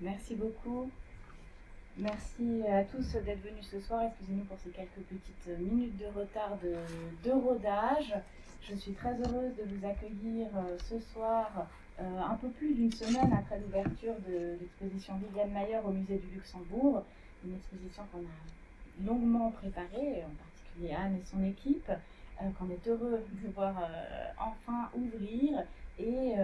Merci 0.00 0.34
beaucoup. 0.34 0.90
Merci 1.98 2.62
à 2.68 2.84
tous 2.84 3.12
d'être 3.12 3.42
venus 3.42 3.66
ce 3.70 3.80
soir. 3.80 4.02
Excusez-nous 4.04 4.44
pour 4.44 4.58
ces 4.58 4.70
quelques 4.70 5.04
petites 5.08 5.58
minutes 5.58 5.96
de 5.98 6.06
retard 6.06 6.56
de, 6.62 7.30
rodage. 7.30 8.14
Je 8.62 8.74
suis 8.74 8.92
très 8.92 9.14
heureuse 9.14 9.54
de 9.56 9.64
vous 9.64 9.86
accueillir 9.86 10.48
euh, 10.56 10.76
ce 10.88 10.98
soir, 10.98 11.68
euh, 12.00 12.20
un 12.20 12.34
peu 12.34 12.48
plus 12.48 12.74
d'une 12.74 12.92
semaine 12.92 13.32
après 13.32 13.60
l'ouverture 13.60 14.14
de 14.28 14.56
l'exposition 14.60 15.14
Viviane 15.16 15.52
Mayer 15.52 15.78
au 15.84 15.90
musée 15.90 16.18
du 16.18 16.34
Luxembourg. 16.34 17.04
Une 17.44 17.54
exposition 17.54 18.02
qu'on 18.12 18.20
a 18.20 19.06
longuement 19.06 19.50
préparée, 19.50 20.24
en 20.24 20.34
particulier 20.42 20.94
Anne 20.94 21.16
et 21.16 21.24
son 21.24 21.44
équipe, 21.44 21.90
euh, 21.90 22.50
qu'on 22.58 22.70
est 22.70 22.88
heureux 22.88 23.22
de 23.42 23.48
voir 23.50 23.74
enfin 24.38 24.90
ouvrir 24.96 25.64
et, 25.98 26.34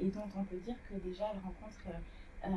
et, 0.00 0.08
dont 0.08 0.28
on 0.36 0.44
peut 0.44 0.56
dire 0.64 0.76
que 0.88 0.94
déjà 1.06 1.24
elle 1.32 1.40
rencontre 1.40 1.80
euh, 2.44 2.50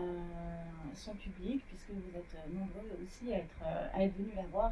son 0.93 1.13
public, 1.13 1.63
puisque 1.67 1.89
vous 1.89 2.17
êtes 2.17 2.53
nombreux 2.53 2.89
aussi 3.03 3.33
à 3.33 3.37
être, 3.37 3.63
à 3.93 4.03
être 4.03 4.15
venus 4.17 4.35
la 4.35 4.47
voir 4.47 4.71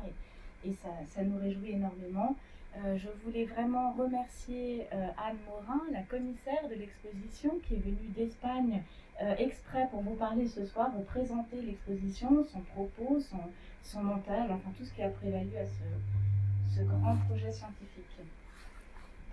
et, 0.65 0.73
ça, 0.81 0.89
ça, 1.07 1.23
nous 1.23 1.37
réjouit 1.39 1.71
énormément. 1.71 2.35
Euh, 2.77 2.97
je 2.97 3.07
voulais 3.23 3.45
vraiment 3.45 3.91
remercier 3.93 4.87
euh, 4.93 5.07
Anne 5.17 5.37
Morin, 5.47 5.81
la 5.91 6.01
commissaire 6.03 6.67
de 6.69 6.75
l'exposition, 6.75 7.59
qui 7.67 7.75
est 7.75 7.79
venue 7.79 8.09
d'Espagne 8.15 8.81
euh, 9.21 9.35
exprès 9.37 9.87
pour 9.91 10.01
vous 10.01 10.15
parler 10.15 10.47
ce 10.47 10.65
soir, 10.65 10.89
vous 10.95 11.03
présenter 11.03 11.61
l'exposition, 11.61 12.43
son 12.43 12.61
propos, 12.61 13.19
son, 13.19 13.37
son, 13.83 14.03
montage, 14.03 14.49
enfin 14.49 14.71
tout 14.75 14.85
ce 14.85 14.93
qui 14.93 15.03
a 15.03 15.09
prévalu 15.09 15.55
à 15.55 15.67
ce, 15.67 16.79
ce 16.79 16.83
grand 16.83 17.15
projet 17.27 17.51
scientifique. 17.51 18.03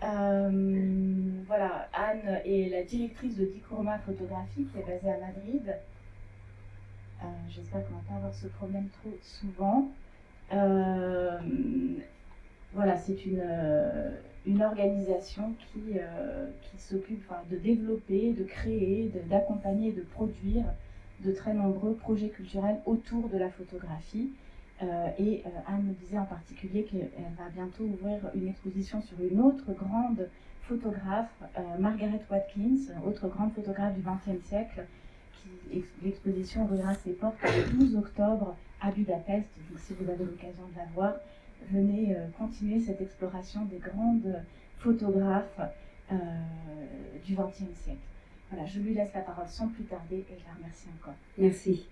Euh, 0.02 1.42
voilà, 1.46 1.88
Anne 1.92 2.40
est 2.44 2.70
la 2.70 2.82
directrice 2.82 3.36
de 3.36 3.44
Dicorama 3.44 3.98
Photographie 3.98 4.64
qui 4.64 4.78
est 4.78 4.86
basée 4.86 5.10
à 5.10 5.18
Madrid. 5.18 5.76
Euh, 7.22 7.26
J'espère 7.50 7.86
qu'on 7.86 7.94
va 7.94 8.02
pas 8.08 8.14
avoir 8.14 8.34
ce 8.34 8.46
problème 8.46 8.88
trop 9.02 9.14
souvent. 9.22 9.88
Euh, 10.52 11.38
voilà, 12.72 12.96
c'est 12.96 13.26
une, 13.26 14.62
organisation 14.62 15.54
qui, 15.72 15.98
s'occupe 16.78 17.30
de 17.50 17.56
développer, 17.56 18.32
de 18.32 18.44
créer, 18.44 19.12
d'accompagner, 19.28 19.92
de, 19.92 20.00
de 20.00 20.06
produire 20.06 20.64
de 21.20 21.32
très 21.32 21.52
nombreux 21.52 21.94
projets 21.94 22.28
culturels 22.28 22.80
autour 22.86 23.28
de 23.28 23.36
la 23.36 23.50
photographie. 23.50 24.30
Euh, 24.82 25.10
et 25.18 25.42
euh, 25.44 25.50
Anne 25.66 25.84
me 25.84 25.92
disait 25.92 26.18
en 26.18 26.24
particulier 26.24 26.84
qu'elle 26.84 27.10
va 27.36 27.50
bientôt 27.52 27.84
ouvrir 27.84 28.18
une 28.34 28.48
exposition 28.48 29.02
sur 29.02 29.20
une 29.20 29.40
autre 29.40 29.72
grande 29.72 30.28
photographe, 30.62 31.30
euh, 31.58 31.78
Margaret 31.78 32.22
Watkins, 32.30 32.94
autre 33.04 33.28
grande 33.28 33.52
photographe 33.52 33.94
du 33.94 34.02
XXe 34.02 34.42
siècle. 34.46 34.86
L'exposition 36.02 36.64
ouvrira 36.64 36.94
ses 36.94 37.12
portes 37.12 37.36
le 37.42 37.78
12 37.78 37.96
octobre 37.96 38.56
à 38.80 38.90
Budapest. 38.90 39.48
Donc 39.68 39.78
si 39.78 39.94
vous 39.94 40.08
avez 40.10 40.24
l'occasion 40.24 40.66
de 40.72 40.76
la 40.76 40.86
voir, 40.94 41.14
venez 41.70 42.16
continuer 42.38 42.80
cette 42.80 43.00
exploration 43.00 43.64
des 43.64 43.78
grandes 43.78 44.42
photographes 44.78 45.60
du 46.10 47.34
XXe 47.34 47.74
siècle. 47.74 48.00
Voilà, 48.50 48.66
je 48.66 48.80
lui 48.80 48.94
laisse 48.94 49.12
la 49.14 49.20
parole 49.20 49.48
sans 49.48 49.68
plus 49.68 49.84
tarder 49.84 50.26
et 50.30 50.38
je 50.38 50.44
la 50.44 50.54
remercie 50.54 50.88
encore. 51.00 51.14
Merci. 51.38 51.86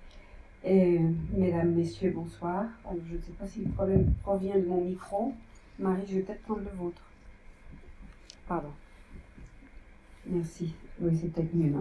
Mesdames, 0.64 1.72
messieurs, 1.74 2.12
bonsoir. 2.14 2.66
Je 3.06 3.14
ne 3.14 3.20
sais 3.20 3.32
pas 3.38 3.46
si 3.46 3.60
le 3.60 3.70
problème 3.70 4.12
provient 4.22 4.56
de 4.58 4.66
mon 4.66 4.82
micro. 4.82 5.32
Marie, 5.78 6.02
je 6.08 6.16
vais 6.16 6.22
peut-être 6.22 6.42
prendre 6.42 6.60
le 6.60 6.76
vôtre. 6.76 7.02
Pardon. 8.48 8.70
Merci. 10.26 10.74
Oui, 11.00 11.16
c'est 11.20 11.28
peut-être 11.32 11.54
mieux, 11.54 11.72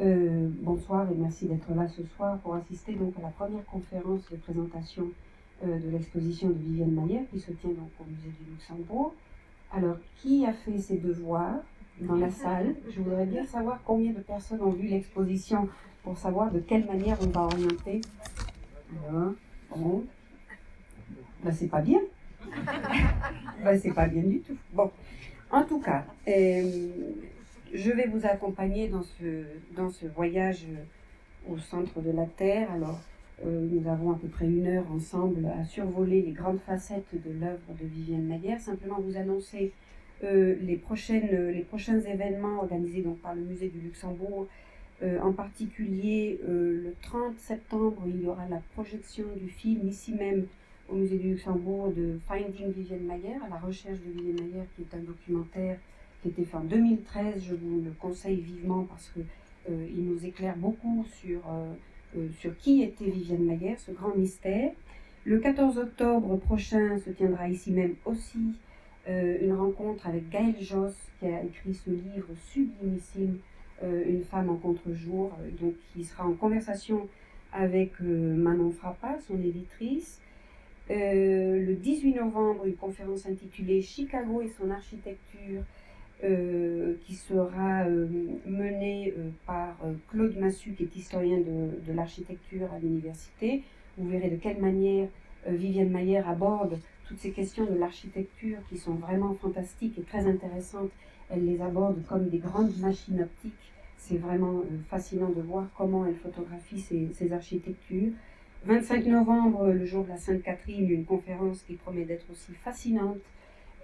euh, 0.00 0.50
Bonsoir 0.60 1.10
et 1.10 1.14
merci 1.14 1.46
d'être 1.46 1.72
là 1.74 1.88
ce 1.88 2.04
soir 2.04 2.38
pour 2.40 2.54
assister 2.54 2.94
donc 2.94 3.16
à 3.18 3.22
la 3.22 3.28
première 3.28 3.64
conférence 3.64 4.28
de 4.30 4.36
présentation 4.36 5.08
euh, 5.64 5.78
de 5.78 5.88
l'exposition 5.88 6.48
de 6.48 6.58
Viviane 6.58 6.90
Mayer 6.90 7.24
qui 7.32 7.40
se 7.40 7.52
tient 7.52 7.70
donc 7.70 7.90
au 8.00 8.04
musée 8.04 8.34
du 8.38 8.50
Luxembourg. 8.50 9.14
Alors, 9.72 9.96
qui 10.18 10.44
a 10.44 10.52
fait 10.52 10.78
ses 10.78 10.98
devoirs? 10.98 11.62
Dans 12.00 12.16
la 12.16 12.30
salle 12.30 12.74
Je 12.90 13.00
voudrais 13.00 13.26
bien 13.26 13.44
savoir 13.44 13.80
combien 13.84 14.12
de 14.12 14.20
personnes 14.20 14.60
ont 14.62 14.70
vu 14.70 14.88
l'exposition 14.88 15.68
pour 16.02 16.18
savoir 16.18 16.50
de 16.50 16.60
quelle 16.60 16.84
manière 16.84 17.16
on 17.22 17.26
va 17.26 17.42
orienter. 17.42 18.00
Alors, 19.08 19.32
bon. 19.74 20.04
Ben, 21.42 21.52
c'est 21.52 21.68
pas 21.68 21.80
bien. 21.80 22.00
ben, 23.64 23.78
c'est 23.78 23.92
pas 23.92 24.06
bien 24.06 24.22
du 24.22 24.40
tout. 24.40 24.56
Bon, 24.72 24.90
en 25.50 25.62
tout 25.62 25.80
cas, 25.80 26.04
euh, 26.28 26.88
je 27.72 27.90
vais 27.90 28.06
vous 28.06 28.26
accompagner 28.26 28.88
dans 28.88 29.02
ce, 29.02 29.44
dans 29.74 29.90
ce 29.90 30.06
voyage 30.06 30.66
au 31.48 31.58
centre 31.58 32.00
de 32.00 32.10
la 32.10 32.26
Terre. 32.26 32.70
Alors, 32.72 33.00
euh, 33.44 33.66
nous 33.70 33.88
avons 33.90 34.12
à 34.12 34.16
peu 34.16 34.28
près 34.28 34.46
une 34.46 34.66
heure 34.66 34.90
ensemble 34.92 35.46
à 35.46 35.64
survoler 35.64 36.22
les 36.22 36.32
grandes 36.32 36.60
facettes 36.60 37.12
de 37.12 37.32
l'œuvre 37.32 37.74
de 37.80 37.86
Vivienne 37.86 38.28
Naguère. 38.28 38.60
Simplement 38.60 39.00
vous 39.00 39.16
annoncer 39.16 39.72
les, 40.60 40.76
prochaines, 40.76 41.50
les 41.50 41.62
prochains 41.62 42.00
événements 42.00 42.58
organisés 42.58 43.02
donc, 43.02 43.18
par 43.18 43.34
le 43.34 43.42
musée 43.42 43.68
du 43.68 43.80
Luxembourg 43.80 44.46
euh, 45.02 45.18
en 45.20 45.32
particulier, 45.32 46.40
euh, 46.48 46.82
le 46.84 46.94
30 47.02 47.36
septembre, 47.38 48.02
il 48.06 48.22
y 48.22 48.26
aura 48.26 48.46
la 48.48 48.62
projection 48.74 49.24
du 49.36 49.48
film 49.48 49.88
ici 49.88 50.12
même 50.12 50.46
au 50.88 50.94
musée 50.94 51.18
du 51.18 51.30
Luxembourg 51.30 51.92
de 51.94 52.18
Finding 52.28 52.72
Vivienne 52.72 53.04
Mayer, 53.04 53.36
à 53.44 53.48
la 53.48 53.58
recherche 53.58 53.98
de 53.98 54.10
Vivienne 54.12 54.46
Mayer, 54.46 54.64
qui 54.76 54.82
est 54.82 54.96
un 54.96 55.02
documentaire 55.02 55.78
qui 56.22 56.28
était 56.28 56.44
fait 56.44 56.56
en 56.56 56.64
2013. 56.64 57.42
Je 57.42 57.54
vous 57.54 57.82
le 57.84 57.90
conseille 57.98 58.40
vivement 58.40 58.84
parce 58.84 59.08
que 59.08 59.20
euh, 59.70 59.86
il 59.94 60.04
nous 60.04 60.24
éclaire 60.24 60.56
beaucoup 60.56 61.04
sur, 61.20 61.40
sur 62.38 62.56
qui 62.58 62.82
était 62.82 63.10
Vivienne 63.10 63.44
Mayer, 63.44 63.76
ce 63.76 63.90
grand 63.90 64.14
mystère. 64.14 64.72
Le 65.24 65.38
14 65.38 65.78
octobre 65.78 66.36
prochain 66.36 66.98
se 66.98 67.10
tiendra 67.10 67.48
ici 67.48 67.72
même 67.72 67.94
aussi 68.04 68.54
une 69.06 69.52
rencontre 69.52 70.06
avec 70.06 70.28
Gaël 70.30 70.54
Joss, 70.60 70.94
qui 71.18 71.26
a 71.26 71.42
écrit 71.42 71.74
ce 71.74 71.90
livre 71.90 72.28
sublimissime 72.52 73.38
euh, 73.82 74.04
une 74.06 74.22
femme 74.22 74.50
en 74.50 74.56
contre-jour, 74.56 75.32
euh, 75.40 75.50
donc 75.60 75.74
qui 75.92 76.04
sera 76.04 76.24
en 76.24 76.34
conversation 76.34 77.08
avec 77.52 77.92
euh, 78.00 78.34
Manon 78.34 78.70
Frappa, 78.70 79.18
son 79.26 79.36
éditrice. 79.42 80.20
le 80.88 81.74
18 81.74 82.14
novembre, 82.14 82.66
une 82.66 82.76
conférence 82.76 83.26
intitulée 83.26 83.82
Chicago 83.82 84.42
et 84.42 84.48
son 84.48 84.70
architecture, 84.70 85.62
qui 86.20 87.14
sera 87.14 87.84
menée 88.46 89.12
par 89.46 89.76
Claude 90.10 90.36
Massu, 90.38 90.72
qui 90.72 90.84
est 90.84 90.96
historien 90.96 91.38
de, 91.38 91.86
de 91.86 91.92
l'architecture 91.92 92.72
à 92.72 92.78
l'université. 92.78 93.62
Vous 93.98 94.08
verrez 94.08 94.30
de 94.30 94.36
quelle 94.36 94.58
manière 94.58 95.08
Viviane 95.46 95.90
Mayer 95.90 96.22
aborde 96.26 96.78
toutes 97.14 97.22
ces 97.22 97.30
questions 97.30 97.64
de 97.64 97.78
l'architecture 97.78 98.58
qui 98.68 98.76
sont 98.76 98.94
vraiment 98.94 99.34
fantastiques 99.34 99.98
et 99.98 100.02
très 100.02 100.26
intéressantes. 100.26 100.90
Elle 101.30 101.46
les 101.46 101.60
aborde 101.60 102.04
comme 102.08 102.28
des 102.28 102.38
grandes 102.38 102.76
machines 102.78 103.22
optiques 103.22 103.52
c'est 104.06 104.18
vraiment 104.18 104.58
euh, 104.58 104.78
fascinant 104.88 105.30
de 105.30 105.40
voir 105.40 105.66
comment 105.76 106.04
elle 106.04 106.16
photographie 106.16 106.78
ces, 106.78 107.32
architectures. 107.32 108.12
25 108.64 109.06
novembre, 109.06 109.68
le 109.68 109.84
jour 109.86 110.04
de 110.04 110.10
la 110.10 110.16
Sainte 110.18 110.42
Catherine, 110.42 110.90
une 110.90 111.04
conférence 111.04 111.62
qui 111.62 111.74
promet 111.74 112.04
d'être 112.04 112.30
aussi 112.30 112.52
fascinante 112.52 113.18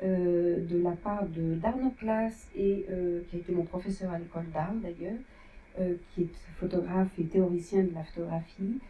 euh, 0.02 0.64
de 0.66 0.78
la 0.82 0.92
part 0.92 1.26
de 1.26 1.54
d'Arnaud 1.54 1.92
Classe 1.98 2.48
et 2.54 2.86
euh, 2.90 3.20
qui 3.28 3.36
a 3.36 3.38
été 3.38 3.52
mon 3.52 3.64
professeur 3.64 4.10
à 4.12 4.18
l'école 4.18 4.50
d'art 4.52 4.74
d'ailleurs, 4.82 5.18
qui 6.14 6.22
est 6.22 6.28
photographe 6.58 7.08
et 7.18 7.24
théoricien 7.24 7.84
de 7.84 7.94
la 7.94 8.02
photographie, 8.02 8.80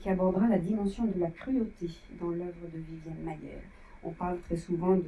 qui 0.00 0.08
abordera 0.08 0.46
la 0.46 0.58
dimension 0.58 1.06
de 1.06 1.18
la 1.18 1.30
cruauté 1.30 1.88
dans 2.20 2.30
l'œuvre 2.30 2.68
de 2.72 2.78
Viviane 2.78 3.24
Mayer. 3.24 3.58
On 4.02 4.10
parle 4.10 4.38
très 4.40 4.56
souvent 4.56 4.98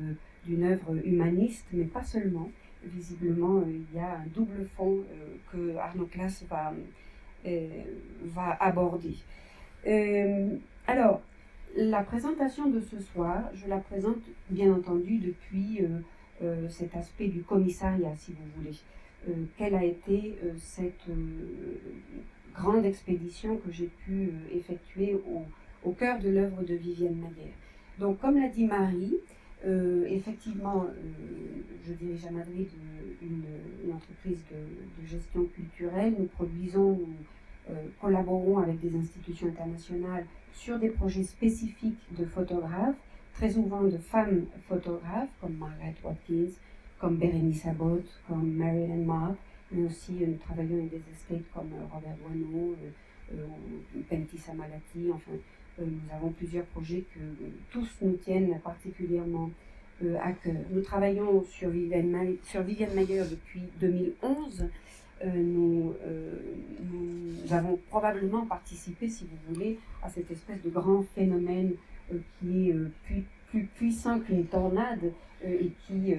d'une 0.46 0.62
œuvre 0.64 0.96
humaniste, 1.04 1.66
mais 1.72 1.84
pas 1.84 2.02
seulement 2.02 2.50
visiblement, 2.84 3.58
euh, 3.58 3.64
il 3.68 3.96
y 3.96 4.00
a 4.00 4.18
un 4.18 4.26
double 4.34 4.64
fond 4.76 4.98
euh, 4.98 5.36
que 5.52 5.76
Arnaud 5.76 6.06
Classe 6.06 6.44
va, 6.48 6.72
euh, 7.46 7.82
aborder. 8.60 9.16
alors, 10.86 11.20
la 11.76 12.02
présentation 12.02 12.68
de 12.68 12.80
ce 12.80 13.00
soir, 13.00 13.44
je 13.54 13.68
la 13.68 13.78
présente 13.78 14.22
bien 14.50 14.72
entendu 14.74 15.18
depuis 15.18 15.80
cet 16.68 16.96
aspect 16.96 17.28
du 17.28 17.42
commissariat, 17.42 18.14
si 18.16 18.32
vous 18.32 18.44
voulez. 18.56 18.76
quelle 19.56 19.74
a 19.74 19.84
été 19.84 20.36
cette 20.58 21.08
grande 22.54 22.84
expédition 22.84 23.56
que 23.58 23.70
j'ai 23.70 23.86
pu 24.04 24.32
effectuer 24.52 25.16
au, 25.84 25.92
cœur 25.92 26.18
de 26.18 26.28
l'œuvre 26.28 26.62
de 26.62 26.74
Vivienne 26.74 27.16
Mayer? 27.16 27.54
Donc, 28.00 28.18
comme 28.18 28.40
l'a 28.40 28.48
dit 28.48 28.64
Marie, 28.64 29.18
euh, 29.66 30.06
effectivement, 30.08 30.84
euh, 30.84 31.62
je 31.86 31.92
dirige 31.92 32.24
à 32.24 32.30
Madrid 32.30 32.66
une, 33.20 33.92
entreprise 33.92 34.42
de, 34.50 35.06
gestion 35.06 35.44
culturelle. 35.44 36.14
Nous 36.18 36.26
produisons, 36.26 36.98
euh, 37.68 37.74
collaborons 38.00 38.58
avec 38.58 38.80
des 38.80 38.96
institutions 38.96 39.48
internationales 39.48 40.24
sur 40.54 40.78
des 40.78 40.88
projets 40.88 41.24
spécifiques 41.24 42.00
de 42.18 42.24
photographes, 42.24 42.96
très 43.34 43.50
souvent 43.50 43.82
de 43.82 43.98
femmes 43.98 44.46
photographes 44.66 45.28
comme 45.42 45.56
Margaret 45.58 45.96
Watkins, 46.02 46.52
comme 46.98 47.16
Bérénice 47.16 47.66
Abbott, 47.66 48.06
comme 48.26 48.50
Marilyn 48.54 49.04
Mark, 49.04 49.34
mais 49.72 49.84
aussi 49.84 50.12
nous 50.12 50.38
travaillons 50.38 50.78
avec 50.78 50.90
des 50.90 51.02
escapes 51.12 51.52
comme 51.52 51.70
Robert 51.92 52.16
Boineau, 52.22 52.76
Pentis 54.08 54.50
Amalati, 54.50 55.10
enfin, 55.12 55.32
nous 55.84 56.14
avons 56.14 56.30
plusieurs 56.30 56.64
projets 56.66 57.04
que 57.14 57.20
tous 57.70 57.88
nous 58.02 58.16
tiennent 58.16 58.58
particulièrement 58.62 59.50
à 60.22 60.32
cœur. 60.32 60.54
Nous 60.70 60.80
travaillons 60.82 61.44
sur 61.44 61.68
Viviane, 61.70 62.10
Mayer, 62.10 63.22
depuis 63.30 63.62
2011. 63.80 64.68
nous, 65.26 65.94
avons 67.50 67.78
probablement 67.88 68.46
participé, 68.46 69.08
si 69.08 69.24
vous 69.24 69.54
voulez, 69.54 69.78
à 70.02 70.08
cette 70.08 70.30
espèce 70.30 70.62
de 70.62 70.70
grand 70.70 71.02
phénomène 71.14 71.72
qui 72.38 72.70
est 72.70 72.74
plus, 73.04 73.24
plus 73.50 73.64
puissant 73.64 74.20
qu'une 74.20 74.46
tornade 74.46 75.12
et 75.44 75.70
qui 75.86 76.14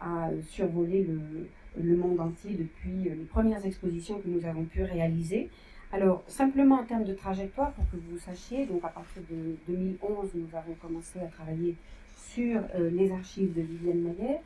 a 0.00 0.30
survolé 0.48 1.04
le, 1.04 1.48
le, 1.82 1.96
monde 1.96 2.20
entier 2.20 2.52
depuis 2.52 3.04
les 3.04 3.24
premières 3.24 3.64
expositions 3.64 4.20
que 4.20 4.28
nous 4.28 4.44
avons 4.44 4.64
pu 4.64 4.82
réaliser. 4.82 5.48
Alors, 5.92 6.24
simplement 6.26 6.80
en 6.80 6.84
termes 6.84 7.04
de 7.04 7.14
trajectoire, 7.14 7.70
pour 7.72 7.84
que 7.90 7.96
vous 7.96 8.18
sachiez, 8.18 8.66
donc 8.66 8.84
à 8.84 8.88
partir 8.88 9.22
de 9.30 9.56
2011, 9.68 10.30
nous 10.34 10.48
avons 10.56 10.74
commencé 10.82 11.20
à 11.20 11.26
travailler 11.26 11.76
sur 12.16 12.60
euh, 12.74 12.90
les 12.90 13.12
archives 13.12 13.54
de 13.54 13.62
Vivienne 13.62 14.02
Maillet. 14.02 14.40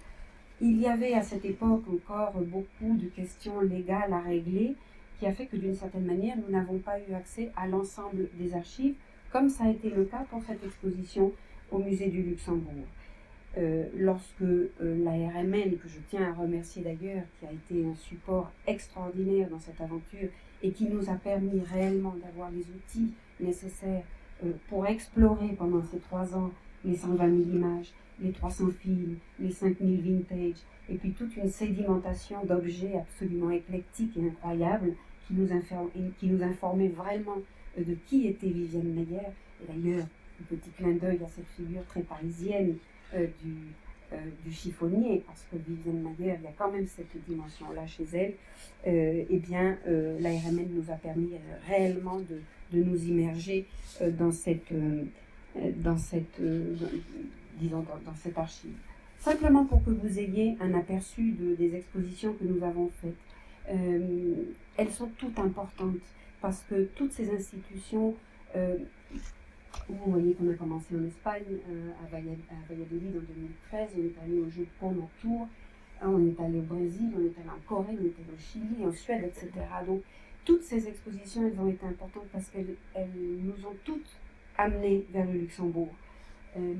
Il 0.60 0.78
y 0.78 0.87
avait 0.87 1.14
à 1.14 1.22
cette 1.22 1.44
époque 1.46 1.82
encore 1.90 2.34
beaucoup 2.34 2.94
de 2.94 3.06
questions 3.06 3.60
légales 3.60 4.12
à 4.12 4.20
régler, 4.20 4.76
qui 5.19 5.26
a 5.26 5.32
fait 5.32 5.46
que 5.46 5.56
d'une 5.56 5.75
certaine 5.75 6.04
manière, 6.04 6.37
nous 6.37 6.52
n'avons 6.52 6.78
pas 6.78 6.98
eu 7.00 7.14
accès 7.14 7.50
à 7.56 7.66
l'ensemble 7.66 8.28
des 8.34 8.54
archives, 8.54 8.94
comme 9.32 9.48
ça 9.48 9.64
a 9.64 9.70
été 9.70 9.88
le 9.88 10.04
cas 10.04 10.25
pour 10.31 10.42
cette 10.42 10.62
exposition 10.64 11.32
au 11.70 11.78
musée 11.78 12.08
du 12.08 12.22
Luxembourg. 12.22 12.84
Euh, 13.58 13.85
lorsque 13.97 14.43
euh, 14.43 14.70
la 14.81 15.11
RMN, 15.11 15.76
que 15.76 15.88
je 15.88 15.99
tiens 16.08 16.31
à 16.31 16.41
remercier 16.41 16.82
d'ailleurs, 16.82 17.25
qui 17.38 17.47
a 17.47 17.52
été 17.52 17.85
un 17.85 17.97
support 17.97 18.52
extraordinaire 18.69 19.49
dans 19.49 19.58
cette 19.58 19.81
aventure 19.81 20.29
et 20.62 20.70
qui 20.70 20.85
nous 20.85 21.11
a 21.11 21.14
permis 21.14 21.61
réellement 21.73 22.14
d'avoir 22.25 22.52
les 22.52 22.61
outils 22.61 23.12
nécessaires 23.41 24.05
euh, 24.44 24.52
pour 24.69 24.87
explorer 24.87 25.49
pendant 25.58 25.82
ces 25.82 25.99
trois 25.99 26.32
ans 26.37 26.52
les 26.85 26.94
120 26.94 27.17
000 27.19 27.56
images, 27.56 27.93
les 28.20 28.31
300 28.31 28.69
films, 28.81 29.17
les 29.41 29.50
5000 29.50 30.00
vintage, 30.00 30.58
et 30.88 30.94
puis 30.94 31.11
toute 31.11 31.37
une 31.37 31.50
sédimentation 31.50 32.44
d'objets 32.44 32.99
absolument 32.99 33.50
éclectiques 33.50 34.17
et 34.17 34.29
incroyables 34.29 34.94
qui 35.26 35.35
nous, 35.35 35.49
qui 36.20 36.26
nous 36.29 36.43
informaient 36.43 36.88
vraiment 36.88 37.38
de 37.76 37.94
qui 38.06 38.29
était 38.29 38.49
Vivienne 38.49 38.94
Meyer. 38.94 39.26
Et 39.62 39.73
d'ailleurs, 39.73 40.06
un 40.41 40.44
petit 40.44 40.70
clin 40.70 40.93
d'œil 40.93 41.20
à 41.25 41.29
cette 41.29 41.49
figure 41.56 41.85
très 41.87 42.02
parisienne 42.02 42.76
du, 43.12 43.54
euh, 44.12 44.16
du, 44.44 44.52
chiffonnier, 44.52 45.22
parce 45.24 45.46
que 45.50 45.56
Vivienne 45.56 46.02
Mayer, 46.02 46.34
il 46.40 46.44
y 46.44 46.48
a 46.48 46.52
quand 46.58 46.72
même 46.72 46.86
cette 46.88 47.16
dimension-là 47.28 47.86
chez 47.86 48.04
elle, 48.12 48.32
euh, 48.88 49.22
eh 49.30 49.38
bien, 49.38 49.78
la 49.86 50.30
nous 50.32 50.90
a 50.90 50.94
permis 50.94 51.30
réellement 51.68 52.18
de, 52.18 52.40
nous 52.72 53.04
immerger 53.04 53.66
dans 54.18 54.32
cette, 54.32 54.72
dans 55.76 55.96
cette, 55.96 56.40
disons, 57.60 57.84
dans, 58.04 58.14
cette 58.16 58.36
archive. 58.36 58.74
Simplement 59.20 59.64
pour 59.64 59.84
que 59.84 59.90
vous 59.90 60.18
ayez 60.18 60.56
un 60.60 60.74
aperçu 60.74 61.32
de, 61.32 61.54
des 61.54 61.76
expositions 61.76 62.32
que 62.34 62.44
nous 62.44 62.64
avons 62.64 62.90
faites. 63.00 63.76
elles 64.76 64.90
sont 64.90 65.10
toutes 65.18 65.38
importantes 65.38 66.02
parce 66.40 66.64
que 66.68 66.88
toutes 66.96 67.12
ces 67.12 67.32
institutions 67.32 68.16
vous 69.88 70.11
voyez 70.12 70.34
qu'on 70.34 70.50
a 70.50 70.55
commencé 70.55 70.94
en 70.94 71.05
Espagne, 71.05 71.43
euh, 71.69 71.90
à, 72.05 72.11
Valladolid 72.11 73.17
en 73.17 73.32
2013, 73.72 73.90
on 73.96 74.00
est 74.00 74.25
allé 74.25 74.40
au 74.40 74.49
Japon 74.49 74.96
en 75.02 75.11
tour, 75.20 75.49
hein, 76.00 76.08
on 76.08 76.26
est 76.26 76.40
allé 76.40 76.58
au 76.58 76.62
Brésil, 76.62 77.11
on 77.17 77.20
est 77.20 77.38
allé 77.38 77.49
en 77.49 77.69
Corée, 77.69 77.96
on 77.99 78.05
est 78.05 78.17
allé 78.19 78.34
au 78.34 78.38
Chili, 78.38 78.84
en 78.87 78.93
Suède, 78.93 79.25
etc. 79.25 79.50
Donc 79.87 80.02
toutes 80.44 80.62
ces 80.62 80.88
expositions, 80.88 81.46
elles 81.46 81.61
ont 81.61 81.69
été 81.69 81.87
importantes 81.87 82.26
parce 82.32 82.49
qu'elles 82.49 82.76
nous 83.17 83.67
ont 83.67 83.76
toutes 83.84 84.11
amenés 84.56 85.06
vers 85.11 85.26
le 85.26 85.38
Luxembourg. 85.38 85.90
Euh, 86.56 86.75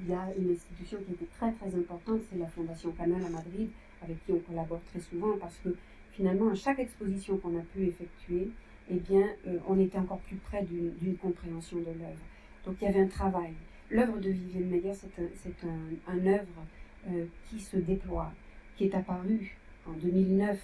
il 0.00 0.08
y 0.08 0.14
a 0.14 0.28
une 0.36 0.50
institution 0.50 0.98
qui 1.06 1.12
était 1.12 1.28
très 1.38 1.52
très 1.52 1.74
importante, 1.74 2.20
c'est 2.30 2.38
la 2.38 2.48
Fondation 2.48 2.90
Canal 2.92 3.24
à 3.24 3.28
Madrid, 3.28 3.70
avec 4.02 4.24
qui 4.24 4.32
on 4.32 4.38
collabore 4.38 4.80
très 4.90 5.00
souvent 5.00 5.36
parce 5.38 5.56
que 5.58 5.76
finalement 6.12 6.50
à 6.50 6.54
chaque 6.54 6.80
exposition 6.80 7.36
qu'on 7.38 7.56
a 7.58 7.62
pu 7.62 7.86
effectuer, 7.86 8.48
eh 8.90 8.96
bien, 8.96 9.26
euh, 9.46 9.58
on 9.68 9.78
était 9.78 9.98
encore 9.98 10.18
plus 10.20 10.36
près 10.36 10.64
d'une 10.64 11.16
compréhension 11.16 11.78
de 11.78 11.84
l'œuvre. 11.84 12.18
Donc 12.64 12.76
il 12.80 12.84
y 12.84 12.88
avait 12.88 13.00
un 13.00 13.08
travail. 13.08 13.52
L'œuvre 13.90 14.18
de 14.18 14.30
Vivienne 14.30 14.68
Meyer, 14.68 14.92
c'est 14.94 15.66
un, 15.66 16.12
un, 16.12 16.26
œuvre 16.26 16.64
euh, 17.08 17.26
qui 17.48 17.60
se 17.60 17.76
déploie, 17.76 18.32
qui 18.76 18.84
est 18.84 18.94
apparu 18.94 19.56
en 19.86 19.92
2009 19.92 20.58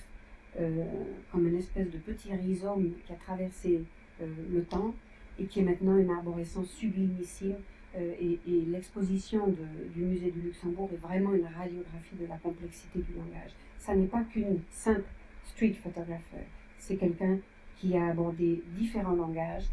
euh, 0.60 0.84
comme 1.30 1.46
une 1.46 1.56
espèce 1.56 1.90
de 1.90 1.98
petit 1.98 2.32
rhizome 2.34 2.92
qui 3.04 3.12
a 3.12 3.16
traversé 3.16 3.82
euh, 4.22 4.26
le 4.50 4.64
temps 4.64 4.94
et 5.38 5.44
qui 5.44 5.60
est 5.60 5.62
maintenant 5.62 5.96
une 5.98 6.10
arborescence 6.10 6.68
sublimissime. 6.68 7.56
et, 7.96 8.38
et 8.46 8.60
l'exposition 8.66 9.54
du 9.94 10.02
musée 10.02 10.30
du 10.30 10.40
Luxembourg 10.40 10.90
est 10.92 11.02
vraiment 11.08 11.32
une 11.32 11.46
radiographie 11.46 12.16
de 12.20 12.26
la 12.26 12.36
complexité 12.36 13.00
du 13.00 13.12
langage. 13.14 13.52
Ça 13.78 13.94
n'est 13.94 14.06
pas 14.06 14.22
qu'une 14.24 14.60
simple 14.70 15.08
street 15.46 15.74
photographer, 15.82 16.44
c'est 16.78 16.96
quelqu'un 16.96 17.38
qui 17.76 17.96
a 17.96 18.08
abordé 18.08 18.62
différents 18.76 19.14
langages 19.14 19.68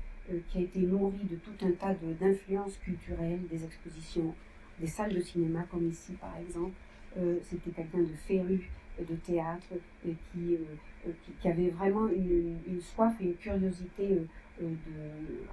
qui 0.49 0.57
a 0.57 0.61
été 0.61 0.79
nourri 0.79 1.19
de 1.29 1.35
tout 1.35 1.65
un 1.65 1.71
tas 1.71 1.93
d'influences 2.19 2.77
culturelles, 2.77 3.41
des 3.49 3.63
expositions, 3.63 4.33
des 4.79 4.87
salles 4.87 5.13
de 5.13 5.21
cinéma 5.21 5.63
comme 5.69 5.87
ici 5.87 6.13
par 6.13 6.35
exemple. 6.37 6.73
Euh, 7.17 7.37
c'était 7.43 7.71
quelqu'un 7.71 7.99
de 7.99 8.13
féru 8.27 8.69
de 8.99 9.15
théâtre 9.15 9.67
euh, 10.05 10.11
qui, 10.33 10.57
qui, 11.41 11.47
avait 11.47 11.69
vraiment 11.69 12.07
une, 12.07 12.81
soif 12.81 13.13
et 13.21 13.25
une 13.25 13.35
curiosité 13.35 14.21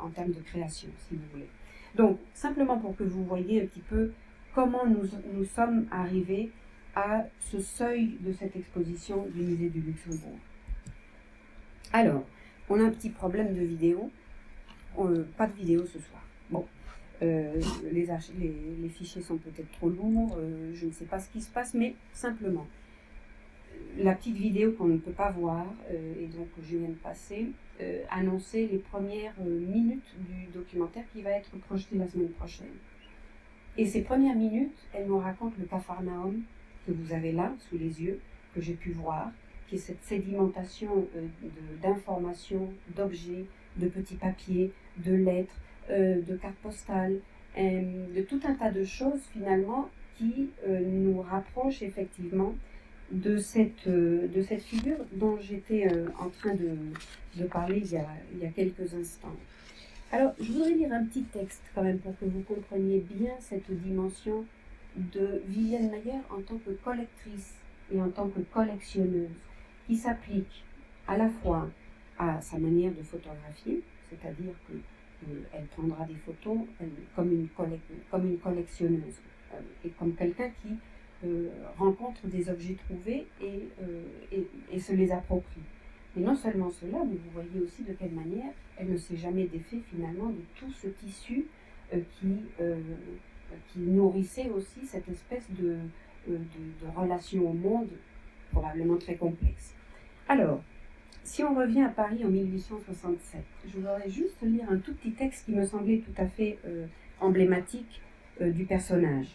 en 0.01 0.09
termes 0.11 0.33
de 0.33 0.41
création, 0.41 0.89
si 1.09 1.15
vous 1.17 1.23
voulez. 1.33 1.49
Donc, 1.95 2.19
simplement 2.35 2.79
pour 2.79 2.97
que 2.97 3.05
vous 3.05 3.25
voyez 3.25 3.63
un 3.63 3.67
petit 3.67 3.81
peu 3.81 4.13
comment 4.55 4.87
nous, 4.87 5.09
nous 5.35 5.45
sommes 5.45 5.87
arrivés 5.91 6.51
à 6.95 7.25
ce 7.41 7.61
seuil 7.61 8.17
de 8.21 8.33
cette 8.33 8.55
exposition 8.57 9.27
du 9.35 9.43
musée 9.43 9.69
du 9.69 9.81
Luxembourg. 9.81 10.39
Alors, 11.93 12.25
on 12.69 12.81
a 12.81 12.85
un 12.85 12.91
petit 12.91 13.11
problème 13.11 13.55
de 13.55 13.61
vidéo. 13.61 14.11
Euh, 14.99 15.25
pas 15.37 15.47
de 15.47 15.55
vidéo 15.55 15.85
ce 15.87 15.99
soir. 15.99 16.23
Bon, 16.51 16.67
euh, 17.23 17.61
les, 17.91 18.07
les, 18.81 18.89
fichiers 18.89 19.23
sont 19.23 19.39
peut-être 19.39 19.71
trop 19.73 19.89
lourds, 19.89 20.37
euh, 20.39 20.73
je 20.75 20.87
ne 20.87 20.93
sais 20.93 21.07
pas 21.07 21.19
ce 21.19 21.31
qui 21.31 21.41
se 21.41 21.51
passe, 21.51 21.73
mais 21.75 21.95
simplement, 22.13 22.67
la 23.97 24.15
petite 24.15 24.37
vidéo 24.37 24.73
qu'on 24.73 24.87
ne 24.87 24.99
peut 24.99 25.13
pas 25.13 25.31
voir, 25.31 25.67
et 25.91 26.27
donc 26.27 26.49
que 26.55 26.63
je 26.63 26.77
viens 26.77 26.89
de 26.89 26.95
passer, 26.95 27.49
annonçait 28.11 28.69
les 28.71 28.79
premières 28.79 29.35
minutes 29.41 30.15
du 30.19 30.47
documentaire 30.53 31.05
qui 31.13 31.21
va 31.23 31.31
être 31.31 31.51
projeté 31.67 31.97
la 31.97 32.09
semaine 32.09 32.31
prochaine. 32.31 32.73
Et 33.77 33.87
ces 33.87 34.03
premières 34.03 34.37
minutes, 34.37 34.79
elles 34.95 35.07
nous 35.07 35.19
racontent 35.19 35.57
le 35.59 35.67
Capharnaüm 35.67 36.43
que 36.87 36.93
vous 36.93 37.13
avez 37.13 37.33
là, 37.33 37.53
sous 37.69 37.77
les 37.77 38.03
yeux, 38.03 38.21
que 38.55 38.61
j'ai 38.61 38.75
pu 38.75 38.93
voir, 38.93 39.31
qui 39.69 39.75
est 39.75 39.79
cette 39.79 40.03
sédimentation 40.05 41.07
d'informations, 41.83 42.73
d'objets, 42.95 43.47
de 43.77 43.89
petits 43.89 44.17
papiers, 44.17 44.73
de 44.99 45.15
lettres, 45.15 45.55
euh, 45.91 46.21
de 46.21 46.37
cartes 46.37 46.57
postales, 46.63 47.19
euh, 47.59 48.07
de 48.15 48.23
tout 48.23 48.41
un 48.45 48.55
tas 48.55 48.71
de 48.71 48.85
choses 48.85 49.21
finalement 49.33 49.91
qui 50.17 50.51
euh, 50.67 50.81
nous 50.81 51.21
rapprochent 51.21 51.83
effectivement 51.83 52.55
de 53.11 53.37
cette, 53.37 53.87
de 53.89 54.43
cette 54.43 54.63
figure 54.63 54.97
dont 55.13 55.37
j'étais 55.39 55.87
en 56.19 56.31
train 56.31 56.55
de, 56.55 56.71
de 57.37 57.45
parler 57.45 57.83
il 57.85 57.93
y, 57.93 57.97
a, 57.99 58.07
il 58.33 58.43
y, 58.43 58.47
a, 58.47 58.49
quelques 58.49 58.95
instants. 58.95 59.37
Alors, 60.11 60.33
je 60.41 60.51
voudrais 60.51 60.73
lire 60.73 60.93
un 60.95 61.05
petit 61.05 61.25
texte 61.25 61.63
quand 61.75 61.83
même 61.83 61.99
pour 61.99 62.19
que 62.19 62.25
vous 62.25 62.41
compreniez 62.41 63.05
bien 63.11 63.33
cette 63.39 63.71
dimension 63.71 64.47
de 64.97 65.43
Vivienne 65.47 65.91
Mayer 65.91 66.21
en 66.31 66.41
tant 66.41 66.57
que 66.57 66.71
collectrice 66.83 67.55
et 67.93 68.01
en 68.01 68.09
tant 68.09 68.29
que 68.29 68.41
collectionneuse, 68.41 69.29
qui 69.87 69.97
s'applique 69.97 70.65
à 71.07 71.19
la 71.19 71.29
fois 71.29 71.69
à 72.19 72.41
sa 72.41 72.59
manière 72.59 72.93
de 72.93 73.03
photographier, 73.03 73.83
c'est-à-dire 74.09 74.55
qu'elle 74.67 75.67
prendra 75.77 76.05
des 76.05 76.15
photos 76.15 76.59
comme, 77.17 77.33
une 77.33 77.49
comme 78.11 78.27
une 78.27 78.39
collectionneuse 78.39 79.21
euh, 79.55 79.61
et 79.85 79.91
comme 79.91 80.15
quelqu'un 80.15 80.51
qui 80.63 80.77
euh, 81.25 81.49
rencontre 81.79 82.27
des 82.27 82.49
objets 82.49 82.77
trouvés 82.87 83.27
euh, 83.43 84.03
et, 84.33 84.47
et, 84.73 84.81
se 84.81 84.93
les 84.93 85.11
approprie. 85.13 85.63
Mais 86.17 86.23
non 86.23 86.35
seulement 86.35 86.71
cela, 86.71 86.99
mais 87.05 87.17
vous 87.17 87.31
voyez 87.33 87.61
aussi 87.65 87.83
de 87.85 87.93
quelle 87.93 88.13
manière 88.13 88.53
elle 88.77 88.91
ne 88.91 88.97
s'est 88.97 89.17
jamais 89.17 89.45
défait 89.45 89.81
finalement 89.91 90.31
de 90.31 90.43
tout 90.57 90.71
ce 90.73 90.89
tissu 90.89 91.47
qui, 92.19 92.27
nourrissait 93.77 94.49
aussi 94.51 94.87
cette 94.87 95.09
espèce 95.09 95.47
de, 95.51 95.77
de 96.27 96.37
relation 96.97 97.51
au 97.51 97.53
monde 97.53 97.91
probablement 98.51 98.97
très 98.97 99.17
complexe. 99.17 99.75
Alors, 100.29 100.63
si 101.25 101.43
on 101.45 101.55
revient 101.55 101.83
à 101.83 101.89
Paris 101.89 102.25
en 102.25 102.29
1867, 102.29 103.41
je 103.67 103.77
voudrais 103.79 104.11
juste 104.11 104.37
lire 104.43 104.71
un 104.71 104.79
tout 104.79 104.93
petit 104.95 105.13
texte 105.13 105.47
qui 105.47 105.53
me 105.53 105.65
semblait 105.65 105.99
tout 105.99 106.21
à 106.21 106.27
fait 106.27 106.59
euh, 106.67 106.87
emblématique 107.21 108.01
euh, 108.41 108.51
du 108.51 108.65
personnage. 108.65 109.29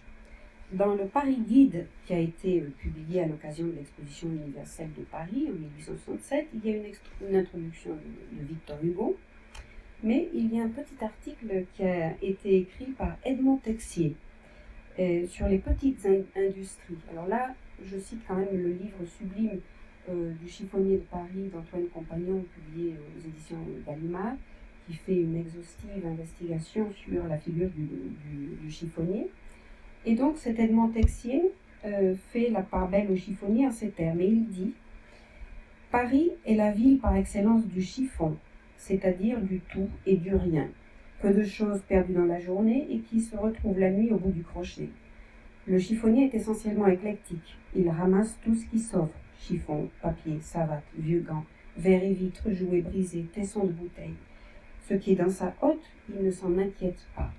Dans 0.74 0.96
le 0.96 1.06
Paris 1.06 1.38
Guide, 1.48 1.86
qui 2.06 2.14
a 2.14 2.20
été 2.20 2.62
euh, 2.62 2.70
publié 2.78 3.24
à 3.24 3.28
l'occasion 3.28 3.68
de 3.68 3.72
l'exposition 3.72 4.28
universelle 4.28 4.90
de 4.98 5.04
Paris 5.04 5.48
en 5.50 5.54
1867, 5.54 6.48
il 6.54 6.70
y 6.70 6.74
a 6.74 6.78
une, 6.78 7.36
introduction 7.36 7.92
de, 7.92 8.46
Victor 8.46 8.78
Hugo 8.84 9.18
Mais 10.04 10.30
il 10.34 10.54
y 10.54 10.60
a 10.60 10.64
un 10.64 10.70
petit 10.70 11.04
article 11.04 11.64
qui 11.74 11.84
a 11.84 12.14
été 12.22 12.58
écrit 12.58 12.92
par 12.98 13.16
Edmond 13.24 13.58
Texier 13.58 14.16
sur 15.28 15.48
les 15.48 15.60
petites 15.60 16.04
industries. 16.36 16.98
Alors 17.12 17.28
là, 17.28 17.54
je 17.86 18.00
cite 18.00 18.20
quand 18.28 18.36
même 18.36 18.52
le 18.52 18.70
livre 18.70 18.98
sublime 19.06 19.60
euh, 20.10 20.32
du 20.42 20.48
chiffonnier 20.48 20.98
de 20.98 21.04
Paris 21.12 21.50
d'Antoine 21.54 21.88
Compagnon, 21.94 22.44
publié 22.54 22.94
aux 22.94 23.28
éditions 23.28 23.58
Gallimard, 23.86 24.36
qui 24.86 24.94
fait 24.94 25.16
une 25.18 25.36
exhaustive 25.36 26.06
investigation 26.06 26.90
sur 26.94 27.28
la 27.28 27.38
figure 27.38 27.70
du, 27.70 28.72
chiffonnier. 28.72 29.28
Et 30.06 30.16
donc 30.16 30.38
cet 30.38 30.60
Edmond 30.60 30.90
Texier 30.90 31.52
euh, 31.86 32.16
fait 32.32 32.50
la 32.50 32.62
part 32.62 32.88
belle 32.88 33.12
au 33.12 33.18
chiffonnier 33.18 33.68
en 33.68 33.72
ces 33.72 33.90
termes, 33.90 34.22
et 34.22 34.28
il 34.28 34.48
dit 34.48 34.74
Paris 35.92 36.32
est 36.46 36.56
la 36.56 36.72
ville 36.72 37.00
par 37.00 37.16
excellence 37.16 37.66
du 37.66 37.82
chiffon, 37.82 38.38
c'est-à-dire 38.78 39.42
du 39.42 39.60
tout 39.60 39.90
et 40.06 40.16
du 40.16 40.34
rien. 40.34 40.70
Peu 41.22 41.34
de 41.34 41.44
choses 41.44 41.82
perdues 41.82 42.14
dans 42.14 42.26
la 42.26 42.40
journée 42.40 42.88
et 42.90 43.00
qui 43.00 43.20
se 43.20 43.36
retrouvent 43.36 43.80
la 43.80 43.92
nuit 43.92 44.12
au 44.14 44.18
bout 44.18 44.32
du 44.32 44.44
crochet. 44.44 44.90
Le 45.68 45.80
chiffonnier 45.80 46.26
est 46.26 46.36
essentiellement 46.36 46.88
éclectique. 46.88 47.58
Il 47.76 47.90
ramasse 47.90 48.38
tout 48.44 48.56
ce 48.56 48.66
qui 48.68 48.80
s'offre 48.80 49.12
chiffon, 49.40 49.90
papier, 50.02 50.40
savate, 50.42 50.84
vieux 50.98 51.22
gants, 51.22 51.46
verres 51.78 52.04
et 52.04 52.14
vitres, 52.14 52.52
jouets 52.52 52.82
brisés, 52.82 53.26
tessons 53.34 53.66
de 53.66 53.72
bouteilles. 53.72 54.16
Ce 54.88 54.94
qui 54.94 55.12
est 55.12 55.16
dans 55.16 55.30
sa 55.30 55.54
hotte, 55.62 55.84
il 56.10 56.24
ne 56.24 56.32
s'en 56.32 56.58
inquiète 56.58 57.06
pas. 57.16 57.32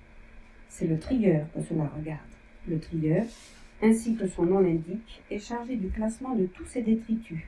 C'est 0.67 0.87
le 0.87 0.99
trieur 0.99 1.47
que 1.53 1.61
cela 1.61 1.91
regarde. 1.97 2.19
Le 2.67 2.79
trieur, 2.79 3.25
ainsi 3.81 4.15
que 4.15 4.27
son 4.27 4.45
nom 4.45 4.59
l'indique, 4.59 5.21
est 5.31 5.39
chargé 5.39 5.75
du 5.75 5.89
classement 5.89 6.35
de 6.35 6.45
tous 6.45 6.65
ces 6.65 6.81
détritus 6.81 7.43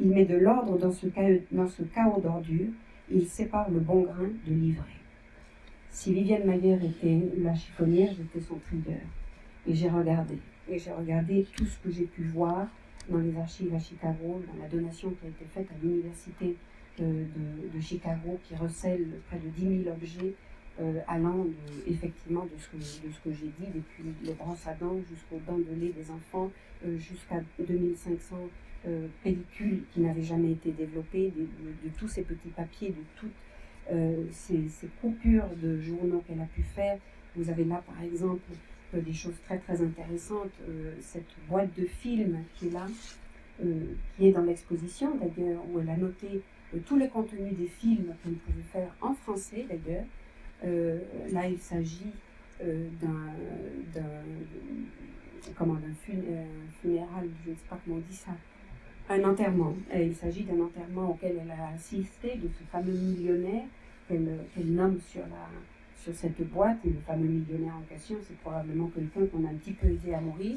il 0.00 0.08
met 0.08 0.24
de 0.24 0.36
l'ordre 0.36 0.76
dans 0.76 0.90
ce, 0.90 1.06
chaos, 1.06 2.20
d'ordures. 2.20 2.72
Il 3.10 3.26
sépare 3.26 3.70
le 3.70 3.80
bon 3.80 4.02
grain 4.02 4.28
de 4.46 4.54
l'ivraie. 4.54 4.84
Si 5.90 6.12
Viviane 6.12 6.44
Maillère 6.44 6.82
était 6.82 7.20
la 7.38 7.54
chiffonnière, 7.54 8.12
j'étais 8.16 8.40
son 8.40 8.56
trieur. 8.56 9.00
Et 9.66 9.74
j'ai 9.74 9.88
regardé. 9.88 10.38
Et 10.68 10.78
j'ai 10.78 10.90
regardé 10.90 11.46
tout 11.56 11.66
ce 11.66 11.78
que 11.78 11.90
j'ai 11.90 12.06
pu 12.06 12.22
voir 12.24 12.66
dans 13.08 13.18
les 13.18 13.36
archives 13.36 13.74
à 13.74 13.78
Chicago, 13.78 14.42
dans 14.52 14.62
la 14.62 14.68
donation 14.68 15.10
qui 15.10 15.26
a 15.26 15.28
été 15.28 15.44
faite 15.44 15.68
à 15.70 15.84
l'université 15.84 16.56
de, 16.98 17.80
Chicago, 17.80 18.38
qui 18.44 18.54
recèle 18.54 19.06
près 19.28 19.38
de 19.38 19.48
10 19.48 19.84
000 19.84 19.94
objets 19.94 20.34
euh, 20.80 21.00
allant 21.06 21.46
effectivement 21.86 22.44
de 22.44 22.60
ce 22.60 22.68
que, 22.68 23.32
j'ai 23.32 23.50
dit, 23.58 23.66
depuis 23.74 24.04
les 24.22 24.32
brosses 24.32 24.66
à 24.66 24.74
dents 24.74 24.98
jusqu'aux 25.08 25.40
dents 25.46 25.58
de 25.58 25.80
lait 25.80 25.92
des 25.92 26.10
enfants, 26.10 26.50
euh, 26.86 26.96
jusqu'à 26.98 27.40
2500 27.58 28.36
euh, 28.86 29.06
pellicules 29.22 29.82
qui 29.94 30.00
n'avaient 30.00 30.22
jamais 30.22 30.52
été 30.52 30.70
développées, 30.70 31.32
de, 31.34 31.88
tous 31.98 32.06
ces 32.06 32.20
petits 32.22 32.50
papiers, 32.50 32.90
de 32.90 33.02
toutes 33.16 33.30
euh, 33.90 34.24
ces, 34.30 34.68
coupures 35.00 35.48
de 35.62 35.80
journaux 35.80 36.22
qu'elle 36.26 36.40
a 36.40 36.46
pu 36.54 36.62
faire. 36.62 36.98
Vous 37.34 37.48
avez 37.48 37.64
là, 37.64 37.82
par 37.86 38.02
exemple, 38.02 38.42
euh, 38.50 38.54
des 39.00 39.12
choses 39.12 39.34
très 39.44 39.58
très 39.58 39.82
intéressantes. 39.82 40.52
cette 41.00 41.32
boîte 41.48 41.70
de 41.78 41.86
films 41.86 42.38
qui 42.56 42.68
est 42.68 42.70
là, 42.70 42.86
qui 44.16 44.28
est 44.28 44.32
dans 44.32 44.42
l'exposition 44.42 45.16
d'ailleurs, 45.16 45.62
où 45.72 45.80
elle 45.80 45.90
a 45.90 45.96
noté 45.96 46.42
tous 46.86 46.96
les 46.96 47.08
contenus 47.08 47.56
des 47.56 47.68
films 47.68 48.14
qu'elle 48.22 48.34
pouvait 48.34 48.62
faire 48.72 48.90
en 49.00 49.14
français 49.14 49.66
d'ailleurs. 49.68 50.04
là, 51.32 51.48
il 51.48 51.58
s'agit 51.58 52.12
d'un 52.60 53.32
comment 55.56 55.74
d'un 55.74 55.94
funéral, 56.80 57.28
je 57.44 57.50
ne 57.50 57.54
sais 57.54 57.62
pas 57.68 57.78
comment 57.84 57.96
on 57.96 58.10
dit 58.10 58.16
ça, 58.16 58.32
un 59.08 59.22
enterrement. 59.24 59.74
il 59.94 60.14
s'agit 60.14 60.44
d'un 60.44 60.60
enterrement 60.60 61.10
auquel 61.10 61.36
elle 61.42 61.50
a 61.50 61.74
assisté, 61.74 62.36
de 62.36 62.48
ce 62.48 62.64
fameux 62.70 62.92
millionnaire 62.92 63.64
qu'elle 64.08 64.66
nomme 64.66 64.98
sur, 65.00 65.22
la, 65.22 65.48
sur 66.04 66.14
cette 66.14 66.40
boîte. 66.50 66.78
Et 66.84 66.90
le 66.90 67.00
fameux 67.00 67.26
millionnaire 67.26 67.74
en 67.76 67.82
question, 67.82 68.16
c'est 68.22 68.36
probablement 68.38 68.88
quelqu'un 68.88 69.26
qu'on 69.26 69.44
a 69.46 69.50
un 69.50 69.54
petit 69.54 69.72
peu 69.72 69.88
aidé 69.88 70.14
à 70.14 70.20
mourir 70.20 70.56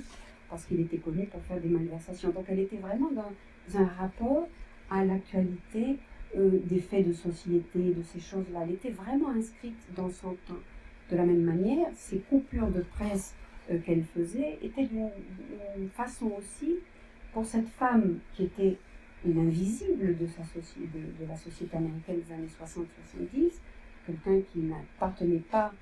parce 0.49 0.65
qu'il 0.65 0.79
était 0.79 0.97
connu 0.97 1.25
pour 1.25 1.41
faire 1.43 1.59
des 1.59 1.69
malversations. 1.69 2.29
Donc 2.29 2.45
elle 2.49 2.59
était 2.59 2.77
vraiment 2.77 3.11
dans 3.11 3.79
un 3.79 3.85
rapport 3.85 4.47
à 4.89 5.03
l'actualité 5.03 5.97
euh, 6.37 6.59
des 6.65 6.79
faits 6.79 7.07
de 7.07 7.13
société, 7.13 7.79
de 7.79 8.03
ces 8.03 8.19
choses-là. 8.19 8.61
Elle 8.63 8.73
était 8.73 8.91
vraiment 8.91 9.29
inscrite 9.29 9.77
dans 9.95 10.09
son 10.09 10.31
temps. 10.47 10.63
De 11.09 11.15
la 11.15 11.25
même 11.25 11.43
manière, 11.43 11.87
ces 11.95 12.19
coupures 12.19 12.67
de 12.67 12.81
presse 12.81 13.33
euh, 13.71 13.79
qu'elle 13.79 14.03
faisait 14.03 14.57
étaient 14.61 14.87
d'une 14.87 15.89
façon 15.89 16.31
aussi 16.37 16.75
pour 17.33 17.45
cette 17.45 17.67
femme 17.69 18.19
qui 18.33 18.43
était 18.43 18.77
l'invisible 19.25 20.17
de, 20.17 20.25
de, 20.25 21.27
la 21.27 21.35
société 21.35 21.75
américaine 21.75 22.21
des 22.25 22.33
années 22.33 22.47
60-70, 22.47 23.51
quelqu'un 24.07 24.41
qui 24.51 24.59
n'appartenait 24.59 25.43
pas 25.51 25.73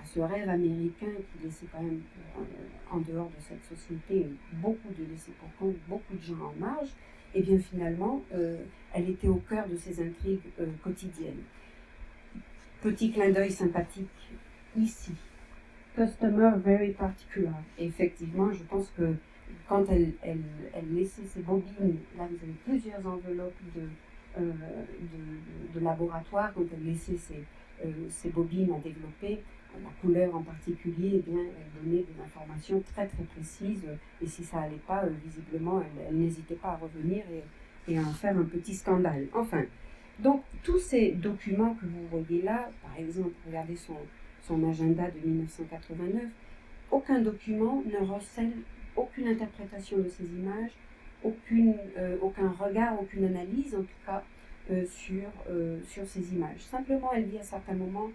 à 0.00 0.06
ce 0.06 0.20
rêve 0.20 0.48
américain 0.48 1.06
qui 1.06 1.44
laissait 1.44 1.66
quand 1.72 1.82
même 1.82 2.00
euh, 2.38 2.42
en 2.90 2.98
dehors 2.98 3.30
de 3.30 3.42
cette 3.42 3.64
société 3.64 4.26
beaucoup 4.54 4.92
de 4.98 5.04
laissés 5.10 5.32
pour 5.38 5.48
compte, 5.58 5.76
beaucoup 5.88 6.14
de 6.14 6.22
gens 6.22 6.46
en 6.46 6.54
marge, 6.58 6.88
et 7.34 7.38
eh 7.38 7.42
bien 7.42 7.58
finalement, 7.58 8.22
euh, 8.34 8.62
elle 8.92 9.08
était 9.08 9.28
au 9.28 9.36
cœur 9.36 9.66
de 9.66 9.76
ces 9.76 10.02
intrigues 10.02 10.40
euh, 10.60 10.66
quotidiennes. 10.82 11.42
Petit 12.82 13.10
clin 13.10 13.30
d'œil 13.30 13.50
sympathique 13.50 14.08
ici. 14.76 15.12
Customer 15.96 16.52
very 16.58 16.92
particular. 16.92 17.54
effectivement, 17.78 18.52
je 18.52 18.62
pense 18.64 18.90
que 18.96 19.14
quand 19.68 19.84
elle, 19.90 20.12
laissait 20.92 21.24
ses 21.26 21.40
bobines, 21.40 21.98
là 22.16 22.26
vous 22.28 22.36
avez 22.42 22.54
plusieurs 22.64 23.06
enveloppes 23.06 23.60
de, 23.74 24.42
de, 25.74 25.80
laboratoire, 25.80 26.52
quand 26.54 26.64
elle 26.72 26.86
laissait 26.86 27.18
ses, 27.18 27.44
euh, 27.84 28.30
bobines 28.32 28.72
à 28.72 28.78
développer, 28.78 29.40
la 29.80 29.90
couleur 30.00 30.34
en 30.34 30.42
particulier, 30.42 31.12
eh 31.14 31.30
bien, 31.30 31.40
elle 31.40 31.82
donnait 31.82 32.02
des 32.02 32.22
informations 32.22 32.82
très 32.92 33.06
très 33.06 33.22
précises, 33.24 33.86
et 34.20 34.26
si 34.26 34.44
ça 34.44 34.60
n'allait 34.60 34.76
pas, 34.86 35.04
euh, 35.04 35.10
visiblement, 35.24 35.82
elle, 36.08 36.16
n'hésitait 36.16 36.56
pas 36.56 36.70
à 36.72 36.76
revenir 36.76 37.24
et, 37.32 37.92
et, 37.92 37.98
à 37.98 38.02
en 38.02 38.12
faire 38.12 38.36
un 38.36 38.44
petit 38.44 38.74
scandale. 38.74 39.26
Enfin, 39.34 39.62
donc 40.18 40.42
tous 40.62 40.78
ces 40.78 41.12
documents 41.12 41.74
que 41.74 41.86
vous 41.86 42.06
voyez 42.10 42.42
là, 42.42 42.70
par 42.82 42.96
exemple, 42.98 43.32
regardez 43.46 43.76
son, 43.76 43.96
son 44.42 44.68
agenda 44.68 45.10
de 45.10 45.26
1989, 45.26 46.22
aucun 46.90 47.20
document 47.20 47.82
ne 47.86 48.06
recèle 48.06 48.52
aucune 48.94 49.28
interprétation 49.28 49.98
de 49.98 50.08
ces 50.08 50.24
images, 50.24 50.72
aucune, 51.24 51.76
euh, 51.96 52.16
aucun 52.20 52.50
regard, 52.50 53.00
aucune 53.00 53.24
analyse 53.24 53.74
en 53.74 53.82
tout 53.82 54.00
cas 54.04 54.22
euh, 54.70 54.84
sur, 54.86 55.28
euh, 55.50 55.80
sur 55.86 56.06
ces 56.06 56.32
images. 56.32 56.60
Simplement, 56.60 57.12
elle 57.12 57.28
dit 57.28 57.38
à 57.38 57.42
certains 57.42 57.74
moments 57.74 58.10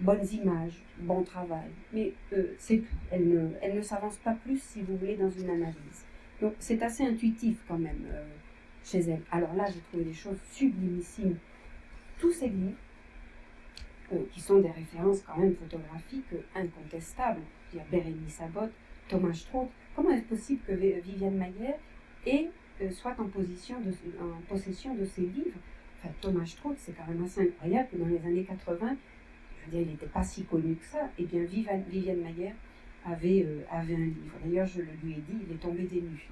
bonnes 0.00 0.26
images, 0.32 0.82
bon 0.98 1.22
travail, 1.22 1.68
mais 1.92 2.14
c'est 2.56 2.78
tout. 2.78 2.96
Elle 3.10 3.28
ne, 3.28 3.48
elle 3.60 3.76
ne 3.76 3.82
s'avance 3.82 4.16
pas 4.16 4.32
plus, 4.32 4.58
si 4.62 4.80
vous 4.80 4.96
voulez, 4.96 5.16
dans 5.16 5.30
une 5.30 5.50
analyse. 5.50 6.06
Donc 6.40 6.54
c'est 6.58 6.82
assez 6.82 7.04
intuitif 7.04 7.58
quand 7.68 7.76
même 7.76 8.06
chez 8.82 9.00
elle. 9.00 9.20
Alors 9.30 9.52
là, 9.54 9.66
j'ai 9.66 9.80
trouvé 9.80 10.04
des 10.04 10.14
choses 10.14 10.38
sublimissimes. 10.52 11.36
Tous 12.18 12.32
ces 12.32 12.48
livres, 12.48 12.78
qui 14.32 14.40
sont 14.40 14.60
des 14.60 14.70
références 14.70 15.20
quand 15.20 15.36
même 15.36 15.54
photographiques 15.54 16.34
incontestables, 16.54 17.42
il 17.72 17.78
y 17.78 17.80
a 17.82 17.84
Bérénice 17.90 18.40
Abbott, 18.40 18.72
Thomas 19.06 19.34
Strauss, 19.34 19.68
Comment 19.94 20.10
est-ce 20.10 20.24
possible 20.24 20.60
que 20.66 20.72
Viviane 20.72 21.36
Maillère 21.36 21.78
euh, 22.26 22.44
soit 22.90 23.14
en, 23.18 23.26
possession 23.26 24.94
de 24.94 25.04
ces 25.04 25.22
livres 25.22 25.58
Thomas 26.20 26.46
Strauss, 26.46 26.76
c'est 26.78 26.92
quand 26.92 27.06
même 27.06 27.24
assez 27.24 27.42
incroyable 27.42 27.88
que 27.92 27.96
dans 27.96 28.06
les 28.06 28.18
années 28.24 28.44
80, 28.44 28.96
je 29.60 29.66
veux 29.66 29.70
dire, 29.70 29.80
il 29.82 29.92
n'était 29.92 30.06
pas 30.06 30.22
si 30.22 30.44
connu 30.44 30.74
que 30.74 30.86
ça, 30.86 31.10
et 31.18 31.24
bien 31.24 31.44
Viviane, 31.44 32.24
avait, 33.04 33.44
euh, 33.44 33.62
avait 33.70 33.94
un 33.94 33.98
livre. 33.98 34.34
D'ailleurs, 34.44 34.66
je 34.66 34.80
le 34.80 34.88
lui 35.02 35.12
ai 35.12 35.16
dit, 35.16 35.38
il 35.46 35.54
est 35.54 35.58
tombé 35.58 35.84
des 35.84 36.02
nues, 36.02 36.28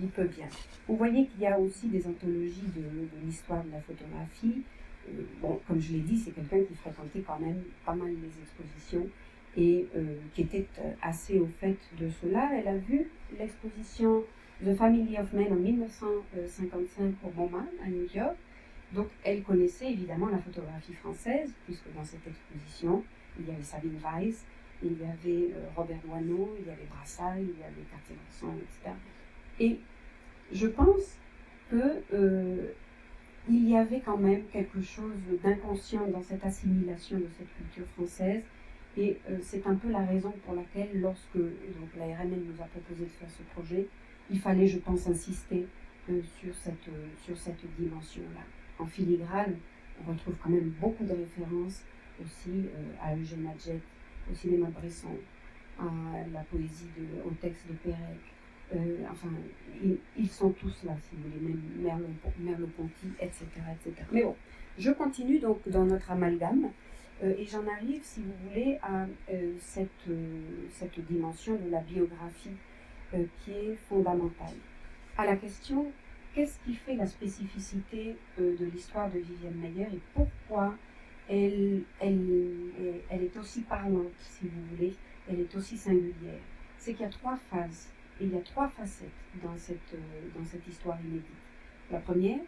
il, 0.00 0.08
peut 0.08 0.24
bien. 0.24 0.46
Vous 0.86 0.96
voyez 0.96 1.26
qu'il 1.26 1.40
y 1.40 1.46
a 1.46 1.58
aussi 1.58 1.88
des 1.88 2.04
anthologies 2.06 2.68
de, 2.76 2.82
l'histoire 3.24 3.62
de 3.64 3.70
la 3.70 3.80
photographie. 3.80 4.62
Euh, 5.08 5.22
bon, 5.40 5.60
comme 5.66 5.80
je 5.80 5.92
l'ai 5.92 6.00
dit, 6.00 6.16
c'est 6.16 6.32
quelqu'un 6.32 6.60
qui 6.64 6.74
fréquentait 6.74 7.20
quand 7.20 7.38
même 7.38 7.62
pas 7.84 7.94
mal 7.94 8.08
les 8.08 8.42
expositions 8.42 9.08
et 9.56 9.86
euh, 9.96 10.16
qui 10.34 10.42
était 10.42 10.66
euh, 10.78 10.92
assez 11.02 11.38
au 11.38 11.46
fait 11.60 11.76
de 12.00 12.08
cela. 12.20 12.50
Elle 12.54 12.68
a 12.68 12.76
vu 12.76 13.08
l'exposition 13.38 14.24
The 14.64 14.74
Family 14.74 15.16
of 15.18 15.32
Men 15.32 15.52
en 15.52 15.56
1955 15.56 17.14
au 17.24 17.30
MoMA 17.36 17.64
à 17.84 17.88
New 17.88 18.06
York. 18.14 18.36
Donc 18.92 19.08
elle 19.24 19.42
connaissait 19.42 19.92
évidemment 19.92 20.28
la 20.28 20.38
photographie 20.38 20.94
française, 20.94 21.52
puisque 21.64 21.92
dans 21.94 22.04
cette 22.04 22.26
exposition, 22.26 23.04
il 23.38 23.46
y 23.46 23.50
avait 23.50 23.62
Sabine 23.62 23.98
Weiss, 24.02 24.44
il 24.82 24.92
y 24.92 25.04
avait 25.04 25.52
euh, 25.52 25.66
Robert 25.76 25.98
Doisneau, 26.04 26.56
il 26.58 26.66
y 26.66 26.70
avait 26.70 26.86
Brassailles, 26.90 27.44
il 27.54 27.60
y 27.60 27.64
avait 27.64 27.86
Cartier-Bresson, 27.90 28.54
etc. 28.56 28.96
Et 29.60 29.78
je 30.52 30.66
pense 30.66 31.18
que 31.70 32.02
il 33.50 33.68
y 33.68 33.76
avait 33.76 34.00
quand 34.00 34.18
même 34.18 34.44
quelque 34.52 34.80
chose 34.82 35.16
d'inconscient 35.42 36.06
dans 36.08 36.22
cette 36.22 36.44
assimilation 36.44 37.16
de 37.18 37.26
cette 37.38 37.48
culture 37.56 37.86
française 37.94 38.42
et 38.96 39.16
euh, 39.30 39.38
c'est 39.40 39.66
un 39.66 39.74
peu 39.76 39.90
la 39.90 40.04
raison 40.04 40.32
pour 40.44 40.54
laquelle, 40.54 41.00
lorsque 41.00 41.36
donc, 41.36 41.88
la 41.96 42.06
RNL 42.06 42.40
nous 42.44 42.62
a 42.62 42.66
proposé 42.66 43.04
de 43.04 43.10
faire 43.10 43.30
ce 43.30 43.42
projet, 43.54 43.86
il 44.30 44.38
fallait, 44.38 44.66
je 44.66 44.78
pense, 44.78 45.06
insister 45.06 45.66
euh, 46.10 46.20
sur 46.40 46.54
cette, 46.54 46.88
euh, 46.88 47.34
cette 47.34 47.64
dimension-là. 47.78 48.42
En 48.78 48.86
filigrane, 48.86 49.56
on 50.00 50.12
retrouve 50.12 50.34
quand 50.42 50.50
même 50.50 50.72
beaucoup 50.80 51.04
de 51.04 51.12
références 51.12 51.82
aussi 52.22 52.66
à 53.00 53.16
Eugène 53.16 53.46
Adjet, 53.46 53.80
au 54.30 54.34
cinéma 54.34 54.68
Bresson, 54.68 55.16
à 55.78 55.84
la 56.32 56.40
poésie, 56.40 56.88
de, 56.96 57.22
au 57.28 57.30
texte 57.40 57.66
de 57.68 57.74
Pérec. 57.74 59.08
enfin, 59.10 59.28
ils, 60.16 60.28
sont 60.28 60.50
tous 60.50 60.84
là, 60.84 60.96
si 61.00 61.16
vous 61.16 61.30
voulez, 61.30 61.54
même 61.80 62.04
Merleau-Ponty, 62.40 63.08
etc., 63.20 63.44
etc. 63.72 64.04
Mais 64.12 64.22
bon, 64.22 64.34
je 64.78 64.90
continue 64.90 65.38
donc 65.38 65.68
dans 65.68 65.84
notre 65.84 66.10
amalgame. 66.10 66.70
et 67.22 67.44
j'en 67.44 67.66
arrive, 67.68 68.02
si 68.02 68.20
vous 68.20 68.48
voulez, 68.48 68.78
à 68.82 69.06
cette, 69.60 70.10
cette 70.70 71.00
dimension 71.06 71.54
de 71.56 71.70
la 71.70 71.80
biographie 71.80 72.56
qui 73.10 73.50
est 73.50 73.76
fondamentale. 73.88 74.56
À 75.16 75.24
la 75.26 75.36
question 75.36 75.92
qu'est-ce 76.34 76.58
qui 76.60 76.74
fait 76.74 76.94
la 76.94 77.06
spécificité 77.06 78.16
euh, 78.38 78.56
de 78.56 78.66
l'histoire 78.66 79.10
de 79.10 79.18
Viviane 79.18 79.54
Mayer 79.54 79.88
et 79.92 80.00
pourquoi 80.14 80.74
elle, 81.28 81.82
elle, 82.00 83.02
est 83.10 83.36
aussi 83.36 83.62
parlante, 83.62 84.12
si 84.18 84.48
vous 84.48 84.76
voulez, 84.76 84.94
elle 85.28 85.40
est 85.40 85.56
aussi 85.56 85.76
singulière? 85.76 86.40
C'est 86.78 86.92
qu'il 86.92 87.02
y 87.02 87.08
a 87.08 87.10
trois 87.10 87.36
phases 87.50 87.88
il 88.20 88.32
y 88.32 88.36
a 88.36 88.40
trois 88.40 88.68
facettes 88.68 89.08
dans 89.42 89.56
cette, 89.56 89.94
euh, 89.94 90.28
dans 90.36 90.44
cette 90.44 90.66
histoire 90.66 90.98
inédite. 91.00 91.26
La 91.90 92.00
première, 92.00 92.40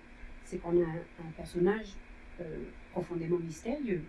c'est 0.45 0.59
qu'on 0.59 0.81
a 0.81 0.85
un, 0.85 1.31
personnage 1.37 1.95
euh, 2.40 2.64
profondément 2.93 3.38
mystérieux, 3.38 4.02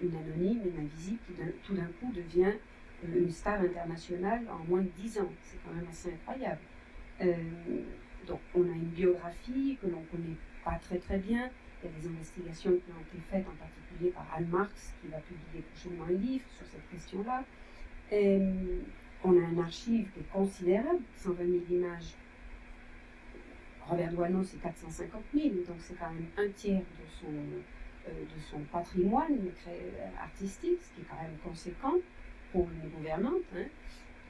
une 0.00 0.14
anonyme, 0.14 0.60
une 0.64 0.84
invisible, 0.84 1.18
qui 1.26 1.32
tout 1.64 1.74
d'un 1.74 1.88
coup 2.00 2.12
devient 2.14 2.52
une 3.06 3.30
star 3.30 3.60
internationale 3.60 4.42
en 4.50 4.64
moins 4.68 4.82
de 4.82 4.90
dix 4.96 5.18
ans. 5.18 5.32
C'est 5.42 5.58
quand 5.64 5.74
même 5.74 5.86
assez 5.90 6.12
incroyable. 6.12 6.60
Donc 8.26 8.40
on 8.54 8.62
a 8.62 8.74
une 8.74 8.90
biographie 8.90 9.78
que 9.80 9.86
l'on 9.86 10.00
ne 10.00 10.06
connaît 10.06 10.36
pas 10.64 10.78
très 10.82 10.98
très 10.98 11.18
bien. 11.18 11.50
Il 11.82 11.90
y 11.90 11.94
a 11.94 12.00
des 12.00 12.08
investigations 12.08 12.70
qui 12.72 12.90
ont 12.90 13.00
été 13.00 13.22
faites 13.30 13.46
en 13.46 13.54
particulier 13.54 14.10
par 14.10 14.26
Anne 14.36 14.48
Marx, 14.48 14.94
qui 15.00 15.08
va 15.08 15.18
publier 15.18 15.64
prochainement 15.72 16.04
un 16.04 16.12
livre 16.12 16.44
sur 16.56 16.66
cette 16.66 16.88
question-là. 16.90 17.44
on 19.24 19.36
a 19.36 19.46
un 19.46 19.58
archive 19.58 20.08
qui 20.12 20.20
est 20.20 20.30
considérable, 20.32 21.00
120 21.16 21.36
000 21.36 21.58
images. 21.70 22.14
Robert 23.88 24.12
Doisneau, 24.12 24.42
c'est 24.42 24.60
450 24.60 25.22
000, 25.34 25.48
donc 25.66 25.76
c'est 25.78 25.98
quand 25.98 26.10
même 26.10 26.26
un 26.36 26.50
tiers 26.50 26.80
de 26.80 27.06
son, 27.18 27.26
euh, 27.26 28.10
de 28.10 28.40
son 28.50 28.58
patrimoine 28.70 29.38
artistique, 30.20 30.78
ce 30.82 30.94
qui 30.94 31.00
est 31.00 31.04
quand 31.08 31.22
même 31.22 31.38
conséquent 31.42 31.94
pour 32.52 32.68
une 32.70 32.90
gouvernante. 32.90 33.42
Hein. 33.56 33.64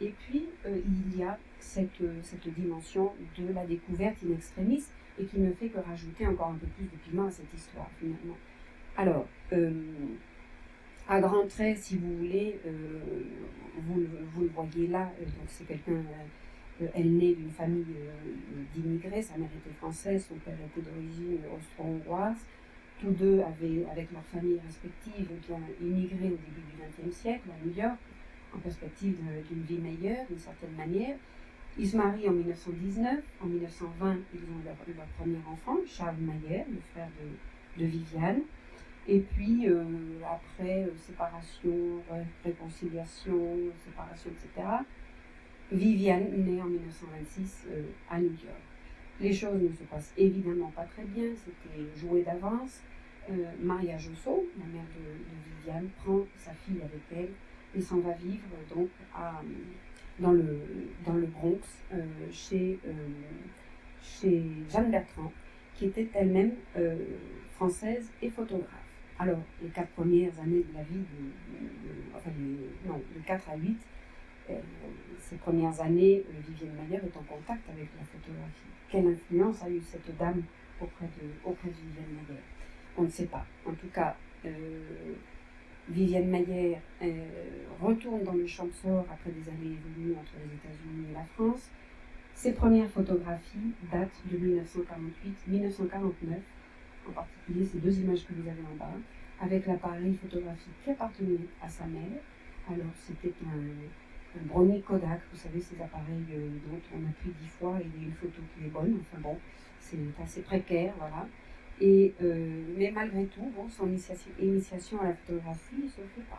Et 0.00 0.14
puis, 0.18 0.46
euh, 0.66 0.78
il 0.86 1.18
y 1.18 1.22
a 1.22 1.38
cette, 1.58 2.00
euh, 2.02 2.20
cette 2.22 2.48
dimension 2.54 3.12
de 3.36 3.52
la 3.52 3.66
découverte 3.66 4.16
in 4.24 4.32
extremis 4.32 4.84
et 5.20 5.24
qui 5.24 5.40
ne 5.40 5.52
fait 5.52 5.68
que 5.68 5.78
rajouter 5.78 6.26
encore 6.26 6.48
un 6.48 6.54
peu 6.54 6.66
plus 6.76 6.84
de 6.84 6.96
piment 7.04 7.26
à 7.26 7.30
cette 7.30 7.52
histoire, 7.52 7.88
finalement. 7.98 8.36
Alors, 8.96 9.26
euh, 9.52 9.70
à 11.08 11.20
grands 11.20 11.46
traits, 11.46 11.78
si 11.78 11.96
vous 11.96 12.16
voulez, 12.18 12.60
vous, 13.78 14.04
vous, 14.34 14.42
le 14.42 14.48
voyez 14.48 14.88
là, 14.88 15.10
donc 15.20 15.46
c'est 15.46 15.66
quelqu'un, 15.66 16.02
elle 16.94 17.16
naît 17.16 17.32
d'une 17.32 17.50
famille 17.50 17.86
d'immigrés, 18.74 19.22
sa 19.22 19.38
mère 19.38 19.48
était 19.64 19.74
française, 19.74 20.26
son 20.28 20.34
père 20.36 20.54
était 20.54 20.88
d'origine 20.88 21.38
austro-hongroise. 21.56 22.36
Tous 23.00 23.10
deux 23.10 23.40
avaient, 23.40 23.86
avec 23.90 24.10
leurs 24.12 24.24
familles 24.24 24.60
respectives, 24.66 25.28
immigré 25.80 26.26
au 26.26 26.38
début 26.38 26.64
du 26.66 27.06
XXe 27.06 27.16
siècle 27.16 27.48
à 27.50 27.66
New 27.66 27.74
York 27.74 27.98
en 28.54 28.58
perspective 28.58 29.16
d'une 29.48 29.62
vie 29.62 29.78
meilleure, 29.78 30.26
d'une 30.28 30.38
certaine 30.38 30.74
manière. 30.76 31.16
Ils 31.78 31.88
se 31.88 31.96
marient 31.96 32.28
en 32.28 32.32
1919. 32.32 33.22
En 33.40 33.46
1920, 33.46 34.16
ils 34.34 34.40
ont 34.40 34.64
leur, 34.64 34.74
leur 34.96 35.06
premier 35.18 35.38
enfant, 35.48 35.76
Charles 35.86 36.16
Mayer, 36.18 36.64
le 36.70 36.80
frère 36.92 37.08
de, 37.20 37.82
de 37.82 37.88
Viviane. 37.88 38.40
Et 39.06 39.20
puis, 39.20 39.68
euh, 39.68 39.84
après 40.22 40.84
euh, 40.84 40.90
séparation, 40.96 42.02
réconciliation, 42.44 43.56
séparation, 43.84 44.30
etc., 44.30 44.66
Viviane 45.70 46.30
naît 46.44 46.60
en 46.60 46.66
1926 46.66 47.66
euh, 47.70 47.82
à 48.10 48.18
New 48.18 48.32
York. 48.32 48.67
Les 49.20 49.32
choses 49.32 49.60
ne 49.60 49.68
se 49.68 49.82
passent 49.84 50.12
évidemment 50.16 50.70
pas 50.74 50.84
très 50.84 51.04
bien, 51.04 51.30
c'était 51.34 51.98
joué 51.98 52.22
d'avance. 52.22 52.82
Maria 53.60 53.98
Josso, 53.98 54.46
la 54.58 54.64
mère 54.66 54.86
de, 54.96 55.02
de 55.02 55.56
Viviane, 55.56 55.88
prend 56.02 56.20
sa 56.36 56.52
fille 56.52 56.80
avec 56.80 57.02
elle 57.14 57.28
et 57.76 57.82
s'en 57.82 57.98
va 57.98 58.12
vivre 58.12 58.46
donc 58.74 58.88
à, 59.14 59.42
dans, 60.18 60.32
le, 60.32 60.60
dans 61.04 61.14
le 61.14 61.26
Bronx 61.26 61.60
euh, 61.92 62.04
chez, 62.32 62.78
euh, 62.86 62.92
chez 64.02 64.42
Jeanne 64.70 64.90
Bertrand, 64.90 65.32
qui 65.74 65.86
était 65.86 66.08
elle-même 66.14 66.52
euh, 66.76 66.96
française 67.54 68.10
et 68.22 68.30
photographe. 68.30 68.72
Alors, 69.18 69.40
les 69.62 69.68
quatre 69.68 69.90
premières 69.90 70.38
années 70.40 70.64
de 70.68 70.74
la 70.74 70.82
vie, 70.82 70.98
de, 70.98 72.16
enfin, 72.16 72.30
non, 72.86 73.00
de 73.16 73.26
4 73.26 73.50
à 73.50 73.56
8, 73.56 73.76
ces 75.18 75.36
premières 75.36 75.80
années, 75.80 76.24
Vivienne 76.48 76.74
Mayer 76.74 77.02
est 77.02 77.16
en 77.16 77.22
contact 77.22 77.68
avec 77.68 77.88
la 77.98 78.04
photographie. 78.04 78.68
Quelle 78.90 79.06
influence 79.06 79.62
a 79.62 79.70
eu 79.70 79.80
cette 79.80 80.16
dame 80.16 80.42
auprès 80.80 81.06
de, 81.06 81.28
auprès 81.44 81.68
de 81.68 81.74
Vivienne 81.74 82.14
Mayer 82.14 82.40
On 82.96 83.02
ne 83.02 83.10
sait 83.10 83.26
pas. 83.26 83.44
En 83.66 83.72
tout 83.72 83.88
cas, 83.92 84.16
Viviane 85.88 86.28
Mayer 86.28 86.76
euh, 87.02 87.24
retourne 87.80 88.22
dans 88.22 88.34
le 88.34 88.46
Champsor 88.46 89.06
après 89.10 89.30
des 89.30 89.48
années 89.48 89.74
évoluées 89.74 90.16
entre 90.18 90.34
les 90.38 90.54
États-Unis 90.54 91.06
et 91.10 91.14
la 91.14 91.24
France. 91.24 91.70
Ses 92.34 92.52
premières 92.52 92.90
photographies 92.90 93.72
datent 93.90 94.22
de 94.30 94.36
1948-1949, 95.50 96.36
en 97.08 97.12
particulier 97.12 97.64
ces 97.64 97.78
deux 97.78 97.98
images 98.00 98.26
que 98.26 98.34
vous 98.34 98.46
avez 98.46 98.62
en 98.70 98.76
bas, 98.76 98.92
avec 99.40 99.66
l'appareil 99.66 100.14
photographique 100.14 100.74
qui 100.84 100.90
appartenait 100.90 101.40
à 101.62 101.68
sa 101.68 101.86
mère. 101.86 102.20
Alors 102.68 102.92
c'était 103.06 103.32
un 103.46 103.58
Brownie 104.44 104.82
Kodak, 104.82 105.20
vous 105.32 105.38
savez, 105.38 105.60
ces 105.60 105.80
appareils 105.80 106.24
euh, 106.32 106.48
dont 106.66 106.80
on 106.94 107.08
appuie 107.08 107.30
dix 107.40 107.48
fois 107.48 107.78
et 107.80 107.86
il 107.94 108.02
y 108.02 108.04
a 108.04 108.08
une 108.08 108.14
photo 108.14 108.40
qui 108.54 108.64
est 108.64 108.68
bonne. 108.68 108.98
Enfin 109.00 109.20
bon, 109.20 109.36
c'est 109.80 109.98
assez 110.22 110.42
précaire, 110.42 110.94
voilà. 110.98 111.26
Et, 111.80 112.14
euh, 112.22 112.64
mais 112.76 112.90
malgré 112.90 113.24
tout, 113.26 113.52
bon, 113.54 113.68
son 113.68 113.88
initiation, 113.88 115.00
à 115.00 115.04
la 115.04 115.14
photographie 115.14 115.88
se 115.88 116.00
fait 116.00 116.28
là. 116.30 116.38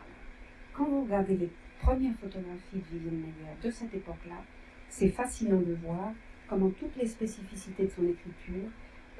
Quand 0.73 0.85
vous 0.85 1.03
regardez 1.03 1.37
les 1.37 1.49
premières 1.81 2.15
photographies 2.15 2.77
de 2.77 2.97
Vivienne 2.97 3.21
Meyer 3.21 3.55
de 3.63 3.71
cette 3.71 3.93
époque-là, 3.93 4.43
c'est 4.89 5.09
fascinant 5.09 5.61
de 5.61 5.73
voir 5.75 6.11
comment 6.47 6.69
toutes 6.71 6.95
les 6.97 7.07
spécificités 7.07 7.85
de 7.85 7.89
son 7.89 8.03
écriture 8.03 8.69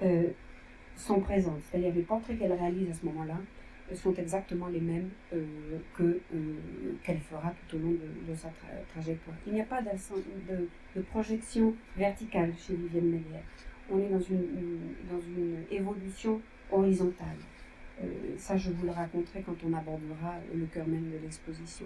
euh, 0.01 0.29
sont 0.95 1.21
présentes. 1.21 1.61
C'est-à-dire 1.69 1.93
les 1.93 2.01
portraits 2.01 2.37
qu'elle 2.37 2.53
réalise 2.53 2.89
à 2.89 2.93
ce 2.93 3.05
moment-là 3.05 3.37
sont 3.95 4.13
exactement 4.15 4.67
les 4.67 4.79
mêmes 4.79 5.09
que 5.95 6.19
qu'elle 7.03 7.19
fera 7.19 7.53
tout 7.67 7.77
au 7.77 7.79
long 7.79 7.91
de, 7.91 8.35
sa 8.35 8.49
trajectoire. 8.93 9.35
Il 9.47 9.53
n'y 9.53 9.61
a 9.61 9.65
pas 9.65 9.81
de, 9.81 9.89
de, 10.95 11.01
projection 11.01 11.73
verticale 11.97 12.53
chez 12.57 12.75
Vivienne 12.75 13.09
Meyer 13.11 13.43
on 13.91 13.99
est 13.99 14.09
dans 14.09 14.19
une, 14.19 14.79
dans 15.09 15.19
une 15.19 15.57
évolution 15.71 16.41
horizontale. 16.71 17.37
Euh, 18.01 18.07
ça, 18.37 18.55
je 18.55 18.71
vous 18.71 18.85
le 18.85 18.91
raconterai 18.91 19.41
quand 19.41 19.55
on 19.65 19.73
abordera 19.73 20.35
le 20.53 20.65
cœur 20.65 20.87
même 20.87 21.09
de 21.11 21.17
l'exposition. 21.21 21.85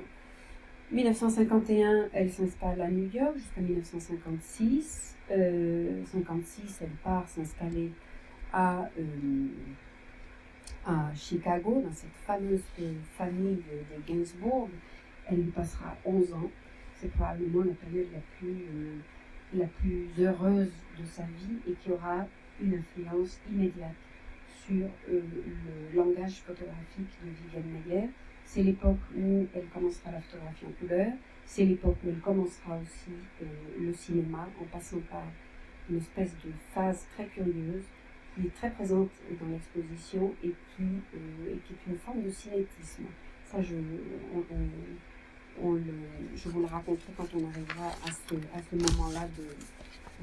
1951, 0.92 2.10
elle 2.14 2.30
s'installe 2.30 2.82
à 2.82 2.90
New 2.90 3.10
York 3.12 3.36
jusqu'à 3.38 3.62
1956. 3.62 5.16
Euh, 5.32 6.04
56, 6.06 6.80
elle 6.82 6.90
part 7.04 7.28
s'installer 7.28 7.92
à, 8.52 8.90
euh, 9.00 9.04
à 10.86 11.14
Chicago, 11.16 11.82
dans 11.86 11.94
cette 11.94 12.16
fameuse 12.26 12.64
famille 13.18 13.58
des 13.58 14.14
Gainsbourg. 14.14 14.70
Elle 15.30 15.40
y 15.40 15.52
passera 15.52 15.96
11 16.06 16.34
ans. 16.34 16.52
C'est 16.96 17.12
probablement 17.12 17.64
la 17.64 17.74
période 17.74 18.08
la 18.14 18.20
plus 18.38 18.66
euh, 18.74 18.98
la 19.54 19.66
plus 19.68 20.08
heureuse 20.20 20.72
de 21.00 21.06
sa 21.06 21.24
vie 21.24 21.58
et 21.68 21.74
qui 21.74 21.92
aura 21.92 22.26
une 22.62 22.76
influence 22.76 23.40
immédiate 23.52 23.96
sur 24.66 24.86
euh, 25.10 25.22
le 25.92 25.98
langage 25.98 26.42
photographique 26.42 27.10
de 27.24 27.30
Viviane 27.30 27.84
Meyer. 27.88 28.10
C'est 28.46 28.64
l'époque 28.64 29.00
où 29.18 29.48
elle 29.54 29.66
commencera 29.68 30.12
la 30.12 30.22
photographie 30.22 30.66
en 30.66 30.72
couleur, 30.80 31.12
c'est 31.46 31.66
l'époque 31.66 31.98
où 32.04 32.10
elle 32.10 32.20
commencera 32.20 32.78
aussi 32.78 33.12
euh, 33.42 33.46
le 33.80 33.94
cinéma 33.94 34.48
en 34.62 34.66
passant 34.66 35.00
par 35.10 35.24
une 35.90 35.98
espèce 35.98 36.32
de 36.46 36.52
phase 36.74 37.06
très 37.16 37.26
curieuse 37.28 37.84
qui 38.34 38.48
est 38.48 38.56
très 38.56 38.72
présente 38.72 39.12
dans 39.40 39.48
l'exposition 39.48 40.34
et 40.44 40.50
qui, 40.76 40.84
euh, 41.16 41.54
est 41.54 41.92
une 41.92 41.98
forme 41.98 42.24
de 42.24 42.30
cinétisme. 42.30 43.06
Ça, 43.46 43.62
je, 43.62 43.76
vous 45.56 46.60
le 46.62 46.66
raconterai 46.66 47.14
quand 47.16 47.28
on 47.36 47.48
arrivera 47.48 47.88
à 47.88 48.12
ce, 48.12 48.76
moment-là 48.76 49.28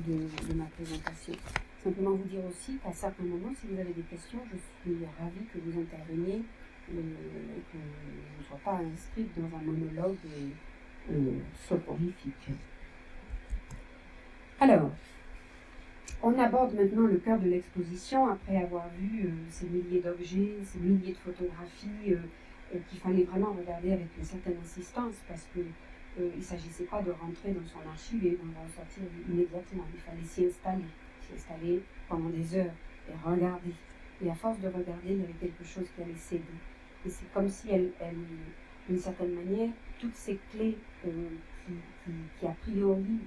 de, 0.06 0.54
ma 0.54 0.64
présentation. 0.64 1.34
Simplement 1.82 2.10
vous 2.10 2.24
dire 2.24 2.44
aussi 2.44 2.78
qu'à 2.78 2.92
certains 2.92 3.24
moments, 3.24 3.52
si 3.58 3.68
vous 3.68 3.80
avez 3.80 3.92
des 3.92 4.02
questions, 4.02 4.40
je 4.52 4.58
suis 4.58 4.98
ravie 5.18 5.46
que 5.52 5.58
vous 5.58 5.80
interveniez 5.80 6.42
et 6.90 6.92
que 6.92 7.78
je 7.78 8.42
ne 8.42 8.46
sois 8.48 8.58
pas 8.64 8.80
inscrite 8.80 9.30
dans 9.36 9.56
un 9.56 9.62
monologue 9.62 10.16
euh, 11.10 11.38
soporifique. 11.68 12.50
Alors, 14.58 14.90
on 16.22 16.38
aborde 16.38 16.74
maintenant 16.74 17.06
le 17.06 17.16
cœur 17.16 17.38
de 17.38 17.48
l'exposition 17.48 18.28
après 18.28 18.56
avoir 18.56 18.88
vu 18.98 19.26
euh, 19.26 19.30
ces 19.48 19.66
milliers 19.66 20.00
d'objets, 20.00 20.56
ces 20.64 20.78
milliers 20.78 21.12
de 21.12 21.18
photographies. 21.18 22.12
Euh, 22.12 22.16
qu'il 22.88 23.00
fallait 23.00 23.24
vraiment 23.24 23.52
regarder 23.52 23.90
avec 23.90 24.06
une 24.16 24.24
certaine 24.24 24.54
insistance 24.62 25.14
parce 25.26 25.44
que 25.52 25.58
il 26.18 26.38
ne 26.38 26.40
s'agissait 26.40 26.84
pas 26.84 27.02
de 27.02 27.10
rentrer 27.10 27.50
dans 27.50 27.66
son 27.66 27.88
archive 27.88 28.24
et 28.24 28.36
d'en 28.36 28.62
ressortir 28.62 29.02
immédiatement. 29.28 29.84
Il 29.92 30.00
fallait 30.00 30.22
s'y 30.24 30.46
installer, 30.46 30.84
s'y 31.20 31.34
installer 31.34 31.82
pendant 32.08 32.28
des 32.28 32.54
heures 32.56 32.72
et 33.08 33.28
regarder. 33.28 33.72
Et 34.24 34.30
à 34.30 34.34
force 34.34 34.60
de 34.60 34.68
regarder, 34.68 35.10
il 35.10 35.18
y 35.18 35.24
avait 35.24 35.32
quelque 35.40 35.64
chose 35.64 35.86
qui 35.96 36.02
allait 36.02 36.14
céder. 36.14 36.44
Et 37.04 37.10
c'est 37.10 37.32
comme 37.32 37.48
si 37.48 37.70
elle, 37.70 37.90
d'une 38.88 38.98
certaine 38.98 39.34
manière, 39.34 39.70
toutes 39.98 40.14
ces 40.14 40.38
clés 40.52 40.76
qui, 41.02 41.72
qui, 42.38 42.46
a 42.46 42.54
priori, 42.62 43.18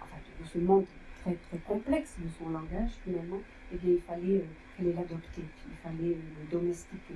enfin, 0.00 0.16
ce 0.44 0.58
monde 0.58 0.84
très, 1.22 1.34
très 1.34 1.58
complexe 1.58 2.16
de 2.18 2.28
son 2.38 2.50
langage, 2.50 2.90
finalement, 3.04 3.40
eh 3.72 3.76
bien, 3.76 3.94
il 3.94 4.00
fallait 4.00 4.42
euh, 4.42 4.94
l'adopter, 4.94 5.42
il 5.68 5.76
fallait 5.82 6.16
le 6.16 6.50
domestiquer. 6.50 7.14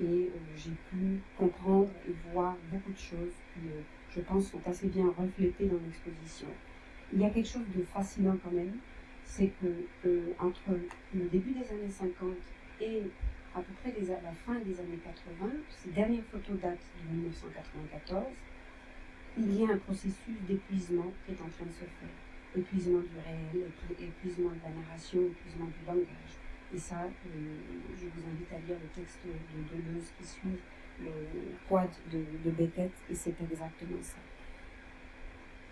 Et 0.00 0.04
euh, 0.04 0.28
j'ai 0.56 0.72
pu 0.90 1.20
comprendre 1.38 1.90
et 2.08 2.14
voir 2.32 2.56
beaucoup 2.72 2.92
de 2.92 2.98
choses 2.98 3.34
qui, 3.52 3.60
euh, 3.68 3.80
je 4.10 4.20
pense, 4.20 4.50
sont 4.50 4.60
assez 4.66 4.88
bien 4.88 5.06
reflétées 5.16 5.66
dans 5.66 5.78
l'exposition. 5.84 6.48
Il 7.12 7.20
y 7.20 7.24
a 7.24 7.30
quelque 7.30 7.48
chose 7.48 7.66
de 7.76 7.82
fascinant 7.82 8.36
quand 8.42 8.50
même, 8.50 8.76
c'est 9.24 9.50
que 9.60 9.84
entre 10.38 10.78
le 11.14 11.24
début 11.28 11.52
des 11.52 11.70
années 11.70 11.90
50 11.90 12.30
et 12.80 13.02
à 13.54 13.60
peu 13.60 13.72
près 13.82 13.94
la 14.00 14.32
fin 14.32 14.54
des 14.60 14.78
années 14.80 14.98
80, 15.04 15.52
ces 15.70 15.90
dernières 15.90 16.24
photos 16.24 16.58
datent 16.60 16.78
de 17.08 17.16
1994, 17.16 18.24
il 19.38 19.60
y 19.60 19.64
a 19.64 19.72
un 19.72 19.78
processus 19.78 20.36
d'épuisement 20.48 21.12
qui 21.24 21.32
est 21.32 21.40
en 21.40 21.48
train 21.48 21.66
de 21.66 21.72
se 21.72 21.78
faire 21.78 22.08
épuisement 22.56 23.00
du 23.00 23.18
réel, 23.24 23.70
épuisement 23.98 24.50
de 24.50 24.60
la 24.62 24.70
narration, 24.70 25.20
épuisement 25.20 25.66
du 25.66 25.86
langage. 25.86 26.34
Et 26.74 26.78
ça, 26.78 27.04
euh, 27.04 27.56
je 27.96 28.06
vous 28.06 28.28
invite 28.28 28.52
à 28.52 28.58
lire 28.66 28.76
le 28.82 28.88
texte 29.00 29.20
de 29.24 29.76
Deleuze 29.76 30.12
qui 30.18 30.26
suit 30.26 30.58
le 31.00 31.10
quad 31.68 31.90
de, 32.12 32.18
de 32.44 32.50
Beckett, 32.50 32.92
et 33.10 33.14
c'est 33.14 33.34
exactement 33.40 34.02
ça. 34.02 34.18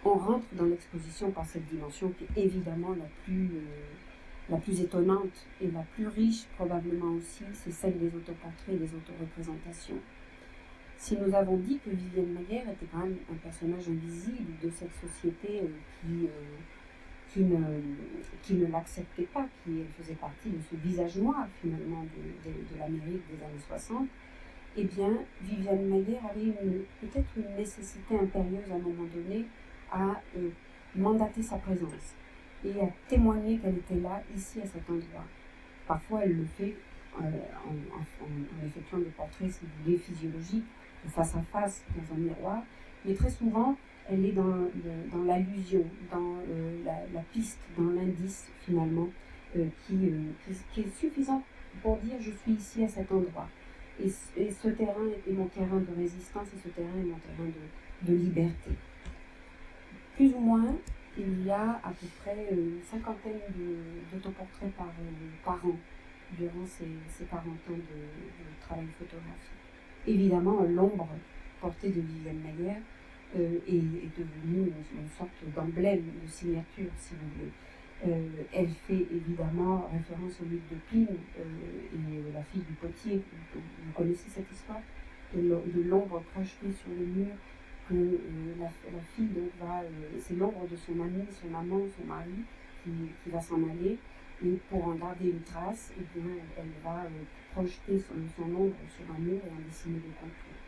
On 0.05 0.15
rentre 0.15 0.47
dans 0.55 0.65
l'exposition 0.67 1.31
par 1.31 1.47
cette 1.47 1.67
dimension 1.67 2.11
qui 2.11 2.25
est 2.25 2.45
évidemment 2.45 2.91
la 2.91 3.07
plus, 3.25 3.47
euh, 3.47 4.51
la 4.51 4.59
plus 4.59 4.81
étonnante 4.81 5.47
et 5.61 5.71
la 5.71 5.83
plus 5.95 6.09
riche 6.09 6.45
probablement 6.57 7.13
aussi, 7.15 7.45
c'est 7.53 7.71
celle 7.71 7.99
des 7.99 8.09
autoportraits 8.09 8.75
et 8.75 8.79
des 8.79 8.91
autoreprésentations. 8.95 9.99
Si 11.03 11.17
nous 11.17 11.35
avons 11.35 11.57
dit 11.57 11.81
que 11.85 11.91
Vivienne 11.91 12.33
Maguire 12.33 12.63
était 12.71 12.87
quand 12.93 12.99
même 13.01 13.17
un 13.29 13.35
personnage 13.35 13.89
invisible 13.89 14.53
de 14.63 14.71
cette 14.71 14.95
société 14.95 15.63
euh, 15.65 15.67
qui, 16.01 16.29
qui 17.33 17.41
ne, 17.41 17.59
qui 18.41 18.55
ne 18.55 18.67
l'acceptait 18.69 19.25
pas, 19.35 19.45
qui 19.65 19.83
faisait 19.99 20.15
partie 20.15 20.51
de 20.51 20.59
ce 20.71 20.77
visage 20.77 21.17
noir 21.17 21.49
finalement 21.61 22.05
de, 22.05 22.51
de, 22.51 22.79
l'Amérique 22.79 23.23
des 23.29 23.45
années 23.45 23.59
60, 23.67 24.07
eh 24.77 24.85
bien, 24.85 25.11
Viviane 25.41 25.89
Mayer 25.89 26.19
avait 26.19 26.53
peut-être 27.01 27.31
une 27.37 27.57
nécessité 27.57 28.17
impérieuse 28.17 28.71
à 28.71 28.77
un 28.77 28.79
moment 28.79 29.09
donné 29.13 29.45
à 29.91 30.21
euh, 30.37 30.51
mandater 30.95 31.43
sa 31.43 31.57
présence 31.57 32.15
et 32.65 32.81
à 32.81 32.87
témoigner 33.09 33.59
qu'elle 33.59 33.79
était 33.79 33.97
là, 33.99 34.23
ici, 34.37 34.61
à 34.61 34.67
cet 34.67 34.89
endroit. 34.89 35.25
Parfois, 35.85 36.21
elle 36.23 36.37
le 36.37 36.45
fait 36.45 36.77
euh, 37.21 37.25
en, 37.67 38.25
en, 38.25 38.67
effectuant 38.67 38.99
des 38.99 39.07
portraits, 39.07 39.51
si 39.51 39.63
vous 39.65 39.85
voulez, 39.85 39.99
physiologiques, 39.99 40.65
face 41.09 41.35
à 41.35 41.43
face, 41.43 41.85
dans 41.97 42.15
un 42.15 42.19
miroir, 42.19 42.63
mais 43.05 43.15
très 43.15 43.31
souvent, 43.31 43.77
elle 44.09 44.25
est 44.25 44.33
dans, 44.33 45.25
l'allusion, 45.25 45.85
dans 46.11 46.37
euh, 46.49 46.85
la, 46.85 47.21
piste, 47.33 47.61
dans 47.77 47.91
l'indice 47.91 48.49
finalement, 48.65 49.09
euh, 49.57 49.67
qui, 49.87 49.95
euh, 50.09 50.53
qui, 50.73 50.81
est 50.81 50.97
suffisant 50.97 51.43
pour 51.83 51.99
dire 51.99 52.17
je 52.21 52.31
suis 52.31 52.53
ici 52.53 52.85
à 52.85 52.89
cet 52.89 53.11
endroit. 53.13 53.49
Et, 54.03 54.09
ce 54.09 54.69
terrain 54.69 55.07
est 55.27 55.33
mon 55.33 55.47
terrain 55.47 55.79
de 55.79 55.95
résistance 55.97 56.49
et 56.55 56.59
ce 56.63 56.69
terrain 56.69 56.99
est 56.99 57.05
mon 57.05 57.19
terrain 57.19 57.49
de, 58.03 58.15
liberté. 58.15 58.71
Plus 60.17 60.33
ou 60.35 60.41
moins, 60.41 60.75
il 61.17 61.45
y 61.45 61.51
a 61.51 61.81
à 61.85 61.91
peu 61.91 62.07
près 62.23 62.49
une 62.51 62.81
cinquantaine 62.83 63.41
d'autoportraits 64.13 64.73
par, 64.77 64.89
par 65.45 65.65
an 65.65 65.77
durant 66.37 66.67
ces, 66.67 66.89
ces 67.09 67.25
40 67.25 67.47
ans 67.47 67.53
de 67.69 68.67
travail 68.67 68.87
photographique. 68.99 69.62
Évidemment, 70.07 70.63
l'ombre 70.63 71.09
portée 71.61 71.89
de 71.89 72.01
Viviane 72.01 72.41
Maillère 72.41 72.81
euh, 73.37 73.59
est, 73.69 74.19
devenue 74.19 74.73
une, 74.95 75.09
sorte 75.17 75.31
d'emblème, 75.55 76.03
de 76.23 76.29
signature, 76.29 76.91
si 76.99 77.15
vous 77.15 77.29
voulez. 77.39 77.53
Euh, 78.05 78.29
elle 78.53 78.69
fait 78.69 79.07
évidemment 79.15 79.89
référence 79.93 80.41
au 80.43 80.45
mythe 80.45 80.69
de 80.71 80.77
Pline 80.89 81.07
euh, 81.39 81.97
et 81.97 82.33
la 82.35 82.43
fille 82.43 82.63
du 82.63 82.73
potier. 82.75 83.23
Vous, 83.55 83.93
connaissez 83.95 84.29
cette 84.29 84.51
histoire 84.51 84.81
de 85.35 85.89
l'ombre 85.89 86.21
projetée 86.35 86.73
sur 86.73 86.91
le 86.91 87.07
mur 87.07 87.33
que 87.89 87.95
la, 88.61 88.69
fille 89.15 89.29
va, 89.61 89.83
c'est 90.21 90.37
l'ombre 90.37 90.67
de 90.69 90.77
son 90.77 91.01
ami, 91.01 91.25
son 91.31 91.55
amant, 91.55 91.87
son 91.97 92.07
mari 92.07 92.43
qui, 92.85 93.31
va 93.31 93.41
s'en 93.41 93.63
aller 93.71 93.97
et 94.45 94.59
pour 94.69 94.89
en 94.89 94.95
garder 94.95 95.31
une 95.31 95.43
trace, 95.43 95.93
eh 95.97 96.21
elle 96.59 96.65
va 96.85 97.05
projeter 97.53 97.99
son, 97.99 98.43
ombre 98.43 98.75
sur 98.97 99.15
un 99.15 99.19
mur 99.19 99.41
et 99.45 99.51
en 99.51 99.67
dessiner 99.67 99.97
des 99.97 100.15
contours. 100.19 100.59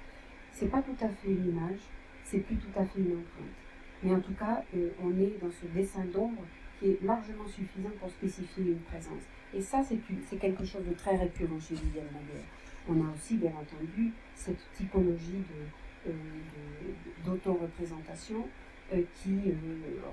C'est 0.52 0.70
pas 0.70 0.82
tout 0.82 0.96
à 1.04 1.08
fait 1.08 1.30
une 1.30 1.48
image, 1.48 1.80
c'est 2.24 2.40
plus 2.40 2.56
tout 2.56 2.78
à 2.78 2.84
fait 2.84 3.00
une 3.00 3.18
empreinte. 3.18 3.54
Mais 4.02 4.14
en 4.14 4.20
tout 4.20 4.34
cas, 4.34 4.62
euh, 4.76 4.90
on 5.02 5.10
est 5.18 5.38
dans 5.40 5.50
ce 5.50 5.66
dessin 5.66 6.04
d'ombre 6.04 6.42
qui 6.78 6.90
est 6.90 7.02
largement 7.02 7.46
suffisant 7.46 7.90
pour 7.98 8.10
spécifier 8.10 8.64
une 8.64 8.80
présence. 8.80 9.22
Et 9.54 9.60
ça, 9.60 9.82
c'est 9.82 10.36
quelque 10.38 10.64
chose 10.64 10.84
de 10.84 10.94
très 10.94 11.16
récurrent 11.16 11.60
chez 11.60 11.74
Viviane 11.74 12.06
Maguire. 12.06 12.44
On 12.88 12.94
a 13.06 13.14
aussi, 13.14 13.36
bien 13.36 13.52
entendu, 13.52 14.12
cette 14.34 14.60
typologie 14.76 15.42
de, 16.06 16.10
euh, 16.10 16.14
d'auto-représentation 17.24 18.46
euh, 18.92 19.02
qui 19.22 19.38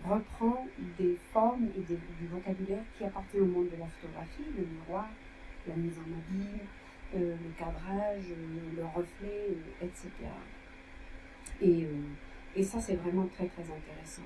reprend 0.07 0.65
des 0.97 1.17
formes 1.33 1.67
et 1.75 1.81
du 1.81 2.27
vocabulaire 2.27 2.83
qui 2.97 3.03
appartient 3.03 3.39
au 3.39 3.45
monde 3.45 3.67
de 3.69 3.77
la 3.77 3.87
photographie, 3.87 4.45
le 4.55 4.65
miroir, 4.65 5.09
la 5.67 5.75
mise 5.75 5.97
en 5.97 6.03
abîme, 6.03 6.59
le 7.13 7.51
cadrage, 7.57 8.23
le 8.75 8.83
reflet, 8.85 9.57
etc. 9.81 10.09
Et, 11.61 11.83
euh, 11.83 11.87
et 12.55 12.63
ça, 12.63 12.79
c'est 12.79 12.95
vraiment 12.95 13.27
très, 13.27 13.47
très 13.47 13.63
intéressant. 13.63 14.23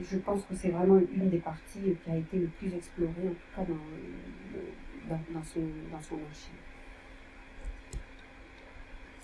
Je 0.00 0.18
pense 0.18 0.44
que 0.44 0.54
c'est 0.54 0.70
vraiment 0.70 0.98
une 0.98 1.30
des 1.30 1.38
parties 1.38 1.96
qui 2.04 2.10
a 2.10 2.16
été 2.16 2.38
le 2.38 2.48
plus 2.48 2.74
explorée, 2.74 3.28
en 3.28 3.30
tout 3.30 3.54
cas 3.54 3.62
dans, 3.64 5.16
dans, 5.32 5.44
son, 5.44 5.60
dans 5.90 6.00
son 6.00 6.16
archive. 6.16 6.52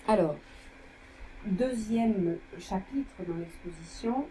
Alors, 0.07 0.37
deuxième 1.45 2.37
chapitre 2.59 3.13
dans 3.27 3.37
l'exposition, 3.37 4.27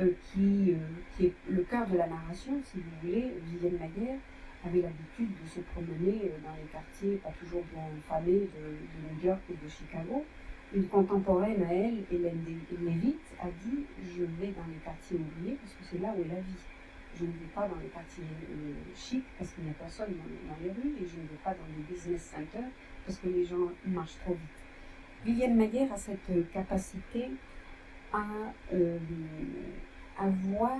euh, 0.00 0.12
qui, 0.32 0.72
euh, 0.72 0.76
qui, 1.16 1.26
est 1.26 1.34
le 1.48 1.62
cœur 1.62 1.86
de 1.86 1.96
la 1.96 2.06
narration, 2.06 2.60
si 2.64 2.78
vous 2.78 2.90
voulez, 3.02 3.32
Vivienne 3.46 3.78
Maguire 3.78 4.18
avait 4.66 4.82
l'habitude 4.82 5.30
de 5.42 5.48
se 5.48 5.60
promener 5.60 6.32
dans 6.42 6.54
les 6.56 6.68
quartiers 6.72 7.16
pas 7.22 7.30
toujours 7.38 7.62
bien 7.72 7.82
famés 8.08 8.48
de, 8.50 9.14
New 9.14 9.24
York 9.24 9.40
et 9.50 9.64
de 9.64 9.70
Chicago, 9.70 10.24
une 10.74 10.86
contemporaine 10.88 11.62
à 11.62 11.72
elle, 11.72 12.04
Hélène 12.12 12.44
Lévite, 12.80 13.20
a 13.40 13.46
dit 13.46 13.84
Je 14.02 14.24
vais 14.24 14.52
dans 14.52 14.66
les 14.68 14.78
quartiers 14.84 15.18
ouvriers 15.18 15.56
parce 15.60 15.72
que 15.74 15.84
c'est 15.84 15.98
là 16.02 16.14
où 16.16 16.20
est 16.20 16.28
la 16.28 16.40
vie. 16.40 16.64
Je 17.18 17.24
ne 17.24 17.30
vais 17.30 17.50
pas 17.54 17.66
dans 17.66 17.76
les 17.82 17.88
quartiers 17.88 18.22
euh, 18.22 18.72
chics 18.94 19.24
parce 19.38 19.50
qu'il 19.52 19.64
n'y 19.64 19.70
a 19.70 19.74
personne 19.74 20.12
dans, 20.12 20.56
les 20.62 20.70
rues 20.70 20.94
et 21.00 21.06
je 21.06 21.16
ne 21.16 21.22
vais 21.22 21.40
pas 21.42 21.50
dans 21.50 21.66
les 21.76 21.82
business 21.82 22.32
centers 22.34 22.68
parce 23.06 23.18
que 23.18 23.28
les 23.28 23.44
gens 23.44 23.70
marchent 23.86 24.18
trop 24.24 24.34
vite. 24.34 25.24
Vivienne 25.24 25.56
Maguire 25.56 25.92
a 25.92 25.96
cette 25.96 26.50
capacité 26.52 27.30
à, 28.12 28.24
euh, 28.72 28.98
à 30.18 30.28
voir 30.28 30.76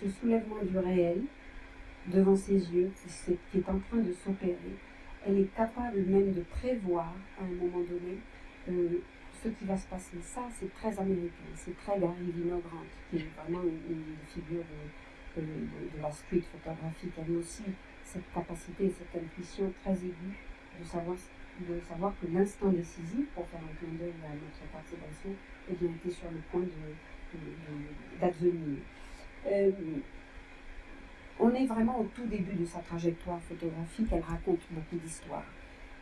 ce 0.00 0.08
soulèvement 0.10 0.62
du 0.62 0.78
réel 0.78 1.22
devant 2.06 2.36
ses 2.36 2.54
yeux 2.54 2.90
qui 3.50 3.58
est 3.58 3.68
en 3.68 3.78
train 3.78 3.98
de 3.98 4.12
s'opérer. 4.12 4.76
Elle 5.26 5.38
est 5.38 5.56
capable 5.56 6.00
même 6.02 6.32
de 6.32 6.42
prévoir 6.42 7.12
à 7.40 7.44
un 7.44 7.48
moment 7.48 7.80
donné 7.80 8.18
euh, 8.68 9.00
ce 9.42 9.48
qui 9.48 9.64
va 9.64 9.76
se 9.76 9.86
passer. 9.86 10.16
Ça, 10.20 10.42
c'est 10.52 10.72
très 10.74 10.98
américain, 10.98 11.52
c'est 11.54 11.76
très 11.78 11.98
Gary 11.98 12.30
Vinogrand, 12.34 12.84
qui 13.10 13.16
est 13.16 13.26
vraiment 13.36 13.62
une, 13.62 14.16
figure 14.26 14.64
de, 15.36 15.42
la 16.00 16.10
street 16.10 16.42
photographique. 16.52 17.12
Elle 17.18 17.34
a 17.34 17.38
aussi 17.38 17.64
cette 18.04 18.30
capacité, 18.32 18.90
cette 18.90 19.22
intuition 19.22 19.72
très 19.82 19.92
aiguë 19.92 20.36
de 20.78 20.84
savoir, 20.84 21.16
de 21.60 21.80
savoir 21.88 22.12
que 22.20 22.26
l'instant 22.26 22.68
décisif, 22.68 23.26
pour 23.34 23.46
faire 23.48 23.60
un 23.60 23.74
clin 23.78 23.98
d'œil 23.98 24.12
à 24.24 24.34
notre 24.34 24.72
participation, 24.72 25.30
eh 25.70 25.74
bien, 25.74 25.90
était 25.90 26.14
sur 26.14 26.30
le 26.30 26.38
point 26.50 26.64
d'advenir. 28.20 28.78
Euh, 29.46 29.70
on 31.40 31.50
est 31.54 31.66
vraiment 31.66 32.00
au 32.00 32.04
tout 32.14 32.26
début 32.26 32.54
de 32.54 32.64
sa 32.64 32.80
trajectoire 32.80 33.40
photographique, 33.42 34.08
elle 34.12 34.22
raconte 34.22 34.60
beaucoup 34.70 34.96
d'histoires 34.96 35.44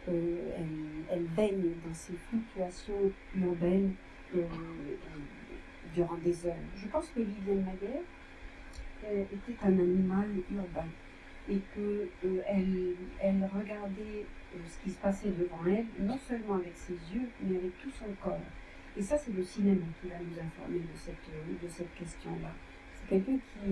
elle, 0.09 0.65
elle, 1.11 1.25
baigne 1.37 1.73
dans 1.87 1.95
ces 1.95 2.15
fluctuations 2.29 3.13
urbaines 3.37 3.95
euh, 4.37 4.43
durant 5.95 6.17
des 6.17 6.47
heures. 6.47 6.55
Je 6.77 6.89
pense 6.89 7.09
que 7.15 7.21
Vivienne 7.21 7.65
Maguire 7.65 8.03
était 9.05 9.65
un 9.65 9.79
animal 9.79 10.27
urbain 10.51 10.87
et 11.51 11.61
euh, 11.79 12.07
elle 13.21 13.51
regardait 13.55 14.25
ce 14.69 14.79
qui 14.85 14.91
se 14.91 14.99
passait 14.99 15.31
devant 15.31 15.59
elle, 15.67 15.87
non 16.01 16.19
seulement 16.19 16.55
avec 16.55 16.77
ses 16.77 16.93
yeux, 17.15 17.29
mais 17.43 17.57
avec 17.57 17.79
tout 17.81 17.91
son 17.91 18.07
corps. 18.23 18.39
Et 18.97 19.03
ça, 19.03 19.17
c'est 19.17 19.33
le 19.33 19.43
cinéma 19.43 19.87
qui 20.01 20.09
va 20.09 20.17
nous 20.19 20.39
informer 20.39 20.81
de 20.81 20.95
cette, 20.95 21.63
de 21.63 21.69
cette 21.69 21.95
question-là. 21.95 22.51
C'est 22.95 23.09
quelqu'un 23.09 23.39
qui, 23.39 23.71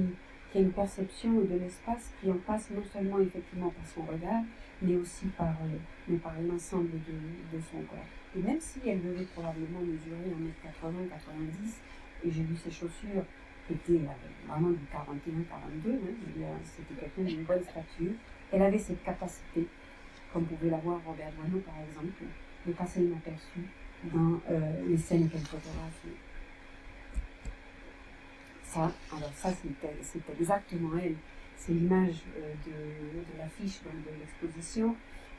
qui, 0.50 0.58
a 0.58 0.60
une 0.60 0.72
perception 0.72 1.32
de 1.40 1.58
l'espace 1.60 2.10
qui 2.20 2.30
en 2.30 2.38
passe 2.38 2.70
non 2.70 2.82
seulement 2.92 3.18
effectivement 3.20 3.70
par 3.70 3.86
son 3.86 4.02
regard, 4.02 4.42
mais 4.82 4.96
aussi 4.96 5.26
par, 5.36 5.54
mais 6.08 6.16
par 6.18 6.32
l'ensemble 6.40 6.90
de, 6.90 7.56
de, 7.56 7.62
son 7.62 7.78
corps. 7.82 7.98
Et 8.36 8.40
même 8.40 8.60
si 8.60 8.80
elle 8.86 9.02
devait 9.02 9.26
probablement 9.34 9.80
mesurer 9.80 10.30
1m80, 10.30 11.08
90, 11.08 11.80
et 12.24 12.30
j'ai 12.30 12.42
vu 12.42 12.56
ses 12.56 12.70
chaussures 12.70 13.24
étaient 13.72 14.00
vraiment 14.48 14.70
du 14.70 14.84
41-42, 14.92 15.92
hein, 15.92 16.58
c'était 16.64 17.00
quelqu'un 17.00 17.22
d'une 17.22 17.44
bonne 17.44 17.62
stature, 17.62 18.12
elle 18.52 18.62
avait 18.62 18.78
cette 18.78 19.02
capacité, 19.02 19.66
comme 20.32 20.44
pouvait 20.44 20.70
l'avoir 20.70 21.00
Robert 21.06 21.30
Doisneau 21.36 21.60
par 21.60 21.76
exemple, 21.88 22.24
de 22.66 22.72
passer 22.72 23.02
inaperçue 23.02 23.68
dans 24.12 24.40
euh, 24.50 24.88
les 24.88 24.96
scènes 24.96 25.28
qu'elle 25.28 25.40
photographie. 25.40 26.16
Alors 28.76 29.32
ça 29.34 29.50
c'est 30.02 30.20
exactement 30.38 30.90
elle. 31.02 31.16
C'est 31.56 31.72
l'image 31.72 32.22
euh, 32.38 32.54
de, 32.66 33.38
l'affiche 33.38 33.80
de 33.82 34.18
l'exposition. 34.18 34.94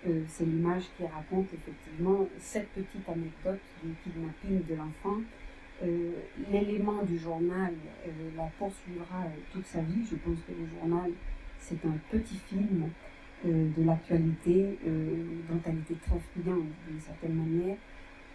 Euh, 0.07 0.23
c'est 0.27 0.45
l'image 0.45 0.83
qui 0.97 1.05
raconte 1.05 1.47
effectivement 1.53 2.27
cette 2.39 2.69
petite 2.69 3.07
anecdote 3.07 3.61
du 3.83 3.93
kidnapping 4.03 4.65
de 4.67 4.75
l'enfant. 4.75 5.21
L'élément 6.51 7.01
du 7.01 7.17
journal 7.17 7.73
la 8.37 8.43
poursuivra 8.59 9.23
toute 9.51 9.65
sa 9.65 9.81
vie. 9.81 10.05
Je 10.05 10.15
pense 10.17 10.37
que 10.47 10.51
le 10.51 10.67
journal, 10.79 11.11
c'est 11.59 11.83
un 11.87 11.97
petit 12.11 12.37
film 12.47 12.87
de 13.43 13.83
l'actualité 13.83 14.77
dont 14.85 15.59
elle 15.65 15.79
était 15.79 15.99
très 16.05 16.19
friande 16.19 16.67
d'une 16.87 16.99
certaine 16.99 17.33
manière 17.33 17.77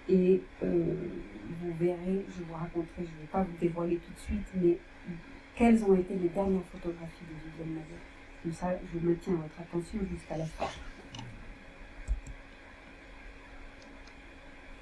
et 0.09 0.43
euh, 0.63 0.95
vous 1.61 1.73
verrez, 1.75 2.25
je 2.29 2.45
vous 2.45 2.55
raconterai, 2.55 2.99
je 2.99 3.03
ne 3.03 3.21
vais 3.21 3.31
pas 3.31 3.43
vous 3.43 3.57
dévoiler 3.61 3.97
tout 3.97 4.13
de 4.13 4.19
suite, 4.19 4.47
mais 4.55 4.79
quelles 5.55 5.83
ont 5.85 5.95
été 5.95 6.15
les 6.15 6.29
dernières 6.29 6.65
photographies 6.65 7.25
de 7.25 7.51
Vivienne 7.51 7.75
Mazet. 7.75 8.43
Comme 8.43 8.53
ça, 8.53 8.79
je 8.93 8.99
maintiens 8.99 9.35
votre 9.35 9.61
attention 9.61 9.99
jusqu'à 10.11 10.37
la 10.37 10.45
fin. 10.45 10.67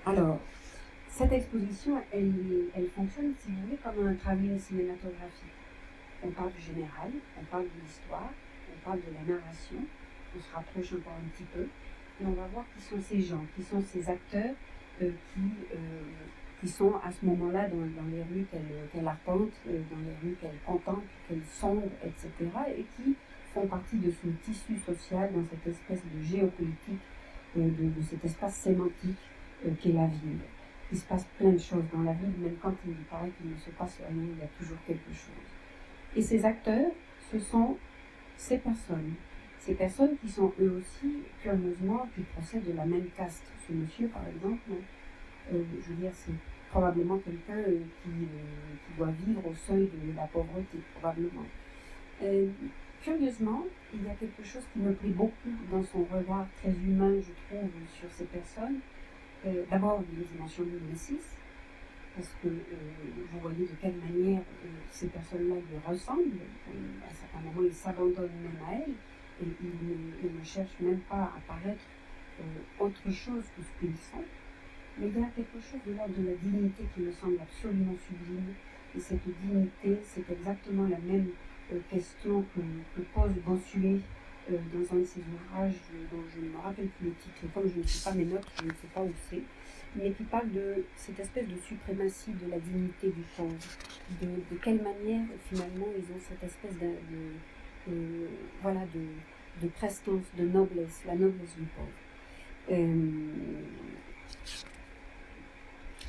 Alors, 0.06 0.38
cette 1.08 1.32
exposition, 1.32 2.02
elle, 2.12 2.88
fonctionne, 2.94 3.32
si 3.38 3.50
vous 3.50 3.62
voulez, 3.62 3.78
comme 3.82 4.06
un 4.06 4.14
travail 4.14 4.58
cinématographique. 4.58 5.54
On 6.22 6.30
parle 6.30 6.52
du 6.52 6.60
général, 6.60 7.10
on 7.40 7.44
parle 7.44 7.64
de 7.64 7.80
l'histoire, 7.82 8.30
on 8.74 8.84
parle 8.84 8.98
de 8.98 9.14
la 9.14 9.34
narration, 9.34 9.76
on 10.37 10.40
se 10.40 10.54
rapproche 10.54 10.92
encore 10.92 11.12
un 11.12 11.28
petit 11.28 11.44
peu, 11.44 11.62
et 11.62 12.26
on 12.26 12.32
va 12.32 12.46
voir 12.48 12.64
qui 12.74 12.82
sont 12.82 13.00
ces 13.00 13.20
gens, 13.20 13.44
qui 13.54 13.62
sont 13.62 13.82
ces 13.82 14.08
acteurs 14.08 14.54
qui, 14.98 15.40
euh, 15.74 16.02
qui 16.61 16.68
sont 16.68 16.94
à 17.04 17.11
ce 17.11 17.24
moment-là 17.26 17.68
dans, 17.68 17.76
dans, 17.76 18.09
les 18.11 18.22
rues 18.22 18.46
qu'elle 18.92 19.07
arpente, 19.07 19.52
euh, 19.68 19.80
dans 19.90 19.98
les 19.98 20.14
rues 20.22 20.37
qu'elle 20.40 20.59
contemple, 20.64 21.07
qu'elle 21.28 21.42
sonde, 21.44 21.90
etc., 22.04 22.30
et 22.76 22.85
qui 22.96 23.14
font 23.52 23.66
partie 23.66 23.98
de 23.98 24.11
ce 24.11 24.28
tissu 24.44 24.76
social, 24.78 25.30
dans 25.33 25.44
cette 25.44 25.66
espèce 25.66 26.00
de 26.04 26.22
géopolitique, 26.22 27.00
de, 27.57 27.62
de, 27.62 28.02
cet 28.02 28.24
espace 28.24 28.57
sémantique 28.57 29.16
qu'est 29.80 29.92
la 29.92 30.07
ville. 30.07 30.40
Il 30.90 30.98
se 30.98 31.04
passe 31.04 31.24
plein 31.38 31.52
de 31.52 31.59
choses 31.59 31.85
dans 31.92 32.02
la 32.02 32.12
ville, 32.12 32.33
même 32.38 32.57
quand 32.61 32.74
il 32.87 32.94
paraît 33.11 33.30
qu'il 33.40 33.50
ne 33.50 33.57
se 33.57 33.70
passe 33.70 33.98
rien, 33.98 34.22
il 34.22 34.38
y 34.38 34.42
a 34.42 34.48
toujours 34.59 34.78
quelque 34.87 35.12
chose. 35.12 35.44
Et 36.16 36.22
ces 36.22 36.44
acteurs, 36.44 36.90
ce 37.30 37.38
sont 37.38 37.76
ces 38.37 38.59
personnes 38.59 39.14
ces 39.64 39.74
personnes 39.74 40.14
qui 40.18 40.29
sont 40.29 40.53
eux 40.61 40.79
aussi, 40.79 41.20
curieusement, 41.42 42.07
qui 42.14 42.20
procèdent 42.22 42.66
de 42.66 42.77
la 42.77 42.85
même 42.85 43.07
caste. 43.16 43.44
Ce 43.66 43.72
monsieur, 43.72 44.09
par 44.09 44.22
exemple, 44.29 44.61
euh, 45.53 45.62
je 45.83 45.88
veux 45.88 46.00
dire, 46.03 46.11
c'est 46.12 46.35
probablement 46.68 47.16
quelqu'un 47.18 47.57
euh, 47.57 47.81
qui, 48.03 48.11
euh, 48.11 48.77
qui, 48.87 48.98
doit 48.98 49.12
vivre 49.24 49.40
au 49.46 49.55
seuil 49.55 49.85
de 49.88 50.14
la 50.14 50.27
pauvreté, 50.27 50.79
probablement. 50.92 51.46
curieusement, 53.03 53.64
il 53.94 54.05
y 54.05 54.09
a 54.09 54.14
quelque 54.14 54.44
chose 54.44 54.64
qui 54.72 54.81
me 54.81 54.92
plaît 54.92 55.11
beaucoup 55.11 55.55
dans 55.70 55.83
son 55.83 56.05
regard 56.12 56.46
très 56.61 56.70
humain, 56.70 57.14
je 57.20 57.33
trouve, 57.46 57.70
sur 57.98 58.11
ces 58.11 58.24
personnes. 58.24 58.81
D'abord, 59.70 60.03
il 60.12 60.18
y 60.18 60.22
a 60.22 60.27
une 60.40 61.18
parce 62.16 62.31
que 62.42 62.48
vous 62.48 63.40
voyez 63.40 63.66
de 63.66 63.74
quelle 63.81 63.96
manière 63.96 64.42
ces 64.90 65.09
personnes-là 65.09 65.57
lui 65.57 65.79
ressemblent. 65.87 66.38
à 67.03 67.11
un 67.11 67.14
certain 67.14 67.40
moment, 67.40 67.66
il 67.66 67.72
s'abandonne 67.72 68.31
même 68.42 68.61
à 68.68 68.74
elles 68.74 68.94
et 69.42 69.47
ils, 69.62 70.38
ne 70.38 70.44
cherchent 70.44 70.81
même 70.81 71.01
pas 71.01 71.33
à 71.37 71.40
paraître 71.47 71.85
euh, 72.40 72.85
autre 72.85 73.03
chose 73.11 73.44
que 73.57 73.62
ce 73.62 73.81
qu'ils 73.81 73.97
sont. 73.97 74.25
Mais 74.99 75.09
il 75.09 75.20
y 75.20 75.23
a 75.23 75.27
quelque 75.35 75.59
chose 75.61 75.81
de 75.87 75.92
l'ordre 75.92 76.14
de 76.16 76.27
la 76.27 76.35
dignité 76.35 76.85
qui 76.94 77.01
me 77.01 77.12
semble 77.12 77.38
absolument 77.40 77.94
sublime. 78.07 78.55
Et 78.97 79.01
cette 79.01 79.27
dignité, 79.42 79.99
c'est 80.05 80.31
exactement 80.31 80.87
la 80.87 80.99
même 80.99 81.31
euh, 81.73 81.81
question 81.90 82.44
que, 82.55 83.01
pose 83.12 83.33
Bossuet 83.44 83.99
euh, 84.53 84.59
dans 84.73 84.97
un 84.97 85.01
de 85.01 85.05
ses 85.05 85.20
ouvrages 85.20 85.75
dont 86.12 86.23
je 86.33 86.44
ne 86.44 86.51
me 86.51 86.59
rappelle 86.59 86.88
plus 86.99 87.09
le 87.09 87.14
titre. 87.14 87.53
Comme 87.53 87.68
je 87.68 87.81
ne 87.81 87.87
sais 87.87 88.09
pas 88.09 88.14
mes 88.14 88.25
notes, 88.25 88.47
je 88.61 88.66
ne 88.66 88.70
sais 88.70 88.88
pas 88.94 89.03
où 89.03 89.12
c'est. 89.29 89.42
Mais 89.97 90.11
qui 90.12 90.25
parle 90.25 90.51
de 90.53 90.85
cette 90.97 91.18
espèce 91.18 91.49
de 91.49 91.57
suprématie 91.57 92.33
de 92.33 92.51
la 92.51 92.59
dignité 92.59 93.09
du 93.09 93.23
pauvre. 93.37 93.55
De, 94.20 94.27
de 94.27 94.61
quelle 94.61 94.83
manière, 94.83 95.25
finalement, 95.49 95.87
ils 95.97 96.12
ont 96.14 96.20
cette 96.20 96.42
espèce 96.42 96.79
de 96.79 96.90
euh, 97.88 98.27
voilà, 98.62 98.81
de, 98.94 99.01
de, 99.62 99.68
prestance, 99.68 100.25
de 100.38 100.44
noblesse, 100.47 101.03
la 101.07 101.14
noblesse 101.14 101.55
du 101.57 101.64
pauvre. 101.64 101.88
Euh, 102.70 103.11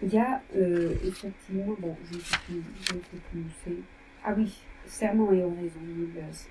il 0.01 0.13
y 0.13 0.17
a 0.17 0.41
euh, 0.55 0.93
effectivement, 1.03 1.75
bon, 1.79 1.95
je 2.11 2.17
ne 2.17 2.21
sais 2.21 2.37
plus, 2.45 2.63
je 2.81 2.93
ne 2.93 2.99
plus, 2.99 3.45
c'est. 3.63 3.77
Ah 4.23 4.33
oui, 4.37 4.61
Serment 4.85 5.31
et 5.31 5.43
oraison, 5.43 5.79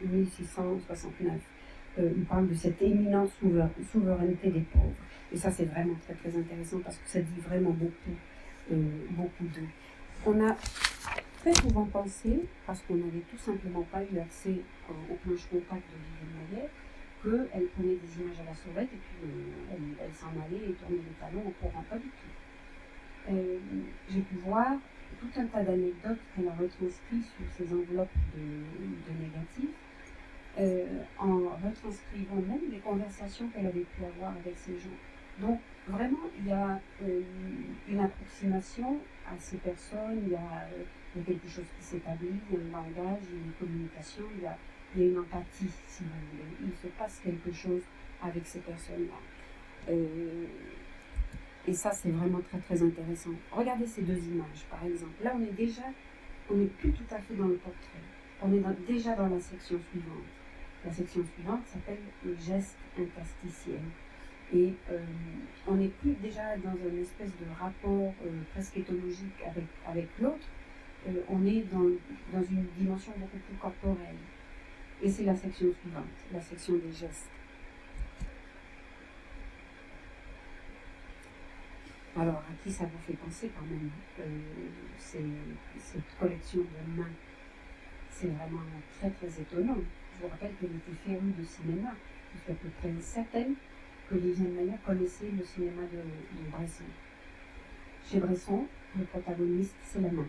1669. 0.03 1.41
il 1.99 2.25
parle 2.25 2.49
de 2.49 2.55
cette 2.55 2.83
éminente 2.83 3.31
souveraineté 3.93 4.51
des 4.51 4.61
pauvres. 4.61 4.95
Et 5.33 5.37
ça, 5.37 5.51
c'est 5.51 5.65
vraiment 5.67 5.95
très 6.05 6.15
très 6.15 6.37
intéressant 6.39 6.79
parce 6.81 6.97
que 6.99 7.09
ça 7.09 7.21
dit 7.21 7.41
vraiment 7.41 7.71
beaucoup, 7.71 8.17
beaucoup 9.11 9.45
d'eux. 9.45 9.69
On 10.27 10.41
a 10.45 10.57
très 11.45 11.61
souvent 11.61 11.85
pensé, 11.85 12.41
parce 12.67 12.81
qu'on 12.83 12.95
n'avait 12.95 13.25
tout 13.31 13.37
simplement 13.37 13.83
pas 13.93 14.03
eu 14.03 14.19
accès 14.19 14.57
euh, 14.89 15.13
au 15.13 15.15
planche 15.17 15.47
contact 15.51 15.83
de 15.93 15.99
Vivienne 16.01 16.41
Maillet, 16.41 16.69
qu'elle 17.23 17.67
prenait 17.69 17.97
des 17.97 18.23
images 18.23 18.41
à 18.41 18.45
la 18.45 18.55
sauvette 18.55 18.89
et 18.93 18.97
puis 18.97 19.29
euh, 19.29 20.03
elle, 20.03 20.15
s'en 20.15 20.33
allait 20.41 20.71
et 20.71 20.73
tournait 20.73 20.97
les 20.97 21.17
talons 21.21 21.47
au 21.47 21.51
courant, 21.61 21.85
pas 21.91 21.99
du 21.99 22.09
tout. 22.09 23.31
Euh, 23.31 23.59
j'ai 24.09 24.21
pu 24.21 24.37
voir 24.37 24.73
tout 25.21 25.29
un 25.37 25.45
tas 25.45 25.63
d'anecdotes 25.63 26.19
qu'elle 26.35 26.49
a 26.49 26.53
retranscrites 26.53 27.27
sur 27.37 27.45
ces 27.59 27.73
enveloppes 27.75 28.09
de, 28.35 29.13
négatifs, 29.23 29.77
en 31.19 31.49
retranscrivant 31.63 32.37
même 32.37 32.71
les 32.71 32.79
conversations 32.79 33.49
qu'elle 33.49 33.67
avait 33.67 33.81
pu 33.81 34.05
avoir 34.05 34.31
avec 34.31 34.57
ces 34.57 34.79
gens. 34.79 34.99
Donc, 35.41 35.61
vraiment, 35.89 36.31
il 36.39 36.47
y 36.49 36.53
a 36.53 36.81
une 37.89 38.01
approximation 38.01 38.99
à 39.27 39.39
ces 39.39 39.59
personnes, 39.59 40.23
il 40.27 40.33
y 40.33 40.37
a 40.37 40.69
il 41.15 41.19
y 41.19 41.23
a 41.23 41.27
quelque 41.27 41.49
chose 41.49 41.65
qui 41.79 41.85
s'établit, 41.85 42.41
il 42.51 42.57
y 42.57 42.61
a 42.61 42.67
un 42.67 42.71
langage, 42.71 43.23
il 43.31 43.37
y 43.37 43.41
a 43.41 43.45
une 43.45 43.53
communication, 43.59 44.25
il 44.37 44.43
y 44.43 44.47
a, 44.47 44.57
il 44.95 45.03
y 45.03 45.05
a 45.05 45.09
une 45.11 45.19
empathie, 45.19 45.71
si 45.87 46.03
vous 46.03 46.11
voulez. 46.31 46.73
Il 46.73 46.73
se 46.77 46.89
passe 46.99 47.21
quelque 47.23 47.53
chose 47.53 47.83
avec 48.23 48.47
ces 48.47 48.61
personnes-là. 48.61 49.93
Euh, 49.93 50.47
et 51.67 51.73
ça, 51.73 51.93
c'est 51.93 52.11
vraiment 52.11 52.41
très 52.41 52.59
très 52.59 52.83
intéressant. 52.83 53.31
Regardez 53.53 53.87
ces 53.87 54.03
deux 54.03 54.19
images, 54.19 54.65
par 54.71 54.85
exemple. 54.85 55.23
Là, 55.23 55.35
on 55.37 55.43
est 55.43 55.57
déjà, 55.57 55.83
on 56.51 56.57
n'est 56.57 56.67
plus 56.67 56.93
tout 56.93 57.15
à 57.15 57.19
fait 57.19 57.35
dans 57.35 57.49
le 57.49 57.57
portrait. 57.57 58.05
On 58.43 58.53
est 58.53 58.87
déjà 58.87 59.15
dans 59.15 59.29
la 59.29 59.41
section 59.41 59.79
suivante. 59.91 60.25
La 60.85 60.93
section 60.93 61.25
suivante 61.35 61.63
s'appelle 61.67 62.01
le 62.25 62.37
geste 62.37 62.77
interstitiel. 62.99 63.81
Et 64.53 64.75
euh, 64.91 64.99
on 65.67 65.77
n'est 65.77 65.89
plus 65.89 66.13
déjà 66.23 66.57
dans 66.59 66.77
une 66.77 67.01
espèce 67.01 67.31
de 67.31 67.47
rapport 67.59 68.13
euh, 68.27 68.43
presque 68.53 68.77
éthologique 68.77 69.43
avec, 69.47 69.65
avec 69.87 70.09
l'autre, 70.21 70.47
euh, 71.07 71.21
on 71.29 71.45
est 71.47 71.65
dans, 71.71 72.43
une 72.43 72.67
dimension 72.79 73.13
beaucoup 73.19 73.39
plus 73.39 73.57
corporelle. 73.61 74.17
Et 75.03 75.09
c'est 75.09 75.25
la 75.25 75.35
section 75.35 75.67
suivante, 75.81 76.05
la 76.33 76.41
section 76.41 76.75
des 76.75 76.93
gestes. 76.93 77.29
Alors, 82.17 82.37
à 82.37 82.63
qui 82.63 82.71
ça 82.71 82.85
vous 82.85 82.99
fait 83.05 83.15
penser 83.15 83.51
quand 83.59 83.67
même 83.67 83.91
euh, 84.21 84.41
cette 84.99 86.19
collection 86.19 86.61
de 86.61 87.01
mains 87.01 87.11
C'est 88.09 88.29
vraiment 88.29 88.63
très 88.99 89.11
très 89.11 89.41
étonnant. 89.43 89.79
Je 90.15 90.23
vous 90.23 90.29
rappelle 90.29 90.53
qu'elle 90.61 90.71
était 90.77 90.97
férue 91.05 91.33
de 91.37 91.45
cinéma. 91.45 91.91
Il 92.35 92.41
fait 92.41 92.53
à 92.53 92.55
peu 92.55 92.69
près 92.79 92.93
certaine 93.01 93.55
que 94.09 94.15
Viviane 94.15 94.53
Maillard 94.53 94.83
connaissait 94.87 95.31
le 95.37 95.45
cinéma 95.45 95.83
de 95.83 96.51
Bresson. 96.51 96.85
Chez 98.09 98.21
Bresson, 98.21 98.67
le 98.97 99.05
protagoniste, 99.05 99.75
c'est 99.83 100.01
la 100.01 100.11
main. 100.11 100.27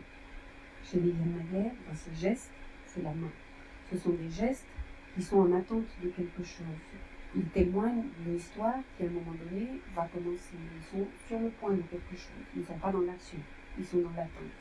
Chez 0.85 0.99
Viviane 0.99 1.33
Maguire, 1.35 1.71
dans 1.87 1.95
ces 1.95 2.13
gestes, 2.13 2.51
c'est 2.85 3.01
la 3.01 3.09
main. 3.09 3.31
Ce 3.91 3.97
sont 3.97 4.11
des 4.11 4.29
gestes 4.29 4.67
qui 5.15 5.23
sont 5.23 5.37
en 5.39 5.57
attente 5.57 5.85
de 6.03 6.09
quelque 6.09 6.43
chose. 6.43 6.77
ils 7.35 7.45
témoignent 7.45 8.03
d'une 8.19 8.35
histoire 8.35 8.75
qui, 8.95 9.03
à 9.03 9.07
un 9.07 9.09
moment 9.09 9.33
donné, 9.33 9.81
va 9.95 10.07
commencer. 10.13 10.53
Ils 10.53 10.85
sont 10.85 11.07
sur 11.27 11.39
le 11.39 11.49
point 11.49 11.71
de 11.71 11.81
quelque 11.81 12.15
chose. 12.15 12.45
Ils 12.55 12.61
ne 12.61 12.65
sont 12.67 12.77
pas 12.77 12.91
dans 12.91 13.01
l'action, 13.01 13.39
ils 13.79 13.85
sont 13.85 13.97
dans 13.97 14.11
l'attente. 14.11 14.53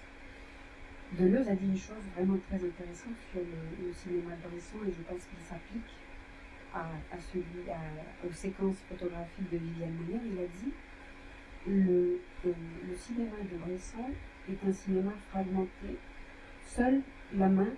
Deleuze 1.12 1.46
a 1.46 1.54
dit 1.54 1.66
une 1.66 1.78
chose 1.78 2.02
vraiment 2.16 2.38
très 2.48 2.56
intéressante 2.56 3.20
sur 3.30 3.40
le, 3.40 3.92
cinéma 3.92 4.32
de 4.34 4.48
Bresson 4.48 4.78
et 4.88 4.92
je 4.92 5.02
pense 5.02 5.22
qu'il 5.26 5.38
s'applique 5.46 5.92
à, 6.72 6.88
celui, 7.20 7.68
aux 8.26 8.32
séquences 8.32 8.78
photographiques 8.88 9.50
de 9.52 9.58
Viviane 9.58 9.92
Meyer. 9.92 10.20
Il 10.24 10.38
a 10.40 10.46
dit 10.46 10.72
le, 11.66 12.18
euh, 12.46 12.52
le 12.88 12.94
cinéma 12.96 13.36
est 14.48 14.68
un 14.68 14.72
cinéma 14.72 15.12
fragmenté. 15.30 15.98
Seule 16.66 17.00
la 17.36 17.48
main 17.48 17.68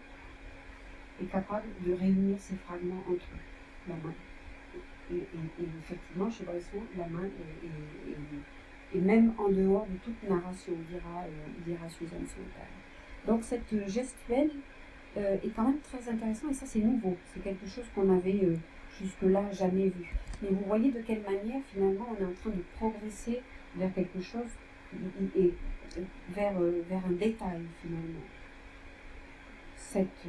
est 1.21 1.27
capable 1.27 1.67
de 1.87 1.93
réunir 1.95 2.37
ces 2.39 2.57
fragments 2.57 3.03
entre 3.09 3.25
eux. 3.35 3.89
La 3.89 3.95
main. 3.97 4.15
Et, 5.13 5.23
effectivement, 5.63 6.31
chez 6.31 6.45
Bresson, 6.45 6.83
la 6.99 7.07
main 7.07 7.25
est, 7.25 8.99
même 8.99 9.33
en 9.39 9.49
dehors 9.49 9.87
de 9.87 9.97
toute 9.99 10.29
narration, 10.29 10.73
dira, 10.91 11.25
euh, 11.25 11.65
dira 11.65 11.89
Suzanne 11.89 12.27
Sontag. 12.27 12.69
Donc 13.27 13.45
cette 13.45 13.89
gestuelle 13.89 14.51
euh, 15.17 15.37
est 15.45 15.55
quand 15.55 15.65
même 15.65 15.81
très 15.81 16.09
intéressant 16.09 16.49
et 16.51 16.55
ça 16.55 16.67
c'est 16.67 16.81
nouveau. 16.81 17.17
C'est 17.33 17.43
quelque 17.43 17.67
chose 17.67 17.85
qu'on 17.95 18.17
avait 18.17 18.41
euh, 18.45 18.57
jusque-là 19.01 19.43
jamais 19.53 19.89
vu. 19.89 20.15
Mais 20.43 20.49
vous 20.51 20.65
voyez 20.67 20.91
de 20.91 21.01
quelle 21.01 21.23
manière 21.23 21.63
finalement 21.73 22.07
on 22.11 22.23
est 22.23 22.27
en 22.27 22.33
train 22.33 22.51
de 22.51 22.63
progresser 22.77 23.43
vers 23.77 23.93
quelque 23.93 24.21
chose 24.21 24.51
et, 25.37 25.53
vers, 26.31 26.55
vers 26.89 27.07
un 27.07 27.13
détail 27.13 27.63
finalement. 27.83 28.21
Cette, 29.89 30.27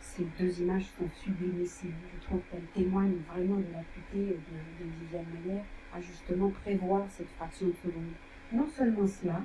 ces 0.00 0.24
deux 0.38 0.60
images 0.60 0.86
sont 0.98 1.08
sublimissimes. 1.22 1.92
Je 2.14 2.26
trouve 2.26 2.40
qu'elles 2.50 2.82
témoignent 2.82 3.20
vraiment 3.30 3.56
de 3.56 3.66
l'acuité 3.72 4.18
de, 4.18 4.84
de 4.84 4.90
Viviane 5.00 5.26
Mayer 5.44 5.60
à 5.94 6.00
justement 6.00 6.48
prévoir 6.48 7.04
cette 7.10 7.28
fraction 7.36 7.66
de 7.66 7.74
seconde. 7.74 8.12
Non 8.52 8.66
seulement 8.66 9.06
cela, 9.06 9.42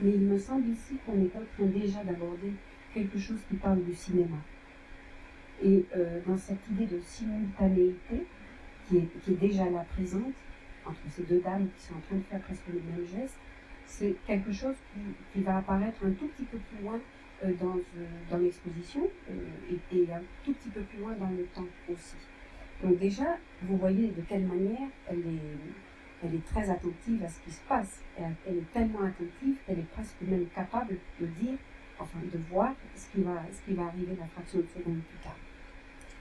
mais 0.00 0.12
il 0.12 0.20
me 0.20 0.38
semble 0.38 0.68
ici 0.68 0.96
qu'on 1.04 1.20
est 1.20 1.36
en 1.36 1.44
train 1.54 1.66
déjà 1.66 2.04
d'aborder 2.04 2.52
quelque 2.94 3.18
chose 3.18 3.40
qui 3.48 3.56
parle 3.56 3.82
du 3.82 3.94
cinéma. 3.94 4.36
Et 5.62 5.84
euh, 5.96 6.20
dans 6.26 6.36
cette 6.36 6.66
idée 6.70 6.86
de 6.86 7.00
simultanéité, 7.00 8.26
qui 8.88 8.98
est, 8.98 9.40
déjà 9.40 9.68
là 9.70 9.84
présente, 9.94 10.32
entre 10.86 11.00
ces 11.10 11.22
deux 11.22 11.40
dames 11.40 11.68
qui 11.76 11.86
sont 11.86 11.94
en 11.94 12.00
train 12.00 12.16
de 12.16 12.22
faire 12.22 12.40
presque 12.40 12.66
le 12.68 12.80
même 12.80 13.06
geste, 13.06 13.36
c'est 13.86 14.14
quelque 14.26 14.52
chose 14.52 14.76
qui, 15.32 15.42
va 15.42 15.58
apparaître 15.58 16.04
un 16.04 16.12
tout 16.12 16.28
petit 16.28 16.44
peu 16.44 16.58
plus 16.58 16.84
loin 16.84 16.94
euh, 16.94 17.21
dans, 17.60 17.76
euh, 17.76 18.06
dans 18.30 18.38
l'exposition 18.38 19.08
et, 19.28 19.96
et, 19.96 20.12
un 20.12 20.22
tout 20.44 20.52
petit 20.52 20.68
peu 20.68 20.80
plus 20.82 20.98
loin 20.98 21.12
dans 21.18 21.30
le 21.30 21.44
temps 21.46 21.66
aussi. 21.90 22.16
Donc 22.82 22.98
déjà, 22.98 23.36
vous 23.62 23.76
voyez 23.76 24.08
de 24.08 24.22
quelle 24.22 24.44
manière 24.44 24.88
elle 25.08 25.20
est 25.20 25.56
elle 26.24 26.34
est 26.36 26.46
très 26.46 26.70
attentive 26.70 27.22
à 27.24 27.28
ce 27.28 27.40
qui 27.40 27.50
se 27.50 27.60
passe. 27.68 28.00
Elle, 28.16 28.58
est 28.58 28.72
tellement 28.72 29.02
attentive 29.02 29.56
qu'elle 29.66 29.80
est 29.80 29.90
presque 29.92 30.16
même 30.22 30.46
capable 30.54 30.96
de 31.20 31.26
dire, 31.26 31.58
enfin 31.98 32.18
de 32.32 32.38
voir 32.50 32.74
ce 32.94 33.10
qui 33.10 33.22
va, 33.22 33.42
ce 33.50 33.62
qui 33.62 33.74
va 33.74 33.86
arriver 33.86 34.16
la 34.18 34.26
fraction 34.26 34.60
de 34.60 34.66
seconde 34.66 35.00
plus 35.00 35.18
tard. 35.22 35.36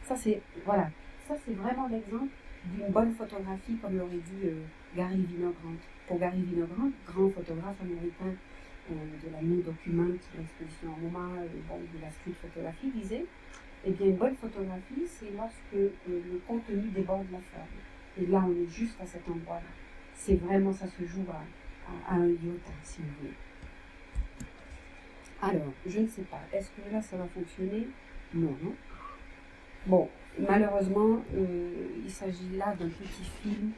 Ça 0.04 0.16
c'est, 0.16 0.42
voilà, 0.66 0.90
ça 1.28 1.36
c'est 1.46 1.54
vraiment 1.54 1.88
l'exemple 1.88 2.32
d'une 2.66 2.90
bonne 2.90 3.14
photographie, 3.14 3.78
comme 3.82 3.98
l'aurait 3.98 4.18
dit 4.18 4.46
euh, 4.46 4.64
Gary 4.96 5.22
Vinogrand. 5.24 5.76
Pour 6.08 6.20
Gary 6.20 6.42
Vinogrand, 6.42 6.92
grand 7.06 7.30
photographe 7.30 7.78
américain 7.82 8.26
euh, 8.26 8.71
de 8.90 9.32
la 9.32 9.42
New 9.42 9.62
Document, 9.62 10.08
l'exposition 10.38 10.94
en 10.94 10.98
MoMA, 10.98 11.42
euh, 11.42 11.48
de 11.48 12.02
la 12.02 12.12
street 12.12 12.34
photographie, 12.42 12.92
disait, 12.92 13.26
eh 13.86 13.92
bien 13.92 14.08
une 14.08 14.18
bonne 14.18 14.36
photographie, 14.36 15.06
c'est 15.08 15.32
lorsque 15.36 15.74
le 15.74 16.42
contenu 16.48 16.90
déborde 16.90 17.28
la 17.32 17.40
forme. 17.40 17.68
Et 18.20 18.26
là, 18.26 18.44
on 18.48 18.52
est 18.52 18.70
juste 18.70 19.00
à 19.02 19.06
cet 19.06 19.28
endroit-là 19.30 19.72
c'est 20.22 20.36
vraiment, 20.36 20.72
ça 20.72 20.86
se 20.88 21.04
joue 21.06 21.26
à, 21.32 22.14
un 22.14 22.28
iota, 22.28 22.72
si 22.84 23.02
vous 23.02 23.08
voulez. 23.20 23.34
Alors, 25.42 25.74
je 25.86 26.00
ne 26.00 26.08
sais 26.08 26.22
pas, 26.22 26.42
est-ce 26.54 26.70
que 26.70 26.94
là 26.94 27.02
ça 27.02 27.18
va 27.18 27.26
fonctionner? 27.26 27.88
Non, 28.36 28.56
non. 28.62 28.76
Bon, 29.88 30.10
malheureusement, 30.38 31.24
euh, 31.36 31.88
il 32.06 32.12
s'agit 32.12 32.56
là 32.56 32.76
d'un 32.76 32.90
petit 32.90 33.24
film. 33.42 33.72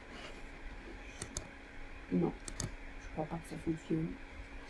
Non, 2.11 2.33
je 2.59 3.07
ne 3.07 3.11
crois 3.13 3.25
pas 3.25 3.37
que 3.37 3.49
ça 3.49 3.55
fonctionne. 3.63 4.07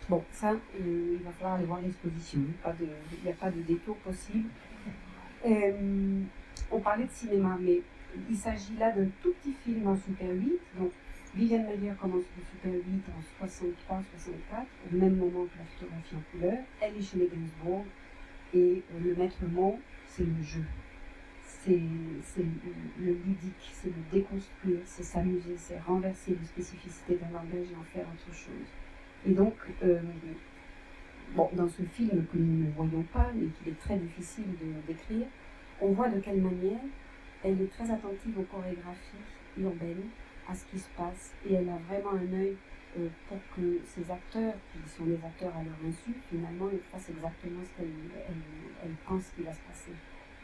Bon, 0.10 0.22
ça, 0.34 0.52
euh, 0.52 1.18
il 1.18 1.24
va 1.24 1.32
falloir 1.32 1.54
aller 1.54 1.66
voir 1.66 1.82
l'exposition. 1.82 2.42
Il 2.80 2.88
n'y 3.24 3.32
a 3.32 3.36
pas 3.36 3.50
de 3.50 3.62
détour 3.62 3.96
possible. 3.98 4.50
Euh, 5.46 6.22
on 6.72 6.80
parlait 6.80 7.06
de 7.06 7.12
cinéma, 7.12 7.58
mais 7.60 7.82
il 8.30 8.36
s'agit 8.36 8.76
là 8.78 8.92
d'un 8.92 9.08
tout 9.22 9.34
petit 9.42 9.54
film 9.64 9.88
en 9.88 9.96
Super 9.96 10.30
8, 10.30 10.60
donc 10.78 10.92
Viviane 11.36 11.66
Mayer 11.66 11.94
commence 12.00 12.26
le 12.38 12.44
Super 12.52 12.74
8 12.74 13.04
en 13.42 13.46
63-64, 13.46 14.66
au 14.92 14.96
même 14.98 15.16
moment 15.16 15.46
que 15.46 15.58
la 15.58 15.66
photographie 15.66 16.16
en 16.16 16.32
couleur. 16.32 16.58
Elle 16.82 16.98
est 16.98 17.02
chez 17.02 17.18
les 17.18 17.28
Gainsbourg 17.28 17.86
et 18.54 18.84
euh, 18.94 19.00
le 19.04 19.16
maître 19.16 19.46
mot, 19.52 19.80
c'est 20.08 20.26
le 20.26 20.44
jeu. 20.44 20.64
C'est 21.66 21.72
le 21.72 23.14
ludique, 23.14 23.72
c'est 23.72 23.88
le 23.88 24.04
déconstruire, 24.12 24.80
c'est 24.86 25.04
s'amuser, 25.04 25.56
c'est 25.58 25.80
renverser 25.80 26.38
les 26.40 26.46
spécificités 26.46 27.16
d'un 27.16 27.32
langage 27.32 27.72
et 27.72 27.76
en 27.76 27.84
faire 27.84 28.04
autre 28.04 28.36
chose. 28.36 28.68
Et 29.26 29.32
donc, 29.32 29.54
euh, 29.84 30.00
bon, 31.36 31.50
dans 31.54 31.68
ce 31.68 31.82
film 31.82 32.26
que 32.32 32.38
nous 32.38 32.66
ne 32.66 32.72
voyons 32.72 33.04
pas, 33.14 33.32
mais 33.34 33.48
qu'il 33.48 33.74
est 33.74 33.80
très 33.80 33.98
difficile 33.98 34.46
de 34.62 34.88
décrire, 34.88 35.28
on 35.82 35.92
voit 35.92 36.10
de 36.10 36.20
quelle 36.20 36.42
manière 36.42 36.80
elle 37.44 37.62
est 37.62 37.72
très 37.72 37.90
attentive 37.92 38.38
aux 38.40 38.44
chorégraphies 38.44 39.24
urbaines 39.58 40.10
à 40.50 40.56
ce 40.56 40.66
qui 40.66 40.80
se 40.80 40.90
passe 40.98 41.34
et 41.48 41.54
elle 41.54 41.70
a 41.70 41.78
vraiment 41.88 42.12
un 42.12 42.34
œil 42.34 42.56
euh, 43.00 43.08
pour 43.28 43.40
que 43.56 43.80
ces 43.86 44.10
acteurs, 44.12 44.54
qui 44.72 44.90
sont 44.90 45.06
des 45.06 45.16
acteurs 45.16 45.56
à 45.56 45.64
leur 45.64 45.74
insu, 45.88 46.14
finalement, 46.30 46.70
ils 46.72 46.80
fassent 46.92 47.10
exactement 47.10 47.62
ce 47.64 47.82
qu'elle 47.82 47.90
elle, 48.84 48.92
pense 49.08 49.24
qu'il 49.36 49.46
va 49.46 49.54
se 49.54 49.62
passer. 49.62 49.92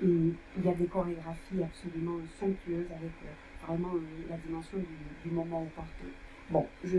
Et 0.02 0.34
il 0.58 0.66
y 0.66 0.70
a 0.70 0.74
des 0.74 0.86
chorégraphies 0.86 1.62
absolument 1.62 2.18
somptueuses 2.40 2.90
avec 2.90 3.14
euh, 3.24 3.68
vraiment 3.68 3.94
la 4.30 4.38
dimension 4.38 4.80
du, 4.80 5.32
moment 5.32 5.64
opportun. 5.64 6.10
Bon, 6.52 6.66
je, 6.84 6.98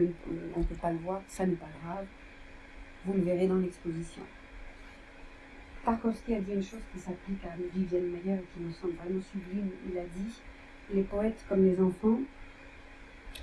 on 0.54 0.60
ne 0.60 0.64
peut 0.64 0.74
pas 0.76 0.92
le 0.92 0.98
voir, 0.98 1.22
ça 1.26 1.44
n'est 1.44 1.56
pas 1.56 1.68
grave. 1.82 2.06
Vous 3.04 3.14
le 3.14 3.22
verrez 3.22 3.48
dans 3.48 3.56
l'exposition. 3.56 4.22
Tarkovsky 5.84 6.34
a 6.34 6.40
dit 6.40 6.52
une 6.52 6.62
chose 6.62 6.80
qui 6.92 7.00
s'applique 7.00 7.44
à 7.44 7.56
Vivienne 7.74 8.10
Meyer 8.10 8.34
et 8.34 8.44
qui 8.54 8.60
me 8.60 8.70
semble 8.70 8.94
vraiment 8.94 9.20
sublime. 9.22 9.70
Il 9.90 9.98
a 9.98 10.04
dit 10.04 10.40
Les 10.92 11.02
poètes, 11.02 11.44
comme 11.48 11.64
les 11.64 11.80
enfants, 11.80 12.20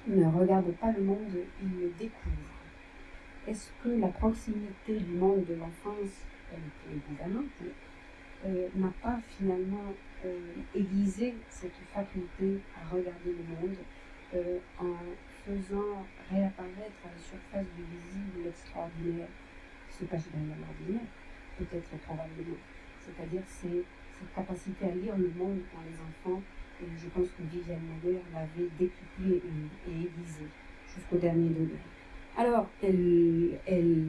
ne 0.08 0.26
regarde 0.26 0.72
pas 0.74 0.92
le 0.92 1.04
monde, 1.04 1.44
il 1.62 1.82
le 1.82 1.92
découvre. 2.00 2.58
Est-ce 3.48 3.70
que 3.84 3.90
la 3.90 4.08
proximité 4.08 4.98
du 4.98 5.14
monde 5.14 5.46
de 5.46 5.56
l'enfance, 5.56 6.26
évidemment, 6.90 7.44
euh, 8.46 8.68
n'a 8.76 8.94
pas 9.02 9.20
finalement 9.38 9.94
euh, 10.26 10.54
aiguisé 10.76 11.34
cette 11.50 11.76
faculté 11.94 12.60
à 12.76 12.94
regarder 12.94 13.32
le 13.32 13.68
monde 13.68 13.78
euh, 14.36 14.60
en 14.80 14.96
faisant 15.48 16.04
réapparaître 16.30 17.00
à 17.08 17.10
la 17.16 17.22
surface 17.24 17.68
du 17.76 17.84
visible 17.88 18.44
l'extraordinaire, 18.44 19.32
se 19.90 20.04
cache 20.04 20.28
derrière 20.36 20.60
l'ordinaire, 20.60 21.08
peut-être 21.58 21.96
probablement. 22.04 22.60
C'est-à-dire 23.00 23.42
c'est 23.48 23.84
cette 24.20 24.34
capacité 24.36 24.86
à 24.86 24.92
lire 24.92 25.16
le 25.16 25.32
monde 25.38 25.62
dans 25.72 25.84
les 25.88 25.96
enfants 25.96 26.42
et 26.82 26.86
je 26.98 27.08
pense 27.08 27.28
que 27.30 27.44
Viviane 27.50 27.80
Mayer 28.04 28.20
l'avait 28.34 28.70
décuplé 28.78 29.42
et, 29.42 29.92
aiguisé 29.92 30.46
jusqu'au 30.94 31.18
dernier 31.18 31.50
degré. 31.50 31.80
Alors, 32.38 32.68
elle, 32.84 33.58
elle, 33.66 34.06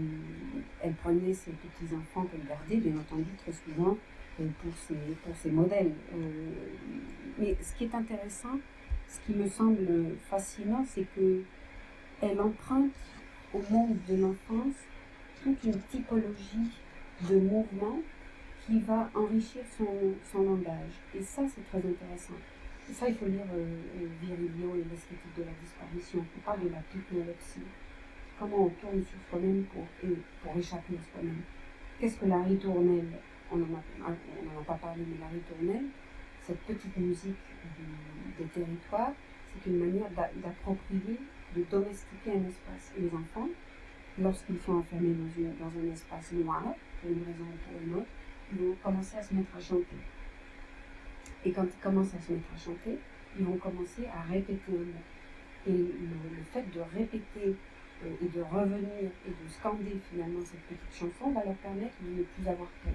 elle 0.83 0.93
prenait 0.95 1.33
ses 1.33 1.53
petits-enfants 1.53 2.27
qu'elle 2.27 2.47
gardait, 2.47 2.77
bien 2.77 3.01
entendu, 3.01 3.31
très 3.39 3.53
souvent, 3.53 3.97
euh, 4.41 4.47
pour 4.63 4.77
ses, 4.77 5.15
pour 5.25 5.35
ses 5.35 5.51
modèles. 5.51 5.93
Euh, 6.13 6.51
mais 7.39 7.57
ce 7.63 7.75
qui 7.75 7.85
est 7.85 7.95
intéressant, 7.95 8.59
ce 9.09 9.21
qui 9.27 9.39
me 9.39 9.49
semble 9.49 10.17
fascinant, 10.29 10.85
c'est 10.87 11.07
que 11.17 11.43
elle 12.21 12.41
emprunte 12.41 12.93
au 13.55 13.63
monde 13.71 13.97
de 14.09 14.17
l'enfance 14.17 14.75
toute 15.43 15.65
une 15.65 15.81
typologie 15.83 16.71
de 17.29 17.37
mouvements 17.37 18.01
qui 18.67 18.81
va 18.81 19.11
enrichir 19.15 19.63
son, 19.77 19.87
son 20.31 20.43
langage. 20.43 20.93
Et 21.15 21.23
ça, 21.23 21.43
c'est 21.49 21.65
très 21.71 21.79
intéressant. 21.79 22.35
Ça, 22.93 23.09
il 23.09 23.15
faut 23.15 23.27
lire 23.27 23.45
euh, 23.55 23.83
euh, 24.01 24.07
Virilio 24.21 24.75
et 24.75 24.85
l'esthétique 24.91 25.37
de 25.37 25.43
la 25.43 25.53
disparition. 25.63 26.25
On 26.37 26.41
parle 26.41 26.61
de 26.65 26.69
la 26.69 26.81
technologie. 26.91 27.69
Comment 28.39 28.67
on 28.67 28.69
tourne 28.71 29.03
sur 29.05 29.19
soi-même 29.29 29.65
pour, 29.65 29.85
pour 30.43 30.57
échapper 30.59 30.95
à 30.95 31.13
soi-même. 31.13 31.43
Qu'est-ce 31.99 32.17
que 32.17 32.27
la 32.27 32.43
ritournelle 32.43 33.09
On 33.53 33.57
n'en 33.57 33.79
a, 34.07 34.65
pas 34.65 34.75
parlé, 34.75 35.03
mais 35.07 35.17
la 35.21 35.29
ritournelle, 35.29 35.87
cette 36.47 36.61
petite 36.61 36.97
musique 36.97 37.37
des 38.39 38.45
territoires, 38.47 39.13
c'est 39.53 39.71
une 39.71 39.79
manière 39.79 40.11
d'approprier, 40.11 41.19
de 41.57 41.65
domestiquer 41.71 42.33
un 42.33 42.49
espace. 42.49 42.93
Les 42.99 43.09
enfants, 43.09 43.49
lorsqu'ils 44.19 44.59
sont 44.59 44.75
enfermés 44.75 45.15
dans, 45.15 45.67
dans 45.67 45.79
un 45.79 45.93
espace 45.93 46.33
noir, 46.33 46.63
pour 47.01 47.11
une 47.11 47.25
raison 47.25 47.45
ou 47.45 47.73
pour 47.73 47.83
une 47.83 47.95
autre, 47.95 48.11
ils 48.53 48.59
vont 48.59 48.75
commencer 48.83 49.17
à 49.19 49.23
se 49.23 49.35
mettre 49.35 49.57
à 49.57 49.61
chanter. 49.61 49.97
Et 51.45 51.53
quand 51.53 51.65
ils 51.65 51.83
commencent 51.83 52.15
à 52.15 52.21
se 52.21 52.33
mettre 52.33 52.49
à 52.55 52.59
chanter, 52.59 52.99
ils 53.39 53.45
vont 53.45 53.57
commencer 53.57 54.07
à 54.07 54.23
répéter. 54.23 54.73
Et 55.67 55.73
le, 55.73 56.43
fait 56.53 56.65
de 56.75 56.81
répéter 56.81 57.55
euh, 58.05 58.25
et 58.25 58.29
de 58.29 58.41
revenir 58.41 59.11
et 59.27 59.31
de 59.31 59.51
scander 59.51 59.97
finalement 60.11 60.41
cette 60.45 60.61
petite 60.63 60.95
chanson 60.95 61.31
va 61.33 61.45
leur 61.45 61.57
permettre 61.57 61.95
de 62.01 62.19
ne 62.19 62.23
plus 62.23 62.49
avoir 62.49 62.69
peur. 62.83 62.95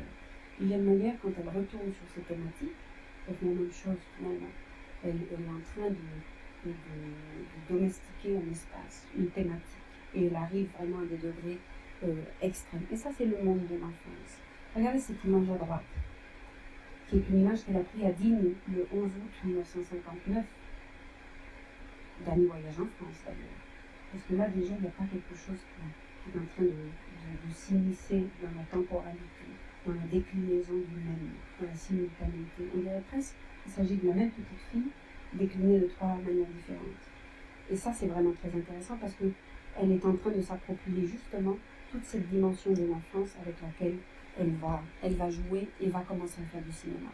Viviane 0.59 0.83
manière, 0.83 1.13
quand 1.21 1.29
elle 1.37 1.49
retourne 1.49 1.91
sur 1.93 2.07
ces 2.15 2.21
thématiques, 2.21 2.75
elle 3.27 3.35
fait 3.35 3.45
la 3.45 3.51
même 3.51 3.71
chose 3.71 3.99
finalement. 4.17 4.47
Elle, 5.03 5.15
est 5.15 5.49
en 5.49 5.59
train 5.73 5.89
de, 5.89 6.71
domestiquer 7.69 8.37
un 8.37 8.51
espace, 8.51 9.05
une 9.17 9.29
thématique. 9.29 9.83
Et 10.15 10.27
elle 10.27 10.35
arrive 10.35 10.69
vraiment 10.77 10.99
à 10.99 11.05
des 11.05 11.17
degrés 11.17 11.59
euh, 12.03 12.13
extrêmes. 12.41 12.85
Et 12.91 12.95
ça, 12.95 13.09
c'est 13.17 13.25
le 13.25 13.37
monde 13.43 13.65
de 13.67 13.75
l'enfance. 13.75 14.39
Regardez 14.75 14.99
cette 14.99 15.23
image 15.23 15.49
à 15.49 15.57
droite, 15.57 15.83
qui 17.07 17.17
est 17.17 17.29
une 17.29 17.41
image 17.41 17.65
qu'elle 17.65 17.77
a 17.77 17.83
prise 17.83 18.05
à 18.05 18.11
Digne 18.11 18.53
le 18.71 18.87
11 18.91 19.03
août 19.03 19.31
1959. 19.43 20.45
Dernier 22.25 22.45
voyage 22.45 22.79
en 22.79 22.87
France 22.97 23.21
d'ailleurs. 23.25 23.61
Parce 24.11 24.23
que 24.23 24.35
là, 24.35 24.47
déjà, 24.49 24.73
il 24.75 24.81
n'y 24.81 24.87
a 24.87 24.91
pas 24.91 25.05
quelque 25.11 25.35
chose 25.35 25.59
qui, 25.59 26.29
est 26.29 26.39
en 26.39 26.45
train 26.45 26.63
de, 26.63 26.69
de 26.69 27.53
s'immiscer 27.53 28.23
dans 28.41 28.57
la 28.57 28.63
temporalité 28.71 29.43
dans 29.85 29.93
la 29.93 30.07
déclinaison 30.11 30.73
du 30.73 30.95
même, 30.95 31.29
dans 31.59 31.67
la 31.67 31.75
simultanéité. 31.75 32.63
On 32.75 32.79
dirait 32.79 33.03
presque 33.09 33.35
qu'il 33.63 33.71
s'agit 33.71 33.95
de 33.95 34.07
la 34.07 34.13
même 34.13 34.29
petite 34.31 34.59
fille 34.71 34.91
déclinée 35.33 35.79
de 35.79 35.87
trois 35.87 36.09
manières 36.09 36.47
différentes. 36.47 37.03
Et 37.71 37.75
ça, 37.75 37.91
c'est 37.93 38.07
vraiment 38.07 38.33
très 38.33 38.49
intéressant 38.55 38.97
parce 38.97 39.13
qu'elle 39.13 39.91
est 39.91 40.05
en 40.05 40.13
train 40.15 40.31
de 40.31 40.41
s'approprier 40.41 41.07
justement 41.07 41.57
toute 41.91 42.03
cette 42.05 42.29
dimension 42.29 42.71
de 42.71 42.85
l'enfance 42.85 43.29
avec 43.41 43.55
laquelle 43.61 43.97
elle 44.39 44.51
va, 44.61 44.81
elle 45.01 45.15
va 45.15 45.29
jouer 45.29 45.67
et 45.79 45.89
va 45.89 46.01
commencer 46.01 46.41
à 46.41 46.51
faire 46.51 46.61
du 46.61 46.71
cinéma. 46.71 47.09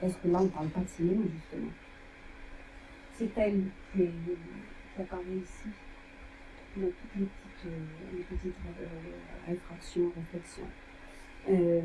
Est-ce 0.00 0.16
que 0.18 0.28
là, 0.28 0.38
on 0.40 0.44
ne 0.44 0.48
parle 0.48 0.68
pas 0.68 0.80
de 0.80 0.88
cinéma, 0.88 1.24
justement 1.34 1.70
C'est 3.14 3.36
elle 3.36 3.64
qui 3.92 4.02
est 4.02 4.12
apparaît 5.00 5.22
ici 5.42 5.68
toutes 6.74 7.66
euh, 7.66 7.70
les 8.12 8.22
petites 8.22 8.54
euh, 8.80 9.54
réflexions. 10.16 10.68
Euh, 11.48 11.80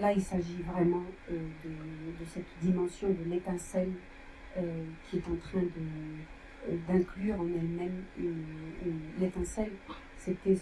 là, 0.00 0.12
il 0.12 0.22
s'agit 0.22 0.62
vraiment 0.62 1.04
de, 1.30 1.36
de, 1.36 2.24
cette 2.32 2.46
dimension 2.60 3.08
de 3.08 3.30
l'étincelle 3.30 3.92
qui 5.04 5.18
est 5.18 5.28
en 5.28 5.36
train 5.36 5.62
d'inclure 6.88 7.38
en 7.38 7.46
elle-même 7.46 8.02
l'étincelle. 9.20 9.72
C'était 10.16 10.56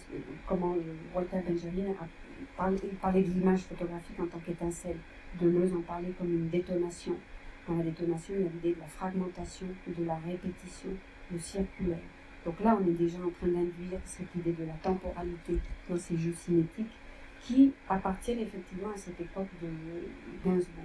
comment 0.48 0.76
Walter 1.14 1.38
Benjamin 1.48 1.92
a 1.92 2.06
parlé, 2.56 2.78
parlait 3.00 3.22
de 3.22 3.30
l'image 3.30 3.60
photographique 3.60 4.18
en 4.18 4.26
tant 4.26 4.40
qu'étincelle. 4.40 4.96
Deleuze 5.40 5.72
en 5.74 5.82
parlait 5.82 6.12
comme 6.18 6.32
une 6.32 6.48
détonation. 6.48 7.14
Dans 7.68 7.76
la 7.76 7.84
détonation, 7.84 8.34
il 8.36 8.42
y 8.42 8.46
a 8.46 8.50
l'idée 8.50 8.74
de 8.74 8.80
la 8.80 8.88
fragmentation, 8.88 9.68
de 9.86 10.04
la 10.04 10.16
répétition, 10.16 10.90
le 11.32 11.38
circulaire. 11.38 11.98
Donc 12.44 12.60
là, 12.60 12.78
on 12.78 12.86
est 12.86 12.92
déjà 12.92 13.18
en 13.18 13.30
train 13.30 13.46
d'induire 13.46 14.00
cette 14.04 14.34
idée 14.34 14.52
de 14.52 14.64
la 14.64 14.74
temporalité 14.74 15.58
dans 15.88 15.96
ces 15.96 16.16
jeux 16.16 16.34
cinétiques 16.34 16.92
qui 17.40 17.72
appartiennent 17.88 18.40
effectivement 18.40 18.90
à 18.94 18.96
cette 18.96 19.20
époque 19.20 19.48
de 19.62 19.68
Gainsbourg. 20.44 20.84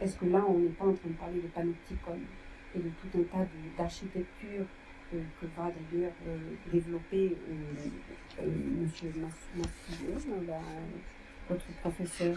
Est-ce 0.00 0.16
que 0.16 0.26
là, 0.26 0.44
on 0.46 0.58
n'est 0.58 0.68
pas 0.68 0.84
en 0.84 0.92
train 0.92 1.08
de 1.08 1.14
parler 1.14 1.40
de 1.40 1.48
panopticon 1.48 2.18
et 2.74 2.78
de 2.78 2.88
tout 2.88 3.18
un 3.18 3.22
tas 3.22 3.46
d'architecture 3.76 4.64
euh, 5.14 5.22
que 5.40 5.46
va 5.56 5.70
d'ailleurs 5.90 6.12
euh, 6.26 6.38
développer 6.70 7.34
euh, 7.48 8.42
M. 8.42 8.88
Massillon, 9.56 10.44
votre 11.48 11.66
professeur 11.80 12.36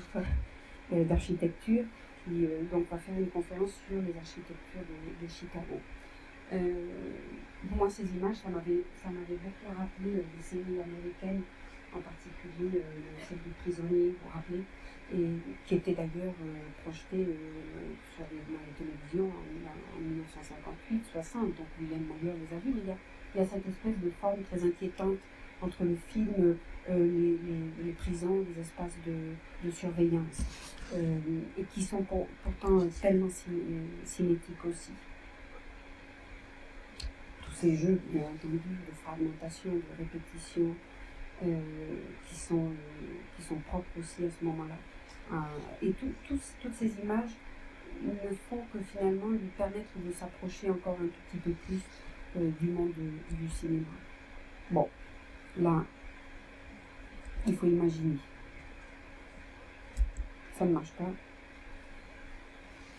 d'architecture, 0.89 1.83
qui 2.23 2.45
va 2.45 2.97
faire 2.97 3.17
une 3.17 3.27
conférence 3.27 3.81
sur 3.87 4.01
les 4.01 4.17
architectures 4.17 4.81
de 5.21 5.27
Chicago. 5.27 5.79
Euh, 6.53 6.57
moi, 7.75 7.89
ces 7.89 8.03
images, 8.15 8.35
ça 8.35 8.49
m'avait, 8.49 8.83
beaucoup 9.03 9.77
rappelé 9.77 10.15
euh, 10.15 10.23
des 10.35 10.43
séries 10.43 10.81
américaines, 10.81 11.43
en 11.93 11.99
particulier 11.99 12.81
euh, 12.81 13.01
celle 13.27 13.37
du 13.37 13.51
prisonnier, 13.61 14.09
vous 14.09 14.15
vous 14.23 14.33
rappelez, 14.33 14.63
et 15.13 15.27
qui 15.65 15.75
était 15.75 15.93
d'ailleurs 15.93 16.33
projetée 16.83 17.27
sur 18.15 18.25
les, 18.31 18.73
télévisions 18.77 19.29
en, 19.29 19.99
1958-60. 21.19 21.55
Donc, 21.57 21.67
William 21.79 22.01
Mayer 22.01 22.33
les 22.39 22.55
a 22.55 22.59
vus, 22.59 22.73
mais 22.73 22.81
il 23.35 23.37
y 23.39 23.41
a, 23.41 23.45
cette 23.45 23.67
espèce 23.67 23.97
de 24.01 24.09
forme 24.21 24.41
très 24.43 24.63
inquiétante 24.63 25.19
entre 25.61 25.83
le 25.83 25.95
film, 26.07 26.55
les, 26.89 27.37
les, 27.83 27.91
prisons, 27.91 28.45
les 28.55 28.61
espaces 28.61 28.97
de, 29.05 29.67
de 29.67 29.71
surveillance, 29.71 30.45
et 30.95 31.63
qui 31.73 31.83
sont 31.83 32.03
pourtant 32.03 32.87
tellement 33.01 33.29
cinétiques 34.05 34.65
aussi 34.65 34.91
ces 37.61 37.75
jeux, 37.75 38.01
bien 38.09 38.23
entendu, 38.23 38.57
de 38.57 38.93
fragmentation, 39.03 39.71
de 39.71 39.97
répétition, 39.97 40.75
euh, 41.43 41.59
qui, 42.27 42.35
sont, 42.35 42.65
euh, 42.65 43.17
qui 43.35 43.43
sont 43.43 43.57
propres 43.67 43.99
aussi 43.99 44.25
à 44.25 44.29
ce 44.29 44.43
moment-là. 44.45 44.77
Euh, 45.31 45.87
et 45.87 45.93
toutes 46.27 46.73
ces 46.73 46.99
images 46.99 47.31
ne 48.03 48.35
font 48.49 48.63
que 48.73 48.79
finalement 48.79 49.29
lui 49.29 49.49
permettre 49.55 49.91
de 50.03 50.11
s'approcher 50.11 50.71
encore 50.71 50.97
un 50.99 51.05
tout 51.05 51.21
petit 51.31 51.37
peu 51.37 51.51
plus 51.51 51.81
du 52.59 52.69
monde 52.69 52.93
du 52.93 53.49
cinéma. 53.49 53.85
Bon, 54.71 54.87
là, 55.57 55.83
il 57.45 57.55
faut 57.55 57.67
imaginer. 57.67 58.17
Ça 60.57 60.65
ne 60.65 60.71
marche 60.71 60.91
pas. 60.93 61.11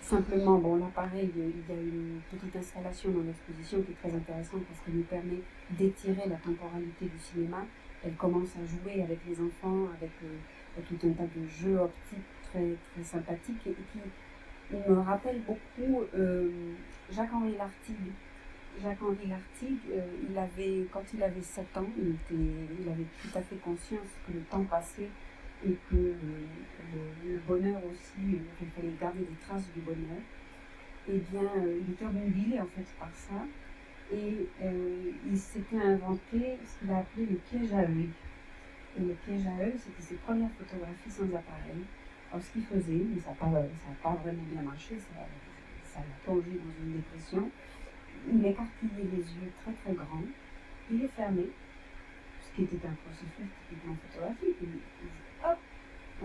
Simplement, 0.03 0.59
bon, 0.59 0.77
là, 0.77 0.87
pareil, 0.93 1.31
il 1.35 1.41
y 1.41 1.79
a 1.79 1.81
une 1.81 2.21
petite 2.29 2.57
installation 2.57 3.11
dans 3.13 3.23
l'exposition 3.23 3.81
qui 3.83 3.93
est 3.93 3.95
très 3.95 4.15
intéressante 4.15 4.63
parce 4.67 4.81
qu'elle 4.81 4.97
nous 4.97 5.05
permet 5.05 5.41
d'étirer 5.71 6.29
la 6.29 6.37
temporalité 6.37 7.07
du 7.07 7.19
cinéma. 7.19 7.65
Elle 8.05 8.15
commence 8.15 8.49
à 8.57 8.67
jouer 8.67 9.01
avec 9.01 9.21
les 9.29 9.41
enfants, 9.41 9.87
avec 9.97 10.11
euh, 10.25 10.81
tout 10.89 11.07
un 11.07 11.13
tas 11.13 11.23
de 11.23 11.47
jeux 11.47 11.79
optiques 11.79 12.19
très, 12.51 12.75
très 12.93 13.05
sympathiques 13.05 13.65
et 13.65 13.75
qui 13.93 14.77
me 14.77 14.99
rappelle 14.99 15.41
beaucoup 15.43 16.03
euh, 16.17 16.51
Jacques-Henri 17.11 17.55
Lartigue. 17.57 18.13
Jacques-Henri 18.83 19.29
Lartigue, 19.29 19.79
euh, 19.93 20.01
il 20.29 20.37
avait, 20.37 20.85
quand 20.93 21.05
il 21.15 21.23
avait 21.23 21.43
7 21.43 21.77
ans, 21.77 21.87
il, 21.97 22.09
était, 22.09 22.43
il 22.81 22.89
avait 22.89 23.07
tout 23.23 23.39
à 23.39 23.41
fait 23.41 23.57
conscience 23.57 24.09
que 24.27 24.33
le 24.33 24.41
temps 24.51 24.65
passait 24.65 25.09
et 25.65 25.77
que 25.91 25.97
le, 25.97 27.39
bonheur 27.47 27.81
aussi, 27.91 28.35
euh, 28.35 28.39
il 28.61 28.69
fallait 28.71 28.95
garder 29.01 29.21
des 29.21 29.37
traces 29.47 29.73
du 29.75 29.81
bonheur, 29.81 30.21
eh 31.09 31.19
bien, 31.19 31.43
euh, 31.43 31.81
il 31.81 31.93
était 31.93 32.05
obnubilé 32.05 32.61
en 32.61 32.67
fait 32.67 32.87
par 32.99 33.11
ça, 33.13 33.47
et 34.13 34.47
euh, 34.63 35.11
il 35.27 35.39
s'était 35.39 35.81
inventé 35.81 36.59
ce 36.65 36.79
qu'il 36.79 36.91
a 36.91 36.99
appelé 36.99 37.27
le 37.27 37.37
piège 37.37 37.73
à 37.73 37.81
œil. 37.81 38.11
Et 38.99 39.01
le 39.01 39.15
piège 39.15 39.47
à 39.47 39.63
œil, 39.63 39.75
c'était 39.79 40.03
ses 40.03 40.17
premières 40.17 40.51
photographies 40.51 41.11
sans 41.11 41.25
appareil. 41.25 41.83
Alors, 42.31 42.45
ce 42.45 42.53
qu'il 42.53 42.65
faisait, 42.65 43.05
mais 43.09 43.21
ça 43.21 43.31
n'a 43.31 43.37
pas, 43.37 44.15
vraiment 44.15 44.43
bien 44.53 44.63
marché, 44.63 44.99
ça, 44.99 46.01
l'a 46.01 46.05
plongé 46.25 46.51
dans 46.51 46.85
une 46.85 46.97
dépression. 46.97 47.51
Il 48.31 48.45
écarquillait 48.45 49.09
les 49.11 49.25
yeux 49.41 49.53
très 49.63 49.73
très 49.73 49.95
grands, 49.95 50.25
il 50.91 51.01
les 51.01 51.09
fermait, 51.09 51.51
ce 52.41 52.55
qui 52.55 52.65
était 52.65 52.87
un 52.87 52.97
processus 53.05 53.49
typiquement 53.69 53.97
photographique 53.97 54.57
il 54.63 54.69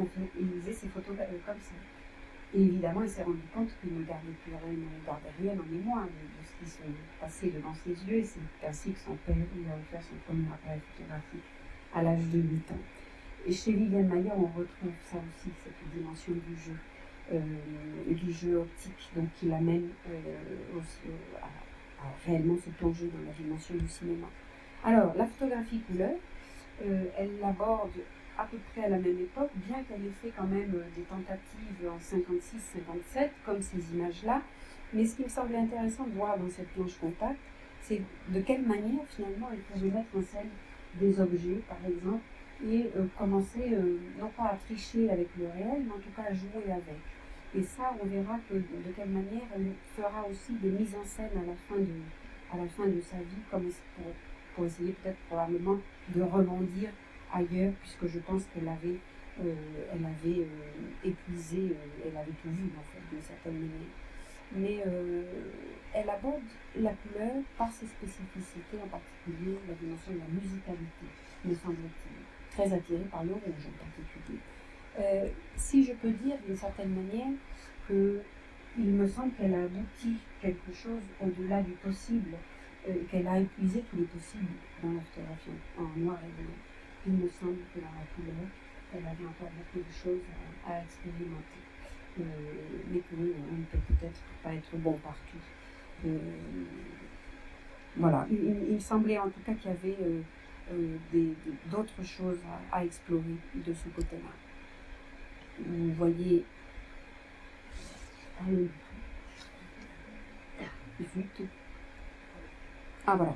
faisait 0.06 0.74
ses 0.74 0.88
photos 0.88 1.16
euh, 1.20 1.38
comme 1.46 1.60
ça. 1.60 1.74
Et 2.54 2.62
évidemment, 2.62 3.04
il 3.04 3.10
s'est 3.10 3.24
rendu 3.24 3.42
compte 3.54 3.70
qu'il 3.82 3.94
ne 3.94 4.04
gardait 4.04 4.38
plus 4.44 4.54
rien, 4.54 4.72
ne 4.72 5.06
gardait 5.06 5.34
rien 5.42 5.52
en 5.52 5.66
mémoire 5.70 6.06
de, 6.06 6.46
ce 6.46 6.64
qui 6.64 6.70
se 6.70 6.80
passait 7.20 7.48
devant 7.48 7.74
ses 7.74 7.92
yeux. 7.92 8.20
Et 8.20 8.24
c'est 8.24 8.68
ainsi 8.68 8.94
que 8.94 9.00
son 9.00 9.16
père 9.26 9.36
lui 9.36 9.66
a 9.70 9.76
offert 9.76 10.02
son 10.02 10.16
premier 10.26 10.48
appareil 10.48 10.80
photographique 10.96 11.44
à 11.94 12.04
l'âge 12.04 12.24
de 12.32 12.40
8 12.40 12.72
ans. 12.72 12.84
Et 13.46 13.52
chez 13.52 13.74
Viviane 13.74 14.08
Mayer, 14.08 14.32
on 14.36 14.46
retrouve 14.46 14.96
ça 15.04 15.18
aussi, 15.18 15.52
cette 15.64 15.94
dimension 15.94 16.34
du 16.34 16.56
jeu, 16.56 16.78
euh, 17.34 18.14
du 18.14 18.32
jeu 18.32 18.58
optique, 18.58 19.10
donc 19.16 19.28
qui 19.36 19.48
l'amène 19.48 19.90
euh, 20.10 20.78
aussi 20.78 21.12
à, 21.42 21.48
réellement 22.26 22.58
se 22.58 22.70
plonger 22.72 23.08
dans 23.08 23.26
la 23.26 23.34
dimension 23.34 23.76
du 23.76 23.88
cinéma. 23.88 24.28
Alors, 24.84 25.14
la 25.16 25.26
photographie 25.26 25.80
couleur, 25.82 26.14
elle 26.80 27.40
l'aborde 27.42 27.92
à 28.38 28.46
peu 28.46 28.58
près 28.72 28.86
à 28.86 28.90
la 28.90 28.98
même 28.98 29.20
époque, 29.20 29.50
bien 29.56 29.84
qu'elle 29.84 30.06
ait 30.06 30.18
fait 30.22 30.32
quand 30.36 30.48
même 30.48 30.72
euh, 30.76 30.84
des 30.96 31.02
tentatives 31.04 31.90
en 31.90 31.98
56-57, 31.98 33.30
comme 33.46 33.62
ces 33.62 33.80
images-là. 33.96 34.42
Mais 34.94 35.06
ce 35.06 35.16
qui 35.16 35.24
me 35.24 35.30
semblait 35.30 35.58
intéressant 35.58 36.06
de 36.06 36.12
voir 36.12 36.38
dans 36.38 36.50
cette 36.50 36.70
planche 36.70 36.98
contact, 37.00 37.40
c'est 37.82 38.02
de 38.30 38.42
quelle 38.42 38.62
manière 38.62 39.06
finalement 39.08 39.50
elle 39.52 39.60
pouvait 39.60 39.92
mettre 39.92 40.16
en 40.16 40.22
scène 40.22 40.50
des 40.96 41.20
objets, 41.20 41.62
par 41.68 41.78
exemple, 41.88 42.22
et 42.66 42.90
euh, 42.96 43.06
commencer 43.18 43.74
euh, 43.74 43.98
non 44.20 44.30
pas 44.30 44.46
à 44.46 44.56
tricher 44.56 45.10
avec 45.10 45.28
le 45.38 45.48
réel, 45.48 45.84
mais 45.86 45.92
en 45.92 46.00
tout 46.00 46.12
cas 46.16 46.24
à 46.30 46.34
jouer 46.34 46.72
avec. 46.72 47.00
Et 47.56 47.64
ça, 47.64 47.96
on 48.02 48.06
verra 48.06 48.38
de 48.52 48.62
quelle 48.96 49.10
manière 49.10 49.48
elle 49.56 49.72
fera 49.96 50.26
aussi 50.30 50.54
des 50.54 50.70
mises 50.70 50.96
en 50.96 51.06
scène 51.06 51.32
à 51.36 51.46
la 51.46 51.56
fin 51.68 51.78
de, 51.78 52.02
à 52.54 52.58
la 52.58 52.68
fin 52.68 52.88
de 52.88 53.02
sa 53.02 53.18
vie, 53.18 53.42
comme 53.50 53.70
pour, 53.96 54.14
pour 54.56 54.66
essayer 54.66 54.92
peut-être 54.92 55.18
probablement 55.28 55.78
de 56.14 56.22
rebondir 56.22 56.90
ailleurs, 57.34 57.74
puisque 57.82 58.08
je 58.08 58.20
pense 58.20 58.44
qu'elle 58.54 58.68
avait, 58.68 58.98
elle 59.40 60.06
avait 60.06 60.48
épuisé, 61.04 61.76
elle 62.04 62.18
avait 62.18 62.32
tout 62.42 62.50
vu 62.50 62.70
en 62.78 62.84
fait, 62.92 63.02
d'une 63.12 63.22
certaine 63.22 63.54
manière. 63.54 63.94
Mais 64.56 64.84
elle 65.94 66.10
aborde 66.10 66.42
la 66.76 66.92
couleur 66.92 67.44
par 67.58 67.72
ses 67.72 67.86
spécificités, 67.86 68.78
en 68.84 68.88
particulier 68.88 69.58
la 69.68 69.76
dimension 69.76 70.14
de 70.14 70.20
la 70.20 70.42
musicalité, 70.42 71.06
me 71.46 71.54
semble-t-il, 71.54 72.56
très 72.56 72.74
attirée 72.74 73.08
par 73.12 73.24
le 73.24 73.34
rouge 73.34 73.68
en 73.68 73.78
particulier. 73.78 75.32
si 75.56 75.84
je 75.84 75.94
peux 75.94 76.12
dire 76.12 76.38
d'une 76.46 76.56
certaine 76.56 76.94
manière 76.96 77.34
que 77.88 78.22
il 78.78 78.92
me 78.92 79.08
semble 79.08 79.32
qu'elle 79.34 79.54
a 79.56 79.64
abouti 79.64 80.18
quelque 80.42 80.72
chose 80.72 81.02
au-delà 81.22 81.62
du 81.64 81.72
possible, 81.72 82.38
euh, 82.88 82.94
qu'elle 83.10 83.28
a 83.28 83.40
épuisé 83.40 83.84
tous 83.90 83.98
les 83.98 84.04
possibles 84.04 84.46
dans 84.84 84.92
la 84.92 85.02
photographie 85.02 85.50
en 85.78 86.00
noir 86.00 86.18
et 86.24 86.42
blanc. 86.42 86.52
Il 87.08 87.14
me 87.14 87.30
semble 87.30 87.60
que 87.74 87.80
la 87.80 87.88
couleur, 88.16 88.48
elle 88.94 89.06
avait 89.06 89.26
encore 89.26 89.50
beaucoup 89.58 89.80
de 89.80 89.94
choses 89.94 90.22
à, 90.68 90.82
expérimenter, 90.82 91.64
euh, 92.20 92.24
mais 92.92 93.00
qu'on 93.00 93.16
ne 93.22 93.64
peut 93.72 93.78
peut-être 93.88 94.22
pas 94.44 94.54
être 94.54 94.76
bon 94.78 94.94
partout. 94.98 95.38
Euh, 96.06 96.18
voilà, 97.96 98.28
il, 98.30 98.74
me 98.74 98.80
semblait 98.80 99.18
en 99.18 99.30
tout 99.30 99.40
cas 99.46 99.54
qu'il 99.54 99.72
y 99.72 99.74
avait 99.74 99.98
d'autres 101.72 102.04
choses 102.04 102.40
à, 102.72 102.78
à, 102.78 102.86
explorer 102.86 103.38
de 103.56 103.74
ce 103.74 103.88
côté-là. 103.90 104.34
Vous 105.66 105.94
voyez 105.94 106.46
ah 113.06 113.16
voilà. 113.16 113.36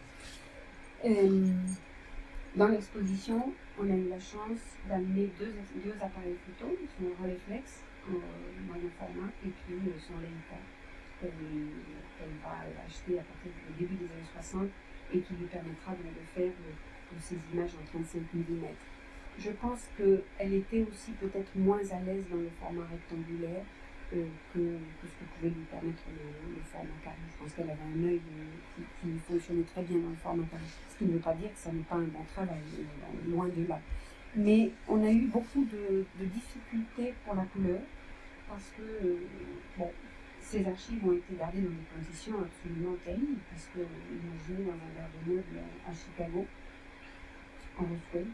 Euh, 2.51 2.57
dans 2.57 2.67
l'exposition, 2.67 3.53
on 3.79 3.89
a 3.89 3.95
eu 3.95 4.09
la 4.09 4.19
chance 4.19 4.59
d'amener 4.87 5.29
deux, 5.39 5.53
appareils 6.01 6.37
photo, 6.45 6.75
son 6.99 7.21
Rolleiflex 7.21 7.83
en 8.07 8.67
moyen 8.67 8.89
format 8.97 9.29
et 9.45 9.49
puis 9.49 9.75
euh, 9.75 9.99
son 9.99 10.19
Leica 10.19 10.59
qu'elle 11.21 11.29
va 12.41 12.65
acheter 12.85 13.19
à 13.19 13.23
partir 13.23 13.51
du 13.51 13.79
début 13.79 13.95
des 13.95 14.05
années 14.05 14.31
60 14.33 14.67
et 15.13 15.19
qui 15.19 15.33
lui 15.35 15.45
permettra 15.45 15.91
de 15.91 16.01
faire 16.33 16.49
de, 16.49 17.19
ces 17.19 17.35
images 17.53 17.71
en 17.79 17.85
35 17.85 18.21
mm. 18.33 18.65
Je 19.37 19.51
pense 19.51 19.87
qu'elle 19.95 20.53
était 20.53 20.85
aussi 20.89 21.11
peut-être 21.11 21.55
moins 21.55 21.77
à 21.91 21.99
l'aise 21.99 22.23
dans 22.31 22.37
le 22.37 22.49
format 22.59 22.87
rectangulaire 22.89 23.63
que, 24.11 24.17
ce 24.53 24.59
que 24.59 25.25
pouvait 25.35 25.49
lui 25.49 25.65
permettre 25.71 26.03
le, 26.11 26.61
format 26.71 26.89
carré. 27.03 27.15
Je 27.31 27.43
pense 27.43 27.53
qu'elle 27.53 27.69
avait 27.69 27.79
un 27.81 28.03
œil 28.07 28.19
euh, 28.19 28.83
qui, 29.01 29.07
fonctionnait 29.27 29.63
très 29.63 29.81
bien 29.83 29.97
dans 29.99 30.09
le 30.09 30.15
format 30.15 30.43
carré. 30.51 30.63
Ce 30.89 30.97
qui 30.97 31.05
ne 31.05 31.13
veut 31.13 31.19
pas 31.19 31.33
dire 31.33 31.51
que 31.53 31.59
ça 31.59 31.71
n'est 31.71 31.83
pas 31.83 31.95
un 31.95 32.11
bon 32.11 32.23
travail, 32.33 32.59
euh, 32.59 33.31
loin 33.31 33.47
de 33.47 33.67
là. 33.67 33.79
Mais 34.35 34.71
on 34.87 35.03
a 35.03 35.11
eu 35.11 35.27
beaucoup 35.27 35.65
de, 35.65 36.05
difficultés 36.19 37.13
pour 37.25 37.35
la 37.35 37.43
couleur 37.45 37.81
parce 38.47 38.71
que 38.77 38.81
euh, 38.81 39.17
bon, 39.77 39.89
ces 40.41 40.65
archives 40.65 41.05
ont 41.05 41.13
été 41.13 41.35
gardées 41.39 41.61
dans 41.61 41.69
des 41.69 41.89
conditions 41.95 42.35
absolument 42.39 42.95
terribles. 43.05 43.39
Parce 43.49 43.67
que, 43.73 43.79
imaginez 43.79 44.67
dans 44.67 44.75
un 44.75 44.91
verre 44.95 45.11
de 45.25 45.31
meuble 45.31 45.59
à 45.87 45.93
Chicago, 45.93 46.45
en 47.77 47.83
Roswell, 47.83 48.27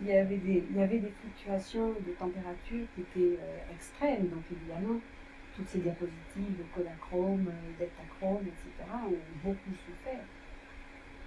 il 0.00 0.08
y 0.08 0.12
avait 0.12 0.36
des, 0.36 0.64
il 0.70 0.76
y 0.76 0.82
avait 0.82 0.98
des 0.98 1.10
fluctuations 1.20 1.90
de 1.90 2.12
température 2.18 2.86
qui 2.94 3.00
étaient 3.02 3.38
euh, 3.40 3.74
extrêmes. 3.74 4.28
Donc 4.28 4.42
évidemment, 4.50 4.98
toutes 5.56 5.68
ces 5.68 5.78
diapositives 5.78 6.64
Kodachrome, 6.74 7.48
euh, 7.48 7.78
Deltachrome, 7.78 8.46
etc. 8.46 8.90
ont 9.06 9.46
beaucoup 9.46 9.74
souffert. 9.86 10.24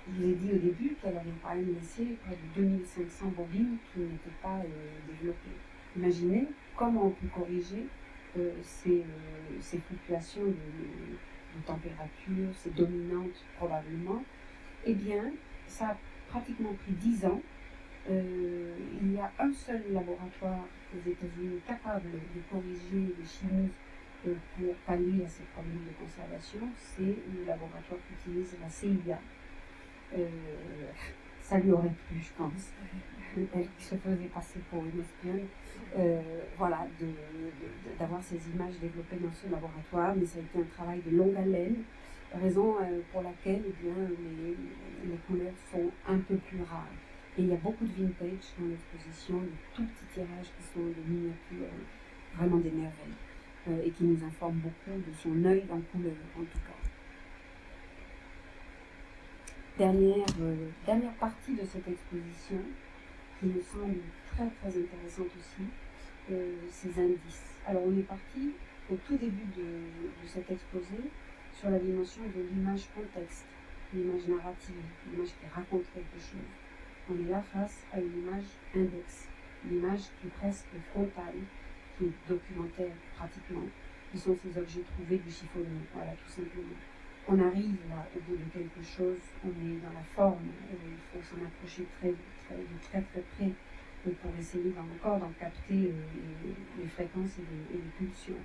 Je 0.08 0.22
vous 0.22 0.30
ai 0.30 0.34
dit 0.34 0.52
au 0.54 0.58
début 0.58 0.96
qu'elle 1.02 1.18
avait 1.18 1.32
quand 1.42 1.56
même 1.56 1.74
laissé 1.74 2.18
près 2.26 2.36
de 2.36 2.62
2500 2.62 3.34
bobines 3.38 3.78
qui 3.92 4.00
n'étaient 4.00 4.40
pas 4.42 4.58
euh, 4.58 5.12
développées. 5.12 5.58
Imaginez 5.96 6.48
comment 6.76 7.08
on 7.08 7.12
peut 7.12 7.28
corriger 7.34 7.88
ces, 8.64 9.02
ces, 9.62 9.78
fluctuations 9.78 10.44
de, 10.44 10.50
de, 10.50 11.66
température, 11.66 12.54
ces 12.54 12.70
dominantes 12.72 13.46
probablement. 13.56 14.22
Eh 14.86 14.94
bien, 14.94 15.32
ça 15.68 15.92
a 15.92 15.98
pratiquement 16.28 16.74
pris 16.74 16.92
10 16.92 17.28
ans 17.28 17.42
euh, 18.08 18.76
il 19.02 19.14
y 19.14 19.20
a 19.20 19.32
un 19.40 19.52
seul 19.52 19.82
laboratoire 19.92 20.68
aux 20.94 21.10
États-Unis 21.10 21.60
capable 21.68 22.12
de 22.12 22.42
corriger 22.52 23.16
les 23.18 23.26
chimies 23.26 23.72
euh, 24.28 24.36
pour 24.56 24.76
pallier 24.86 25.26
à 25.26 25.30
ces 25.30 25.44
problèmes 25.54 25.86
de 25.88 26.06
conservation, 26.06 26.60
c'est 26.78 27.02
le 27.02 27.46
laboratoire 27.48 28.00
qu'utilise 28.08 28.56
la 28.62 28.70
CIA. 28.70 29.20
Euh, 30.16 30.28
ça 31.42 31.58
lui 31.58 31.72
aurait 31.72 31.94
plu, 32.08 32.20
je 32.20 32.32
pense, 32.38 32.72
elle 33.38 33.68
qui 33.78 33.84
se 33.84 33.96
faisait 33.96 34.30
passer 34.34 34.60
pour 34.70 34.84
une 34.84 35.00
espionne, 35.00 35.46
voilà, 36.58 36.88
d'avoir 38.00 38.24
ces 38.24 38.40
images 38.50 38.80
développées 38.82 39.18
dans 39.18 39.32
ce 39.32 39.52
laboratoire, 39.52 40.16
mais 40.16 40.26
ça 40.26 40.40
a 40.40 40.42
été 40.42 40.60
un 40.60 40.76
travail 40.76 41.02
de 41.06 41.16
longue 41.16 41.36
haleine, 41.36 41.84
raison 42.34 42.78
pour 43.12 43.22
laquelle 43.22 43.62
eh 43.68 45.08
les 45.08 45.18
couleurs 45.28 45.54
sont 45.72 45.92
un 46.08 46.18
peu 46.18 46.36
plus 46.36 46.64
rares. 46.64 46.88
Et 47.38 47.42
il 47.42 47.50
y 47.50 47.54
a 47.54 47.58
beaucoup 47.58 47.84
de 47.84 47.92
vintage 47.92 48.48
dans 48.58 48.68
l'exposition, 48.68 49.42
de 49.42 49.52
tout 49.76 49.84
petits 49.84 50.14
tirages 50.14 50.48
qui 50.56 50.64
sont 50.74 50.86
des 50.86 51.04
miniatures, 51.06 51.68
euh, 51.68 52.38
vraiment 52.38 52.58
des 52.60 52.72
merveilles, 52.72 53.20
euh, 53.68 53.84
et 53.84 53.92
qui 53.92 54.06
nous 54.06 54.26
informent 54.26 54.60
beaucoup 54.60 54.98
de 54.98 55.14
son 55.22 55.44
œil 55.44 55.66
en 55.70 55.82
couleur, 55.92 56.16
en 56.38 56.44
tout 56.44 56.60
cas. 56.60 56.80
Dernière, 59.78 60.26
euh, 60.40 60.70
dernière 60.86 61.14
partie 61.16 61.56
de 61.56 61.66
cette 61.66 61.86
exposition, 61.86 62.62
qui 63.38 63.48
me 63.48 63.62
semble 63.62 64.00
très 64.32 64.48
très 64.48 64.80
intéressante 64.80 65.28
aussi, 65.38 65.68
ces 66.72 66.90
indices. 67.00 67.58
Alors 67.68 67.84
on 67.86 68.00
est 68.00 68.08
parti 68.08 68.52
au 68.90 68.96
tout 68.96 69.18
début 69.18 69.46
de, 69.58 69.62
de 69.62 70.28
cet 70.28 70.50
exposé 70.50 70.96
sur 71.54 71.70
la 71.70 71.80
dimension 71.80 72.24
de 72.24 72.42
l'image 72.50 72.88
contexte, 72.96 73.46
l'image 73.94 74.26
narrative, 74.26 74.76
l'image 75.12 75.28
qui 75.28 75.46
raconte 75.54 75.84
quelque 75.94 76.18
chose 76.18 76.65
on 77.10 77.26
est 77.26 77.30
là 77.30 77.42
face 77.42 77.84
à 77.94 78.00
une 78.00 78.18
image 78.20 78.50
index, 78.76 79.28
une 79.66 79.78
image 79.78 80.02
presque 80.40 80.68
frontale, 80.92 81.36
qui 81.98 82.06
est 82.06 82.14
documentaire 82.28 82.96
pratiquement, 83.16 83.68
qui 84.12 84.18
sont 84.18 84.36
ces 84.36 84.58
objets 84.58 84.82
trouvés 84.82 85.18
du 85.18 85.32
chiffonnier, 85.32 85.86
voilà 85.94 86.12
tout 86.12 86.30
simplement. 86.30 86.76
On 87.28 87.40
arrive 87.40 87.78
là 87.90 88.06
au 88.16 88.20
bout 88.22 88.38
de 88.38 88.44
quelque 88.52 88.84
chose, 88.84 89.20
on 89.44 89.50
est 89.50 89.80
dans 89.82 89.94
la 89.94 90.04
forme, 90.16 90.46
il 90.72 90.98
faut 91.12 91.24
s'en 91.24 91.44
approcher 91.44 91.86
très, 92.00 92.14
très, 92.46 92.58
de 92.58 92.78
très 92.84 93.02
très 93.02 93.22
près 93.22 93.52
pour 94.22 94.32
essayer 94.40 94.74
encore 94.78 95.20
d'en 95.20 95.32
capter 95.40 95.90
euh, 95.90 96.52
les, 96.80 96.88
fréquences 96.88 97.40
et 97.40 97.74
les, 97.74 97.80
pulsions. 97.98 98.36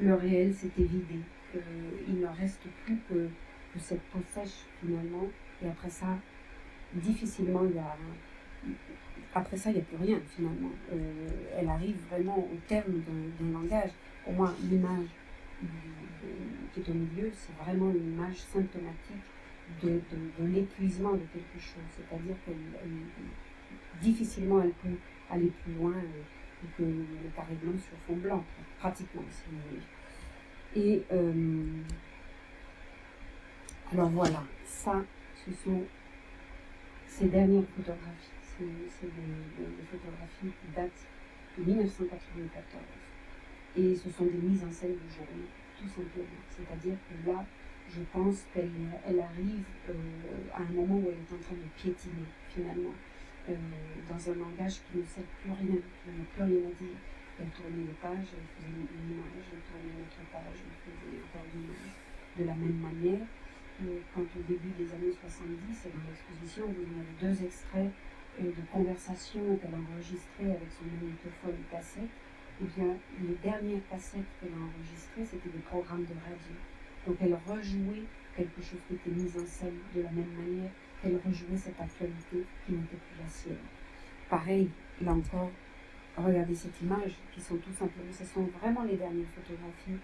Le 0.00 0.14
réel 0.14 0.54
s'est 0.54 0.70
évidé, 0.78 1.18
euh, 1.56 1.58
il 2.06 2.20
ne 2.20 2.26
reste 2.26 2.62
plus 2.84 2.96
que 3.08 3.28
cette 3.78 4.02
peau 4.02 4.20
sèche 4.32 4.66
finalement, 4.80 5.26
et 5.62 5.68
après 5.68 5.90
ça, 5.90 6.16
difficilement 6.94 7.62
il 7.64 7.76
y 7.76 7.78
a. 7.78 7.96
Après 9.34 9.56
ça, 9.56 9.70
il 9.70 9.74
n'y 9.74 9.80
a 9.80 9.84
plus 9.84 9.96
rien 9.96 10.20
finalement. 10.36 10.70
Euh, 10.92 11.28
elle 11.56 11.68
arrive 11.68 11.96
vraiment 12.08 12.38
au 12.38 12.56
terme 12.68 12.92
d'un 13.40 13.52
langage. 13.52 13.90
Pour 14.24 14.32
moi, 14.34 14.54
l'image 14.62 15.08
qui 16.72 16.80
est 16.80 16.88
au 16.88 16.94
milieu, 16.94 17.30
c'est 17.32 17.52
vraiment 17.64 17.90
une 17.90 18.12
image 18.14 18.36
symptomatique 18.36 19.24
de, 19.82 20.00
l'épuisement 20.40 21.12
de 21.12 21.24
quelque 21.32 21.58
chose. 21.58 21.82
C'est-à-dire 21.96 22.36
qu'elle 22.44 22.54
difficilement 24.00 24.60
elle 24.62 24.72
peut 24.72 24.96
aller 25.30 25.50
plus 25.62 25.74
loin 25.74 25.92
euh, 25.92 26.66
que 26.76 26.82
le 26.82 27.30
carré 27.34 27.54
blanc 27.62 27.72
sur 27.78 27.96
fond 28.06 28.16
blanc, 28.16 28.44
pratiquement. 28.78 29.22
Et 30.76 31.02
euh, 31.12 31.62
alors 33.92 34.08
voilà, 34.08 34.42
ça, 34.64 35.04
ce 35.44 35.52
sont 35.52 35.82
ces 37.14 37.26
dernières 37.26 37.62
photographies, 37.76 38.34
c'est 38.58 39.06
des, 39.06 39.86
photographies 39.86 40.50
qui 40.50 40.68
datent 40.74 41.06
de 41.56 41.62
1994. 41.62 42.82
Et 43.76 43.94
ce 43.94 44.10
sont 44.10 44.26
des 44.26 44.42
mises 44.42 44.64
en 44.66 44.72
scène 44.72 44.98
de 44.98 45.08
journée, 45.14 45.46
tout 45.78 45.86
simplement. 45.86 46.42
C'est-à-dire 46.50 46.98
que 47.06 47.30
là, 47.30 47.46
je 47.86 48.02
pense 48.10 48.42
qu'elle 48.52 48.70
elle 49.06 49.20
arrive 49.20 49.62
euh, 49.90 49.94
à 50.52 50.62
un 50.62 50.72
moment 50.74 50.98
où 50.98 51.06
elle 51.06 51.22
est 51.22 51.34
en 51.34 51.38
train 51.38 51.54
de 51.54 51.70
piétiner, 51.78 52.26
finalement, 52.50 52.94
euh, 53.48 53.54
dans 54.10 54.18
un 54.18 54.34
langage 54.34 54.82
qui 54.90 54.98
ne 54.98 55.06
sert 55.06 55.30
plus 55.38 55.54
rien, 55.54 55.78
qui 55.78 56.10
n'a 56.10 56.26
plus 56.34 56.42
rien 56.50 56.66
à 56.66 56.74
dire. 56.74 56.98
Elle 57.38 57.50
tournait 57.54 57.86
les 57.86 57.98
pages, 58.02 58.26
elle 58.34 58.48
faisait 58.58 58.74
une 58.74 59.06
image, 59.14 59.46
elle 59.54 59.62
tournait 59.70 59.94
une 59.94 60.02
autre 60.02 60.22
page, 60.34 60.58
elle 60.66 60.78
faisait 60.82 61.22
encore 61.22 61.46
une 61.46 61.62
image. 61.62 61.94
De 62.34 62.42
la 62.42 62.54
même 62.58 62.78
manière, 62.82 63.22
quand 64.14 64.22
au 64.22 64.42
début 64.46 64.70
des 64.78 64.92
années 64.92 65.12
70, 65.12 65.90
dans 65.90 66.06
l'exposition, 66.06 66.64
vous 66.66 66.86
avez 66.94 67.14
deux 67.20 67.44
extraits 67.44 67.90
euh, 68.40 68.44
de 68.44 68.62
conversations 68.72 69.56
qu'elle 69.56 69.74
a 69.74 69.82
enregistrées 69.82 70.50
avec 70.50 70.70
son 70.70 70.84
magnétophone 70.86 71.58
cassette, 71.70 72.04
et 72.04 72.62
eh 72.62 72.80
bien, 72.80 72.94
les 73.20 73.34
dernières 73.42 73.82
cassettes 73.90 74.30
qu'elle 74.38 74.54
a 74.54 74.62
enregistrées, 74.62 75.24
c'était 75.26 75.50
des 75.50 75.64
programmes 75.66 76.04
de 76.04 76.14
radio. 76.22 76.54
Donc 77.06 77.16
elle 77.20 77.34
rejouait 77.34 78.06
quelque 78.36 78.62
chose 78.62 78.78
qui 78.86 78.94
était 78.94 79.10
mis 79.10 79.28
en 79.36 79.46
scène 79.46 79.78
de 79.94 80.02
la 80.02 80.10
même 80.10 80.32
manière 80.38 80.70
qu'elle 81.02 81.18
rejouait 81.26 81.56
cette 81.56 81.80
actualité 81.80 82.46
qui 82.64 82.72
n'était 82.72 82.96
plus 82.96 83.18
la 83.20 83.28
sienne. 83.28 83.66
Pareil, 84.30 84.70
là 85.02 85.12
encore, 85.12 85.50
regardez 86.16 86.54
cette 86.54 86.80
image, 86.80 87.14
qui 87.32 87.40
sont 87.40 87.56
tout 87.56 87.72
simplement, 87.72 88.12
ce 88.12 88.24
sont 88.24 88.48
vraiment 88.60 88.84
les 88.84 88.96
dernières 88.96 89.28
photographies 89.34 89.98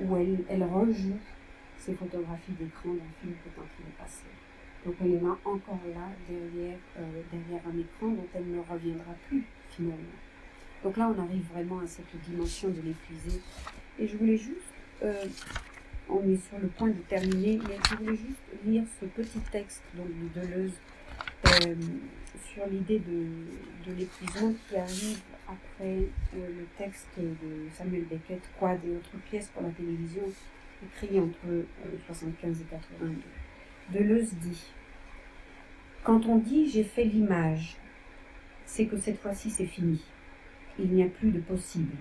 où 0.00 0.16
elle, 0.16 0.42
elle 0.48 0.64
rejoue 0.64 1.18
ces 1.84 1.94
photographies 1.94 2.52
d'écran 2.52 2.94
d'un 2.94 3.12
film 3.20 3.34
que 3.44 3.50
quand 3.54 3.66
il 3.78 3.86
est 3.86 3.98
passé. 3.98 4.24
Donc 4.84 4.94
elle 5.00 5.14
est 5.14 5.22
encore 5.44 5.80
là, 5.94 6.08
derrière, 6.28 6.78
euh, 6.98 7.22
derrière 7.32 7.62
un 7.66 7.78
écran 7.78 8.08
dont 8.08 8.26
elle 8.34 8.50
ne 8.50 8.60
reviendra 8.60 9.14
plus 9.28 9.44
finalement. 9.70 10.18
Donc 10.82 10.96
là, 10.96 11.12
on 11.14 11.22
arrive 11.22 11.44
vraiment 11.52 11.80
à 11.80 11.86
cette 11.86 12.14
dimension 12.28 12.68
de 12.68 12.80
l'épuiser. 12.82 13.40
Et 13.98 14.06
je 14.06 14.16
voulais 14.16 14.36
juste, 14.36 14.74
euh, 15.02 15.24
on 16.08 16.22
est 16.28 16.36
sur 16.48 16.58
le 16.58 16.68
point 16.68 16.88
de 16.88 17.00
terminer, 17.08 17.58
mais 17.66 17.76
je 17.88 17.96
voulais 17.96 18.16
juste 18.16 18.64
lire 18.66 18.84
ce 19.00 19.06
petit 19.06 19.40
texte 19.50 19.82
donc, 19.94 20.06
de 20.08 20.40
Deleuze 20.40 20.74
euh, 21.46 21.74
sur 22.52 22.66
l'idée 22.66 22.98
de, 22.98 23.90
de 23.90 23.96
l'épuisement 23.98 24.52
qui 24.68 24.76
arrive 24.76 25.18
après 25.48 26.08
le 26.34 26.66
texte 26.76 27.08
de 27.18 27.70
Samuel 27.72 28.04
Beckett, 28.04 28.42
Quad 28.58 28.80
et 28.84 28.90
autres 28.90 29.16
pièces 29.30 29.48
pour 29.48 29.62
la 29.62 29.70
télévision, 29.70 30.24
écrit 30.82 31.20
entre 31.20 31.64
75 32.06 32.60
et 32.60 32.64
82. 32.64 33.22
Deleuze 33.92 34.34
dit 34.34 34.62
Quand 36.02 36.26
on 36.26 36.38
dit 36.38 36.68
j'ai 36.70 36.84
fait 36.84 37.04
l'image, 37.04 37.76
c'est 38.66 38.86
que 38.86 38.96
cette 38.96 39.20
fois-ci 39.20 39.50
c'est 39.50 39.66
fini. 39.66 40.02
Il 40.78 40.90
n'y 40.92 41.02
a 41.02 41.08
plus 41.08 41.30
de 41.30 41.40
possible. 41.40 41.94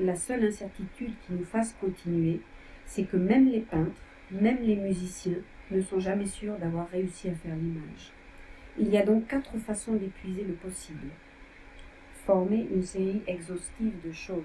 La 0.00 0.16
seule 0.16 0.44
incertitude 0.44 1.14
qui 1.26 1.32
nous 1.32 1.44
fasse 1.44 1.74
continuer, 1.80 2.40
c'est 2.86 3.04
que 3.04 3.16
même 3.16 3.48
les 3.48 3.60
peintres, 3.60 4.02
même 4.30 4.58
les 4.62 4.76
musiciens, 4.76 5.38
ne 5.70 5.80
sont 5.80 5.98
jamais 5.98 6.26
sûrs 6.26 6.58
d'avoir 6.58 6.88
réussi 6.90 7.28
à 7.28 7.34
faire 7.34 7.56
l'image. 7.56 8.12
Il 8.78 8.88
y 8.88 8.96
a 8.96 9.04
donc 9.04 9.28
quatre 9.28 9.56
façons 9.58 9.94
d'épuiser 9.94 10.42
le 10.42 10.54
possible. 10.54 11.08
Former 12.26 12.66
une 12.74 12.82
série 12.82 13.22
exhaustive 13.26 13.94
de 14.04 14.12
choses. 14.12 14.42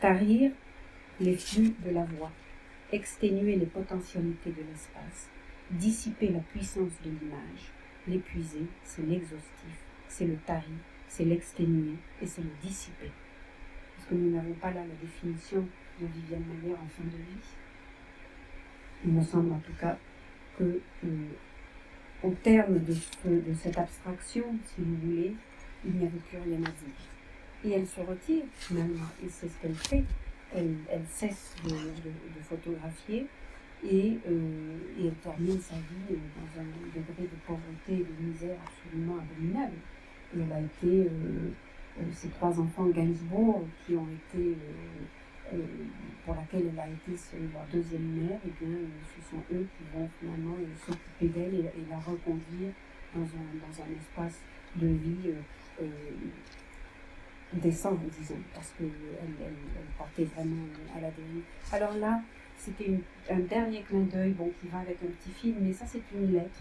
Tarir 0.00 0.52
les 1.20 1.36
flux 1.36 1.74
de 1.84 1.90
la 1.90 2.04
voix. 2.04 2.30
Exténuer 2.92 3.56
les 3.56 3.66
potentialités 3.66 4.50
de 4.50 4.62
l'espace. 4.70 5.28
Dissiper 5.70 6.28
la 6.28 6.40
puissance 6.40 6.92
de 7.04 7.10
l'image. 7.10 7.72
L'épuiser, 8.06 8.66
c'est 8.82 9.06
l'exhaustif, 9.06 9.78
c'est 10.08 10.26
le 10.26 10.36
tarir, 10.36 10.62
c'est 11.08 11.24
l'exténuer 11.24 11.94
et 12.20 12.26
c'est 12.26 12.42
le 12.42 12.50
dissiper. 12.62 13.10
Parce 13.96 14.08
que 14.08 14.14
nous 14.14 14.30
n'avons 14.30 14.52
pas 14.54 14.70
là 14.72 14.80
la 14.80 14.94
définition 15.00 15.66
de 16.00 16.06
Viviane 16.06 16.44
Maillère 16.44 16.78
en 16.78 16.88
fin 16.88 17.04
de 17.04 17.16
vie. 17.16 17.40
Il 19.06 19.12
me 19.12 19.22
semble 19.22 19.52
en 19.52 19.58
tout 19.60 19.72
cas 19.80 19.96
que 20.58 20.80
euh, 21.04 21.08
au 22.22 22.30
terme 22.42 22.78
de, 22.80 22.94
de, 23.24 23.54
cette 23.54 23.78
abstraction, 23.78 24.44
si 24.64 24.82
vous 24.82 24.96
voulez, 24.96 25.34
il 25.84 25.92
n'y 25.92 26.06
avait 26.06 26.18
plus 26.28 26.38
rien 26.38 26.58
à 26.58 26.70
dire. 26.70 27.64
Et 27.64 27.70
elle 27.70 27.86
se 27.86 28.00
retire 28.00 28.44
finalement, 28.54 29.08
et 29.24 29.28
c'est 29.28 29.48
ce 29.48 29.56
qu'elle 29.60 29.74
fait. 29.74 30.04
Elle, 30.54 31.02
cesse 31.10 31.56
de, 31.64 31.70
photographier 32.42 33.26
et, 33.84 34.18
euh, 34.28 34.76
et, 34.98 35.06
elle 35.06 35.14
termine 35.14 35.58
sa 35.60 35.74
vie 35.74 36.12
euh, 36.12 36.16
dans 36.36 36.60
un 36.60 36.64
degré 36.94 37.22
de 37.22 37.36
pauvreté 37.44 37.92
et 37.92 38.04
de 38.04 38.26
misère 38.28 38.56
absolument 38.64 39.18
abominable. 39.18 39.74
Et 40.36 40.40
elle 40.40 40.52
a 40.52 40.60
été, 40.60 41.08
euh, 41.08 42.04
ses 42.12 42.28
trois 42.28 42.58
enfants 42.60 42.86
Gainsbourg, 42.86 43.64
qui 43.84 43.96
ont 43.96 44.06
été 44.08 44.56
pour 46.24 46.34
laquelle 46.34 46.70
elle 46.72 46.80
a 46.80 46.88
été 46.88 47.12
leur 47.52 47.62
deuxième 47.72 48.02
mère, 48.02 48.38
et 48.44 48.64
bien 48.64 48.76
ce 49.14 49.30
sont 49.30 49.42
eux 49.52 49.66
qui 49.76 49.84
vont 49.96 50.08
finalement 50.18 50.56
s'occuper 50.84 51.28
d'elle 51.28 51.54
et, 51.54 51.70
la 51.88 51.98
reconduire 51.98 52.72
dans 53.14 53.22
un, 53.22 53.46
dans 53.60 53.82
un 53.82 53.94
espace 53.94 54.40
de 54.76 54.86
vie 54.88 55.34
décent, 57.60 57.98
disons, 58.18 58.38
parce 58.54 58.72
qu'elle 58.76 58.86
elle, 59.20 59.34
elle 59.40 59.96
partait 59.98 60.24
vraiment 60.24 60.66
à 60.96 61.00
la 61.00 61.10
dérive. 61.10 61.42
Alors 61.72 61.94
là, 61.96 62.20
c'était 62.56 63.00
un 63.30 63.40
dernier 63.40 63.82
clin 63.82 64.00
d'œil 64.02 64.32
bon, 64.32 64.50
qui 64.60 64.68
va 64.68 64.78
avec 64.78 64.98
un 65.02 65.06
petit 65.06 65.30
film, 65.30 65.56
mais 65.60 65.72
ça 65.72 65.86
c'est 65.86 66.02
une 66.14 66.32
lettre 66.32 66.60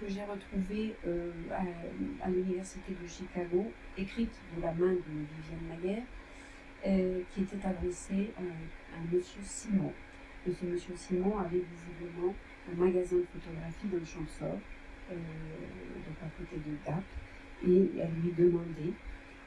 que 0.00 0.08
j'ai 0.08 0.22
retrouvée 0.24 0.94
euh, 1.06 1.30
à, 1.50 2.26
à 2.26 2.30
l'université 2.30 2.92
de 3.00 3.06
Chicago, 3.06 3.70
écrite 3.96 4.32
de 4.56 4.62
la 4.62 4.72
main 4.72 4.92
de 4.92 4.98
Viviane 4.98 5.68
Maguire, 5.68 6.02
euh, 6.86 7.20
qui 7.32 7.42
était 7.42 7.66
adressé 7.66 8.30
à, 8.36 8.42
à 8.42 9.00
Monsieur 9.12 9.40
Simon. 9.42 9.92
Et 10.46 10.52
ce 10.52 10.66
Monsieur 10.66 10.94
Simon 10.96 11.38
avait 11.38 11.62
visiblement 11.62 12.34
un 12.70 12.76
magasin 12.76 13.16
de 13.16 13.26
photographie 13.32 13.86
dans 13.90 13.98
le 13.98 14.04
euh, 15.10 15.14
donc 15.14 16.16
à 16.22 16.28
côté 16.38 16.56
de 16.56 16.76
Gap, 16.84 17.02
et 17.66 18.00
elle 18.00 18.10
lui 18.22 18.32
demandait, 18.36 18.92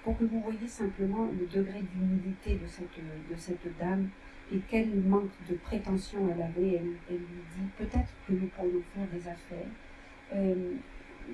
pour 0.08 0.18
que 0.18 0.24
vous 0.24 0.40
voyez 0.40 0.70
simplement 0.70 1.28
le 1.38 1.46
degré 1.48 1.82
d'humilité 1.82 2.56
de 2.56 2.66
cette, 2.66 2.96
de 2.96 3.36
cette 3.36 3.78
dame 3.78 4.08
et 4.54 4.60
quel 4.70 4.88
manque 5.02 5.34
de 5.50 5.56
prétention 5.56 6.30
elle 6.34 6.44
avait, 6.44 6.80
elle, 7.10 7.18
lui 7.18 7.44
dit 7.58 7.68
peut-être 7.78 8.14
que 8.26 8.32
nous 8.32 8.48
pourrions 8.48 8.82
faire 8.96 9.06
des 9.08 9.28
affaires. 9.28 9.68
Euh, 10.34 10.76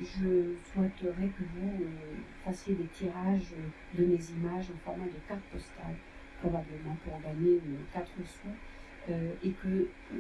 je 0.02 0.56
souhaiterais 0.74 1.28
que 1.38 1.44
vous 1.54 1.84
euh, 1.84 2.16
fassiez 2.44 2.74
des 2.74 2.88
tirages 2.88 3.54
de 3.94 4.06
mes 4.06 4.32
images 4.32 4.72
en 4.74 4.78
format 4.84 5.06
de 5.06 5.20
carte 5.28 5.44
postale, 5.52 5.94
probablement 6.42 6.98
pour 7.06 7.22
gagner 7.22 7.62
4 7.94 8.08
sous, 8.26 9.12
euh, 9.12 9.34
et 9.44 9.52
que 9.52 9.68
euh, 9.68 10.18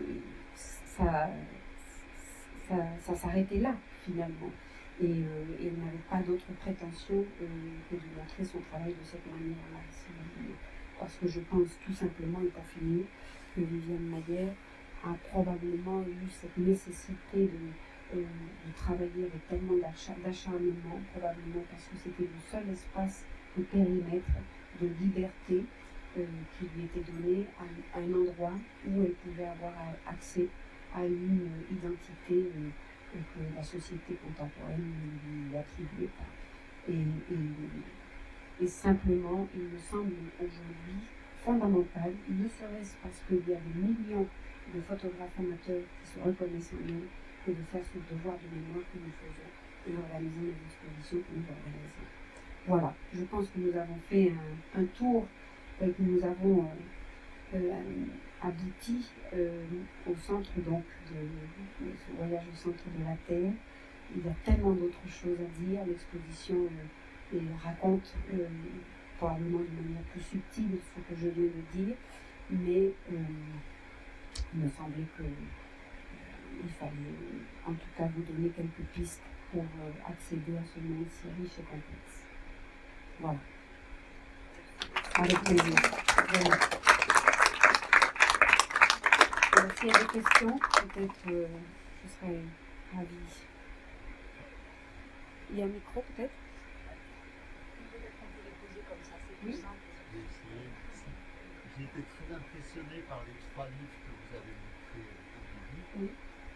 ça, 0.62 1.28
ça 3.00 3.16
s'arrêtait 3.16 3.58
là, 3.58 3.74
finalement. 4.06 4.52
Et, 5.02 5.06
et 5.06 5.68
elle 5.68 5.78
n'avait 5.80 6.06
pas 6.10 6.22
d'autre 6.22 6.46
prétention 6.60 7.26
que 7.40 7.96
de 7.96 8.02
montrer 8.18 8.46
son 8.46 8.60
travail 8.70 8.94
de 8.94 9.04
cette 9.04 9.26
manière-là. 9.26 9.80
Parce 11.00 11.16
que 11.18 11.28
je 11.28 11.40
pense 11.42 11.70
tout 11.86 11.94
simplement, 11.94 12.40
et 12.42 12.48
pour 12.48 12.66
finir, 12.66 13.06
que 13.56 13.62
Viviane 13.62 14.08
Maillère 14.08 14.54
a 15.04 15.14
probablement 15.30 16.02
eu 16.04 16.30
cette 16.30 16.58
nécessité 16.58 17.46
de 17.46 17.74
de 18.16 18.72
travailler 18.76 19.26
avec 19.26 19.48
tellement 19.48 19.78
d'acharnement, 19.78 21.00
probablement 21.12 21.64
parce 21.70 21.84
que 21.86 21.96
c'était 22.04 22.24
le 22.24 22.40
seul 22.50 22.70
espace 22.72 23.26
de 23.58 23.64
périmètre 23.64 24.38
de 24.82 24.88
liberté 25.02 25.64
euh, 26.18 26.26
qui 26.58 26.66
lui 26.76 26.86
était 26.86 27.12
donné 27.12 27.46
à, 27.60 28.00
un 28.00 28.14
endroit 28.14 28.54
où 28.88 29.04
elle 29.04 29.14
pouvait 29.14 29.46
avoir 29.48 29.74
accès 30.08 30.48
à 30.96 31.06
une 31.06 31.50
identité 31.72 32.52
euh, 32.54 32.70
que 33.18 33.56
la 33.56 33.64
société 33.64 34.16
contemporaine 34.24 34.82
ne 34.82 35.50
lui 35.50 35.58
attribuait 35.58 36.12
pas. 36.18 36.32
Et, 36.90 36.94
et, 37.34 38.64
et, 38.64 38.68
simplement, 38.68 39.48
il 39.56 39.64
me 39.64 39.78
semble 39.80 40.14
aujourd'hui 40.40 41.00
fondamental, 41.44 42.12
ne 42.30 42.48
serait-ce 42.48 42.96
parce 43.02 43.22
qu'il 43.28 43.44
y 43.48 43.54
a 43.54 43.60
des 43.60 43.80
millions 43.80 44.28
de 44.74 44.82
photographes 44.82 45.40
amateurs 45.40 45.84
qui 46.02 46.10
se 46.10 46.20
reconnaissent 46.20 46.74
en 46.74 46.84
eux, 46.92 47.08
que 47.46 47.52
de 47.52 47.64
faire 47.72 47.84
ce 47.84 48.00
devoir 48.14 48.36
de 48.40 48.48
mémoire 48.56 48.84
que 48.92 49.00
nous 49.00 49.12
faisons 49.20 49.52
et 49.88 49.92
d'organiser 49.92 50.42
les 50.42 50.60
expositions 50.64 51.20
que 51.20 51.36
nous 51.36 51.48
organisons. 51.52 52.08
Voilà, 52.66 52.94
je 53.14 53.24
pense 53.24 53.48
que 53.50 53.60
nous 53.60 53.76
avons 53.76 54.00
fait 54.10 54.32
un, 54.76 54.86
tour, 54.98 55.28
euh, 55.82 55.88
que 55.88 56.02
nous 56.02 56.24
avons 56.24 56.64
euh, 56.64 57.58
euh, 57.58 57.82
abouti 58.44 59.10
euh, 59.34 59.66
au 60.06 60.16
centre 60.16 60.52
donc 60.58 60.84
de, 61.12 61.88
ce 61.96 62.16
voyage 62.18 62.44
au 62.52 62.56
centre 62.56 62.84
de 62.98 63.04
la 63.04 63.16
Terre. 63.28 63.54
Il 64.16 64.26
y 64.26 64.30
a 64.30 64.34
tellement 64.44 64.74
d'autres 64.74 65.08
choses 65.08 65.38
à 65.40 65.62
dire. 65.62 65.80
L'exposition 65.88 66.56
euh, 67.34 67.38
raconte 67.64 68.14
euh, 68.34 68.48
probablement 69.18 69.60
de 69.60 69.82
manière 69.82 70.04
plus 70.12 70.22
subtile 70.22 70.78
ce 70.96 71.00
que 71.00 71.20
je 71.20 71.30
viens 71.30 71.46
de 71.46 71.78
dire, 71.78 71.96
mais 72.50 72.92
il 73.10 74.60
me 74.60 74.70
semblait 74.70 75.08
que 75.18 75.24
il 76.64 76.70
fallait 76.70 76.92
en 77.66 77.74
tout 77.74 77.88
cas 77.98 78.08
vous 78.16 78.22
donner 78.22 78.50
quelques 78.50 78.88
pistes 78.94 79.24
pour 79.52 79.66
accéder 80.08 80.58
à 80.58 80.64
ce 80.64 80.80
monde 80.80 81.06
si 81.10 81.28
riche 81.42 81.60
et 81.60 81.64
complexe. 81.64 82.28
Voilà. 83.20 83.40
Avec 85.16 85.40
plaisir. 85.42 87.13
S'il 89.64 89.88
y 89.88 89.92
a 89.92 90.00
des 90.00 90.08
questions, 90.20 90.60
peut-être 90.60 91.24
euh, 91.32 91.48
je 92.04 92.08
serais 92.12 92.42
ravie. 92.94 93.32
Il 95.52 95.56
y 95.58 95.62
a 95.62 95.66
un 95.66 95.68
micro 95.70 96.02
peut-être? 96.02 96.34
Oui. 99.46 99.56
J'ai 101.78 101.84
été 101.84 102.02
très 102.04 102.36
impressionné 102.36 103.02
par 103.08 103.24
les 103.24 103.40
trois 103.52 103.68
livres 103.68 103.98
que 104.04 104.12
vous 104.12 104.36
avez 104.36 104.52
montrés 104.52 105.00
au 105.00 105.40
début. 105.72 105.86
Oui. 105.96 106.12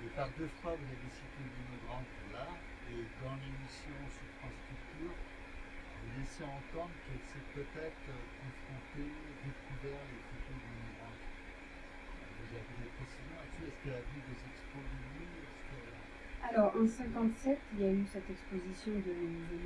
Et 0.05 0.09
par 0.15 0.29
deux 0.37 0.51
fois, 0.61 0.75
vous 0.75 0.85
avez 0.91 1.09
cité 1.09 1.39
Lino 1.41 1.79
Grande 1.87 2.05
pour 2.05 2.27
l'art, 2.35 2.59
et 2.91 3.07
dans 3.23 3.35
l'émission 3.39 3.97
sur 4.11 4.27
France 4.39 4.59
Culture, 4.67 5.15
vous 5.15 6.11
laissez 6.19 6.43
entendre 6.43 6.91
qu'elle 7.07 7.23
s'est 7.23 7.47
peut-être 7.55 8.07
confrontée, 8.35 9.11
découvert 9.41 10.03
les 10.11 10.21
photos 10.27 10.59
Alors, 16.49 16.71
en 16.79 16.87
57, 16.87 17.59
il 17.75 17.81
y 17.81 17.85
a 17.85 17.91
eu 17.91 18.05
cette 18.07 18.29
exposition 18.29 18.93
de, 18.93 19.13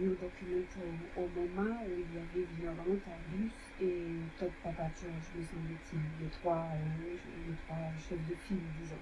de 0.02 0.18
au, 0.18 1.22
au 1.22 1.28
MoMA 1.36 1.78
où 1.86 1.92
il 1.94 2.10
y 2.10 2.18
avait 2.18 2.48
Vignorant, 2.58 2.98
Arbus 3.06 3.52
et 3.82 4.08
Todd 4.40 4.52
Papacho, 4.64 5.06
je 5.06 5.40
me 5.40 5.46
semble-t-il, 5.46 6.00
les 6.20 6.32
trois, 6.42 6.66
euh, 6.74 7.06
les 7.06 7.56
trois 7.68 7.78
chefs 8.02 8.26
de 8.28 8.36
file, 8.48 8.66
disons. 8.82 8.98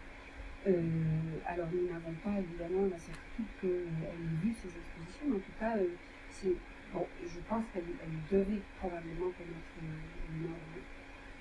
Euh, 0.67 1.39
alors, 1.47 1.67
nous 1.71 1.87
n'avons 1.87 2.13
pas 2.23 2.37
évidemment 2.37 2.85
la 2.91 2.99
certitude 2.99 3.47
qu'elle 3.61 3.87
ait 4.03 4.37
vu 4.43 4.53
ces 4.53 4.67
expositions, 4.67 5.25
mais 5.27 5.35
en 5.37 5.39
tout 5.39 5.57
cas, 5.57 5.77
euh, 5.77 6.53
bon, 6.93 7.07
je 7.23 7.39
pense 7.47 7.63
qu'elle 7.71 7.83
elle 8.03 8.37
devait 8.37 8.61
probablement 8.77 9.31
connaître 9.31 9.71
une. 9.81 10.49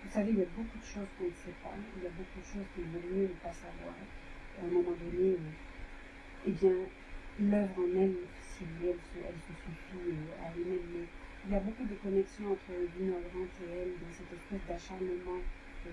Vous 0.05 0.11
savez, 0.13 0.31
il 0.31 0.39
y 0.39 0.43
a 0.43 0.47
beaucoup 0.57 0.79
de 0.79 0.85
choses 0.85 1.09
qu'on 1.19 1.25
ne 1.25 1.39
sait 1.45 1.55
pas, 1.63 1.75
il 1.97 2.03
y 2.03 2.07
a 2.07 2.11
beaucoup 2.11 2.39
de 2.41 2.45
choses 2.47 2.67
qu'il 2.75 2.85
vaut 2.85 3.03
mieux 3.15 3.29
ne 3.29 3.39
pas 3.43 3.53
savoir. 3.53 3.95
À 4.59 4.65
un 4.65 4.69
moment 4.69 4.93
donné, 4.97 5.33
euh, 5.35 5.53
eh 6.47 6.53
bien, 6.53 6.75
l'œuvre 7.41 7.79
en 7.83 7.91
elle, 7.97 8.15
si 8.43 8.65
elle 8.83 8.95
se, 9.13 9.19
elle 9.27 9.41
se 9.43 9.53
suffit 9.63 9.99
euh, 10.11 10.43
à 10.43 10.51
elle-même, 10.55 10.87
mais 10.95 11.07
il 11.47 11.53
y 11.53 11.55
a 11.57 11.61
beaucoup 11.61 11.85
de 11.85 11.95
connexions 11.97 12.53
entre 12.53 12.73
Vinogrand 12.97 13.47
et 13.63 13.71
elle 13.83 13.93
dans 13.99 14.13
cette 14.13 14.33
espèce 14.33 14.67
d'acharnement 14.69 15.41
euh, 15.87 15.91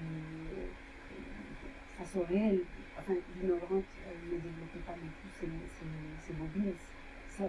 face 1.98 2.16
au 2.16 2.24
réel. 2.24 2.62
Enfin, 2.98 3.14
Vinogrand 3.36 3.82
euh, 3.82 4.34
ne 4.34 4.38
développait 4.40 4.86
pas 4.86 4.96
non 4.96 5.10
plus 5.22 5.30
ses, 5.40 5.50
ses, 6.28 6.34
bobines. 6.34 6.74
Ça, 7.38 7.46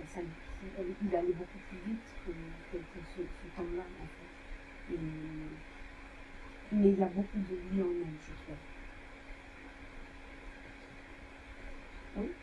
il 1.03 1.15
allait 1.15 1.33
beaucoup 1.33 1.59
plus 1.71 1.79
vite 1.79 2.03
que 2.27 2.79
ce, 3.15 3.23
ce 3.23 3.47
temps-là, 3.57 3.85
en 4.03 4.07
fait. 4.07 4.95
Et- 4.95 5.76
mais 6.71 6.91
il 6.93 6.99
y 6.99 7.03
a 7.03 7.09
beaucoup 7.09 7.41
de 7.41 7.57
lui 7.57 7.83
en 7.83 7.93
elle, 8.03 8.19
je 8.21 8.35
trouve. 8.35 8.59
Oui. 12.15 12.37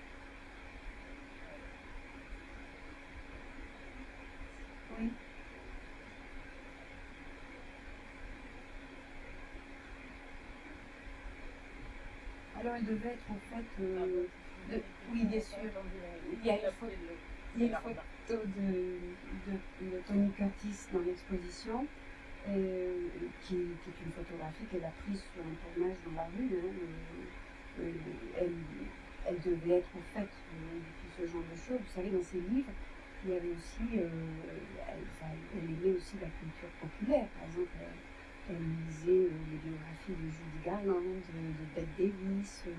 Oui. 4.89 5.17
Alors, 12.53 12.75
elle 12.75 12.85
devait 12.85 13.09
être 13.13 13.29
en 13.31 13.39
fait. 13.41 13.65
euh, 13.79 14.27
de- 14.57 14.83
oui, 15.01 15.25
bien 15.25 15.41
sûr. 15.41 15.57
Il 16.31 16.45
y 16.45 16.49
a 16.49 16.55
une 16.65 16.71
photo, 16.73 16.93
il 17.53 17.61
y 17.61 17.65
a 17.65 17.67
une 17.67 17.75
photo 18.25 18.45
de, 18.47 19.17
de, 19.45 19.61
de 19.79 20.01
Tony 20.01 20.31
Curtis 20.33 20.87
dans 20.91 20.99
l'exposition, 21.01 21.89
euh, 22.49 23.07
qui, 23.41 23.55
est 23.55 24.05
une 24.05 24.11
photographie 24.11 24.65
qu'elle 24.71 24.85
a 24.85 24.93
prise 25.03 25.21
sur 25.33 25.41
un 25.41 25.55
tournage 25.61 25.97
dans 26.05 26.15
la 26.15 26.27
rue. 26.35 26.49
hein, 26.57 26.73
euh, 27.79 27.83
euh, 27.83 28.47
elle, 29.25 29.39
devait 29.39 29.79
être 29.79 29.89
au 29.95 30.03
fait 30.13 30.27
de, 30.27 30.79
de 30.79 31.09
ce 31.17 31.31
genre 31.31 31.43
de 31.43 31.55
choses. 31.55 31.79
Vous 31.79 31.95
savez, 31.95 32.09
dans 32.09 32.23
ses 32.23 32.39
livres, 32.39 32.71
il 33.23 33.31
y 33.31 33.37
avait 33.37 33.51
aussi, 33.55 33.97
euh, 33.97 34.09
elle, 34.89 35.57
aimait 35.57 35.95
aussi 35.95 36.15
la 36.19 36.27
culture 36.27 36.69
populaire. 36.81 37.27
Par 37.39 37.47
exemple, 37.47 37.71
elle, 37.79 38.55
elle 38.55 38.63
lisait 38.87 39.31
euh, 39.31 39.39
les 39.49 39.57
biographies 39.63 40.11
de 40.11 40.27
Judy 40.27 40.59
Garland, 40.65 40.99
de, 40.99 41.39
de 41.39 41.65
Bette 41.73 41.95
Davis, 41.97 42.63
euh, 42.67 42.71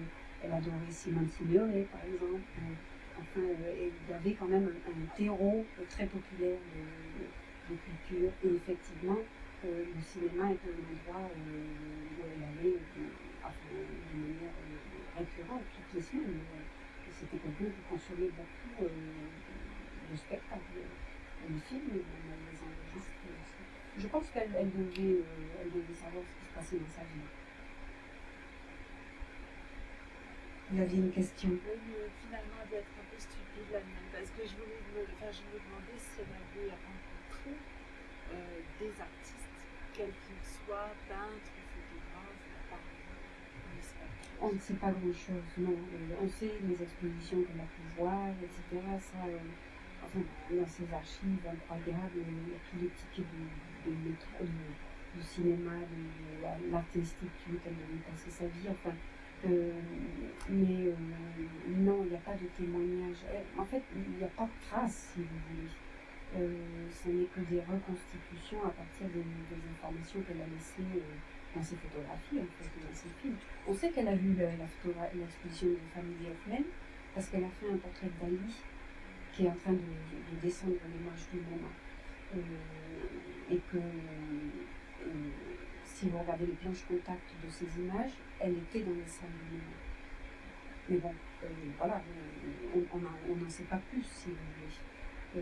elle 0.43 0.53
adorait 0.53 0.91
Simone 0.91 1.29
Signoret, 1.29 1.89
par 1.91 2.05
exemple. 2.05 2.45
Euh, 2.59 3.21
enfin, 3.21 3.41
euh, 3.41 3.89
il 3.89 4.11
y 4.11 4.15
avait 4.15 4.35
quand 4.35 4.49
même 4.49 4.69
un, 4.69 5.17
terreau 5.17 5.65
euh, 5.79 5.85
très 5.89 6.07
populaire 6.07 6.59
de, 6.77 7.73
de 7.73 7.79
culture. 7.81 8.31
Et 8.45 8.55
effectivement, 8.55 9.19
le 9.65 10.01
cinéma 10.01 10.53
était 10.53 10.69
un 10.69 10.85
endroit 10.85 11.31
euh, 11.31 11.41
où 11.41 12.23
elle 12.25 12.43
allait 12.45 12.77
euh, 12.77 13.09
enfin, 13.41 13.55
de 13.73 14.19
manière 14.19 14.53
euh, 14.53 15.19
récurrente 15.19 15.65
toutes 15.75 15.95
les 15.95 16.03
semaines. 16.03 16.41
Euh, 16.53 17.11
C'était 17.15 17.39
quelqu'un 17.39 17.71
qui 17.73 17.83
consommait 17.89 18.33
beaucoup 18.35 18.85
euh, 18.85 18.89
de, 20.11 20.17
spectacles, 20.17 20.77
euh, 20.77 21.49
de 21.49 21.59
films, 21.61 21.89
les 21.95 22.59
enregistrait 22.61 23.33
aussi. 23.41 23.63
Je 23.97 24.07
pense 24.09 24.27
qu'elle 24.31 24.51
elle 24.59 24.71
devait, 24.71 25.23
euh, 25.23 25.61
elle 25.63 25.71
devait 25.71 25.95
savoir 25.95 26.25
ce 26.27 26.35
qui 26.39 26.45
se 26.51 26.55
passait 26.55 26.79
dans 26.83 26.93
sa 26.93 27.07
vie. 27.07 27.29
Vous 30.71 30.81
aviez 30.81 30.99
une 30.99 31.13
question 31.13 31.51
Oui, 31.51 31.79
mais 31.89 32.09
finalement, 32.25 32.59
elle 32.65 32.69
doit 32.71 32.79
être 32.83 32.97
un 32.99 33.07
peu 33.07 33.19
stupide 33.21 33.69
la 33.71 33.79
mienne, 33.81 34.09
parce 34.11 34.31
que 34.35 34.43
je 34.43 34.55
voulais, 34.59 34.81
me, 34.97 35.01
enfin, 35.15 35.31
je 35.31 35.43
me 35.47 35.57
demandais 35.61 35.95
si 35.97 36.19
elle 36.19 36.35
avait 36.35 36.73
rencontré 36.75 37.53
euh, 38.35 38.59
des 38.81 38.93
artistes, 38.99 39.24
exemple. 40.01 41.51
Mais 43.55 43.81
c'est 43.81 43.99
pas 43.99 44.07
trop. 44.39 44.47
On 44.49 44.53
ne 44.53 44.59
sait 44.59 44.75
pas 44.75 44.91
grand-chose, 44.91 45.51
non. 45.59 45.71
Euh, 45.73 46.17
on 46.23 46.29
sait 46.29 46.53
les 46.69 46.83
expositions 46.83 47.43
qu'elle 47.43 47.61
a 47.61 47.69
pu 47.71 47.83
voir, 47.97 48.29
etc. 48.43 48.83
Ça, 49.01 49.27
euh, 49.29 49.39
enfin, 50.05 50.21
dans 50.51 50.67
ses 50.67 50.93
archives 50.93 51.47
incroyables, 51.47 52.17
il 52.17 52.49
y 52.51 52.55
a 52.55 52.61
tous 52.71 52.79
les 52.83 52.89
tickets 52.91 53.27
de, 53.87 53.91
de 53.93 55.23
cinéma, 55.23 55.73
de, 55.79 56.39
de 56.39 56.43
la- 56.43 56.59
l'Art 56.71 56.85
Institute, 56.97 57.61
elle 57.67 57.73
devait 57.77 58.03
passer 58.11 58.31
sa 58.31 58.47
vie, 58.47 58.69
enfin. 58.71 58.95
euh, 59.47 59.81
mais 60.49 60.93
non, 61.69 62.03
il 62.05 62.11
n'y 62.11 62.17
a 62.17 62.21
pas 62.21 62.35
de 62.35 62.47
témoignage. 62.57 63.19
En 63.59 63.65
fait, 63.65 63.83
il 63.95 64.17
n'y 64.19 64.25
a 64.25 64.29
pas 64.29 64.45
de 64.45 64.67
traces, 64.69 65.13
si 65.15 65.21
vous 65.21 65.39
voulez. 65.51 65.69
Euh, 66.37 66.89
ce 66.91 67.09
n'est 67.09 67.27
que 67.27 67.41
des 67.41 67.61
reconstitutions 67.61 68.59
à 68.65 68.71
partir 68.71 69.07
des, 69.09 69.23
informations 69.71 70.21
qu'elle 70.23 70.43
a 70.43 70.47
laissées 70.51 70.83
euh, 70.99 71.15
dans 71.55 71.63
ses 71.63 71.77
photographies, 71.77 72.41
en 72.41 72.51
fait, 72.59 72.71
dans 72.83 72.95
ses 72.95 73.09
films. 73.23 73.37
On 73.69 73.75
sait 73.75 73.91
qu'elle 73.91 74.09
a 74.09 74.17
vu 74.17 74.35
l'exposition 74.35 75.69
de 75.69 75.79
Family 75.95 76.27
of 76.31 76.47
Men 76.49 76.65
parce 77.15 77.29
qu'elle 77.29 77.45
a 77.45 77.49
fait 77.51 77.71
un 77.71 77.77
portrait 77.77 78.11
Dali 78.21 78.55
qui 79.33 79.47
est 79.47 79.49
en 79.49 79.55
train 79.55 79.73
de, 79.73 79.79
de- 79.79 80.35
de 80.37 80.41
descendre 80.43 80.75
les 80.93 81.05
marches 81.05 81.29
du 81.33 81.39
moment. 81.39 81.71
Euh, 82.35 82.41
et 83.55 83.61
que 83.71 83.79
si 85.85 86.09
vous 86.09 86.19
regardez 86.19 86.47
les 86.47 86.53
planches 86.55 86.85
contact 86.89 87.31
de 87.45 87.49
ces 87.51 87.67
images, 87.81 88.13
elle 88.41 88.55
était 88.59 88.81
dans 88.81 88.95
les 88.95 89.07
salles 89.07 89.29
du 89.49 89.55
moment. 89.55 89.79
Mais 90.89 90.97
bon, 90.99 91.15
voilà, 91.79 92.03
on, 92.75 93.37
n'en 93.37 93.49
sait 93.49 93.65
pas 93.65 93.81
plus 93.91 94.03
si 94.03 94.29
vous 94.31 94.35
voulez. 94.35 94.73
Euh, 95.37 95.41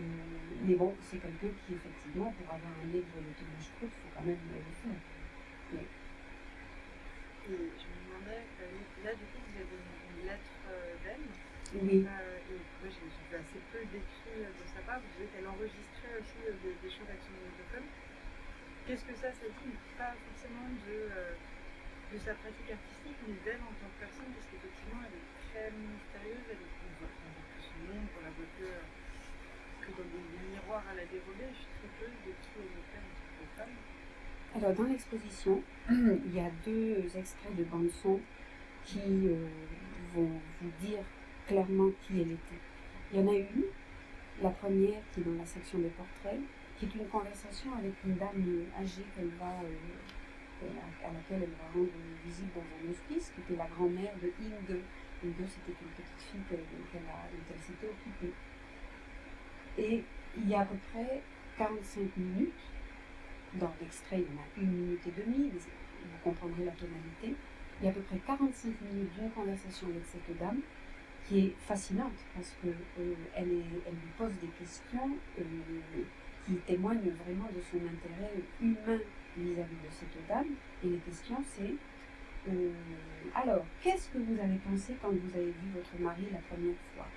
mais 0.65 0.75
bon, 0.75 0.95
c'est 1.01 1.17
quelqu'un 1.21 1.53
qui, 1.65 1.73
effectivement, 1.75 2.31
pour 2.33 2.47
avoir 2.53 2.73
un 2.81 2.87
livre 2.87 3.13
de 3.13 3.31
Thomas 3.37 3.61
Strauss, 3.61 3.91
il 3.93 3.99
faut 4.01 4.11
quand 4.15 4.25
même 4.25 4.41
le 4.49 4.61
faire. 4.81 5.01
Et 7.43 7.59
je 7.75 7.85
me 7.91 7.97
demandais, 8.07 8.39
euh, 8.63 9.03
là, 9.03 9.11
du 9.13 9.25
coup, 9.35 9.41
vous 9.43 9.57
avez 9.59 9.75
une, 9.75 9.99
une 10.15 10.23
lettre 10.31 10.53
euh, 10.71 10.95
d'elle. 11.03 11.27
Oui. 11.75 12.05
Euh, 12.07 12.51
et 12.53 12.55
moi, 12.55 12.87
j'ai 12.87 13.03
vu 13.03 13.33
assez 13.35 13.59
peu 13.73 13.81
d'écrits 13.91 14.39
de 14.47 14.65
sa 14.71 14.79
part. 14.87 15.01
Vous 15.03 15.11
disiez 15.17 15.27
qu'elle 15.33 15.49
enregistrait 15.51 16.15
aussi 16.21 16.39
des, 16.39 16.73
des 16.79 16.91
choses 16.93 17.09
avec 17.09 17.19
son 17.19 17.33
magnétophone. 17.35 17.87
Qu'est-ce 18.87 19.03
que 19.03 19.15
ça, 19.19 19.29
ça 19.35 19.47
dit 19.47 19.75
Pas 19.99 20.15
forcément 20.15 20.71
de, 20.87 20.97
euh, 21.11 21.35
de 22.13 22.17
sa 22.17 22.31
pratique 22.39 22.71
artistique, 22.71 23.19
mais 23.27 23.35
d'elle 23.43 23.59
en 23.59 23.75
tant 23.75 23.91
que 23.91 23.99
personne, 24.07 24.31
parce 24.31 24.47
qu'effectivement, 24.47 25.03
elle 25.03 25.17
est 25.19 25.27
très 25.51 25.67
mystérieuse. 25.75 26.47
Elle 26.47 26.63
est, 26.63 26.73
on 26.79 26.91
voit 27.03 27.11
que 27.11 27.59
son 27.59 27.79
nom, 27.91 27.99
on 28.07 28.21
la 28.23 28.31
voit 28.39 28.51
que, 28.55 28.69
que 29.83 29.91
dans 29.91 30.73
à 30.73 30.95
la 30.95 31.05
dérobée. 31.05 31.51
Je 31.51 31.59
suis 31.59 31.89
très 31.97 32.07
de 32.07 32.33
qui 32.41 32.57
en 32.57 32.83
tant 32.89 33.03
que 33.39 33.57
femme. 33.57 33.75
Alors, 34.55 34.73
dans 34.73 34.83
l'exposition, 34.83 35.61
il 35.89 36.35
y 36.35 36.39
a 36.39 36.49
deux 36.65 37.05
extraits 37.17 37.55
de 37.55 37.63
bande-son 37.63 38.19
qui 38.85 39.27
euh, 39.27 39.47
vont 40.15 40.29
vous 40.61 40.71
dire 40.81 41.03
clairement 41.47 41.91
qui 42.01 42.21
elle 42.21 42.31
était. 42.31 42.61
Il 43.11 43.19
y 43.19 43.23
en 43.23 43.27
a 43.27 43.35
une, 43.35 43.65
la 44.41 44.49
première 44.49 45.01
qui 45.11 45.21
est 45.21 45.23
dans 45.23 45.37
la 45.37 45.45
section 45.45 45.79
des 45.79 45.89
portraits, 45.89 46.39
qui 46.77 46.85
est 46.85 46.95
une 46.95 47.07
conversation 47.07 47.73
avec 47.77 47.93
une 48.05 48.15
dame 48.15 48.43
euh, 48.47 48.81
âgée 48.81 49.05
qu'elle 49.15 49.31
va, 49.39 49.61
euh, 49.63 50.67
à, 51.03 51.13
laquelle 51.13 51.43
elle 51.43 51.57
va 51.59 51.67
rendre 51.73 51.91
visite 52.25 52.49
dans 52.55 52.61
un 52.61 52.89
hospice, 52.89 53.31
qui 53.35 53.41
était 53.41 53.57
la 53.57 53.67
grand-mère 53.67 54.13
de 54.21 54.31
Inge. 54.41 54.79
Inge, 55.23 55.47
c'était 55.47 55.77
une 55.79 55.93
petite 55.95 56.21
fille 56.21 56.41
dont 56.49 56.57
elle 56.57 57.61
s'était 57.61 57.87
occupée. 57.87 58.33
Et 59.77 60.03
il 60.37 60.49
y 60.49 60.55
a 60.55 60.61
à 60.61 60.65
peu 60.65 60.75
près 60.91 61.21
45 61.57 62.17
minutes 62.17 62.51
dans 63.55 63.71
l'extrait, 63.79 64.17
il 64.17 64.33
y 64.33 64.37
en 64.37 64.41
a 64.41 64.63
une 64.63 64.71
minute 64.71 65.01
et 65.07 65.21
demie, 65.21 65.51
vous 65.51 66.17
comprendrez 66.23 66.65
la 66.65 66.71
tonalité. 66.71 67.35
Il 67.79 67.85
y 67.85 67.87
a 67.87 67.91
à 67.91 67.93
peu 67.93 68.01
près 68.01 68.17
45 68.25 68.69
minutes 68.81 69.13
d'une 69.13 69.29
conversation 69.31 69.87
avec 69.87 70.03
cette 70.05 70.37
dame 70.39 70.59
qui 71.27 71.39
est 71.39 71.53
fascinante 71.59 72.13
parce 72.35 72.55
que 72.61 72.67
euh, 72.69 73.13
elle 73.35 73.47
lui 73.49 74.11
pose 74.17 74.33
des 74.41 74.47
questions 74.59 75.09
euh, 75.39 75.43
qui 76.45 76.55
témoignent 76.67 77.11
vraiment 77.25 77.49
de 77.55 77.61
son 77.61 77.77
intérêt 77.77 78.33
humain 78.61 78.99
vis-à-vis 79.37 79.75
de 79.75 79.89
cette 79.91 80.27
dame. 80.27 80.47
Et 80.83 80.87
les 80.87 80.97
questions, 80.97 81.41
c'est 81.47 81.75
euh, 82.49 82.71
alors, 83.33 83.65
qu'est-ce 83.81 84.09
que 84.09 84.17
vous 84.17 84.37
avez 84.39 84.57
pensé 84.57 84.95
quand 85.01 85.09
vous 85.09 85.35
avez 85.35 85.51
vu 85.51 85.69
votre 85.73 85.97
mari 85.99 86.27
la 86.31 86.39
première 86.39 86.75
fois? 86.93 87.07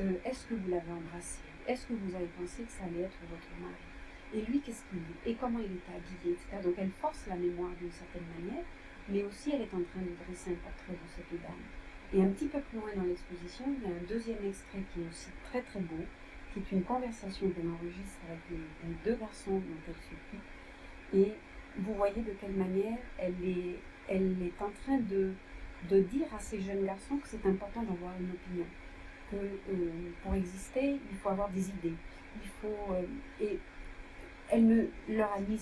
Euh, 0.00 0.12
Est-ce 0.24 0.46
que 0.46 0.54
vous 0.54 0.68
l'avez 0.68 0.92
embrassé? 0.92 1.40
Est-ce 1.66 1.86
que 1.86 1.92
vous 1.94 2.14
avez 2.14 2.28
pensé 2.38 2.62
que 2.62 2.70
ça 2.70 2.84
allait 2.84 3.02
être 3.02 3.18
votre 3.30 3.50
mari? 3.60 3.84
Et 4.32 4.42
lui, 4.42 4.60
qu'est-ce 4.60 4.82
qu'il 4.88 4.98
dit? 5.00 5.18
Et 5.26 5.34
comment 5.34 5.58
il 5.58 5.76
était 5.76 5.92
habillé, 5.92 6.34
etc. 6.34 6.62
Donc 6.62 6.74
elle 6.78 6.90
force 6.90 7.26
la 7.26 7.36
mémoire 7.36 7.70
d'une 7.80 7.90
certaine 7.90 8.26
manière. 8.38 8.64
mais 9.08 9.24
aussi 9.24 9.50
elle 9.52 9.62
est 9.62 9.74
en 9.74 9.82
train 9.82 10.02
de 10.02 10.14
dresser 10.24 10.52
un 10.52 10.60
portrait 10.62 10.92
de 10.92 11.08
cette 11.14 11.42
dame. 11.42 11.64
Et 12.12 12.22
un 12.22 12.28
petit 12.28 12.46
peu 12.46 12.60
plus 12.60 12.78
loin 12.78 12.90
dans 12.96 13.04
l'exposition, 13.04 13.64
il 13.68 13.88
y 13.88 13.92
a 13.92 13.96
un 13.96 14.06
deuxième 14.08 14.44
extrait 14.46 14.82
qui 14.92 15.00
est 15.00 15.08
aussi 15.08 15.30
très 15.44 15.62
très 15.62 15.80
beau, 15.80 16.04
qui 16.52 16.60
est 16.60 16.72
une 16.72 16.82
conversation 16.82 17.48
qu'elle 17.50 17.68
enregistre 17.68 18.18
avec 18.26 18.42
deux 19.04 19.14
garçons 19.14 19.58
dont 19.58 19.82
elle 19.86 19.94
s'occupe. 19.94 20.46
Et 21.14 21.32
vous 21.78 21.94
voyez 21.94 22.22
de 22.22 22.32
quelle 22.40 22.52
manière 22.52 22.98
elle 23.18 23.38
est, 23.44 23.78
elle 24.08 24.36
est 24.42 24.62
en 24.62 24.70
train 24.70 24.98
de, 24.98 25.32
de 25.88 26.00
dire 26.02 26.26
à 26.34 26.38
ces 26.38 26.60
jeunes 26.60 26.84
garçons 26.84 27.16
que 27.18 27.28
c'est 27.28 27.46
important 27.46 27.82
d'avoir 27.82 28.12
une 28.18 28.30
opinion, 28.30 28.66
euh, 29.34 30.10
pour 30.22 30.34
exister, 30.34 30.98
il 31.10 31.16
faut 31.18 31.30
avoir 31.30 31.48
des 31.50 31.68
idées. 31.68 31.94
Il 32.42 32.48
faut, 32.60 32.92
euh, 32.92 33.02
et 33.40 33.58
elle 34.48 34.66
ne, 34.66 34.84
leur 35.08 35.32
a 35.32 35.40
mis, 35.40 35.60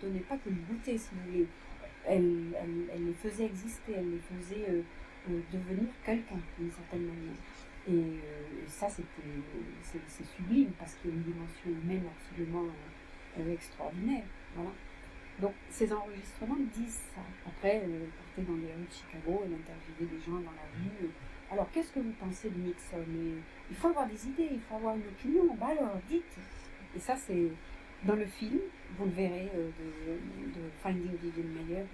donné 0.00 0.20
pas 0.20 0.36
que 0.36 0.48
le 0.48 0.56
goûter, 0.68 0.96
si 0.96 1.10
vous 1.12 1.30
voulez. 1.30 1.46
Elle, 2.08 2.52
les 2.98 3.12
faisait 3.14 3.46
exister, 3.46 3.94
elle 3.96 4.12
les 4.12 4.20
faisait 4.20 4.66
euh, 4.68 5.40
devenir 5.52 5.88
quelqu'un 6.04 6.38
d'une 6.58 6.70
certaine 6.70 7.06
manière. 7.06 7.36
Et, 7.88 8.20
ça, 8.68 8.88
c'était, 8.88 9.08
c'est, 9.82 10.24
sublime 10.36 10.70
parce 10.78 10.94
qu'il 10.94 11.10
y 11.10 11.12
a 11.14 11.16
une 11.16 11.22
dimension 11.22 11.70
humaine 11.70 12.04
absolument 12.06 12.66
extraordinaire. 13.52 14.24
Voilà. 14.54 14.70
Donc 15.40 15.52
ces 15.68 15.92
enregistrements 15.92 16.56
disent 16.74 17.02
ça. 17.14 17.20
Après, 17.46 17.82
elle 17.84 18.08
partait 18.16 18.50
dans 18.50 18.56
les 18.56 18.72
rues 18.72 18.88
de 18.88 18.92
Chicago, 18.92 19.42
elle 19.44 19.54
interviewait 19.54 20.16
des 20.16 20.24
gens 20.24 20.40
dans 20.40 20.56
la 20.56 20.66
rue. 20.74 21.10
Alors 21.50 21.70
qu'est-ce 21.70 21.92
que 21.92 22.00
vous 22.00 22.12
pensez 22.12 22.50
de 22.50 22.58
Nixon? 22.58 23.04
Il 23.70 23.76
faut 23.76 23.88
avoir 23.88 24.06
des 24.06 24.26
idées, 24.26 24.48
il 24.52 24.60
faut 24.60 24.76
avoir 24.76 24.96
une 24.96 25.02
opinion. 25.02 25.54
Bah 25.58 25.68
alors, 25.78 25.96
dites. 26.08 26.24
Et 26.94 26.98
ça, 26.98 27.16
c'est 27.16 27.50
dans 28.02 28.16
le 28.16 28.26
film, 28.26 28.58
vous 28.98 29.04
le 29.04 29.10
verrez, 29.10 29.50
euh, 29.54 29.70
de, 29.70 30.60
Finding 30.82 31.16
Vivian 31.22 31.44
Mayer, 31.44 31.84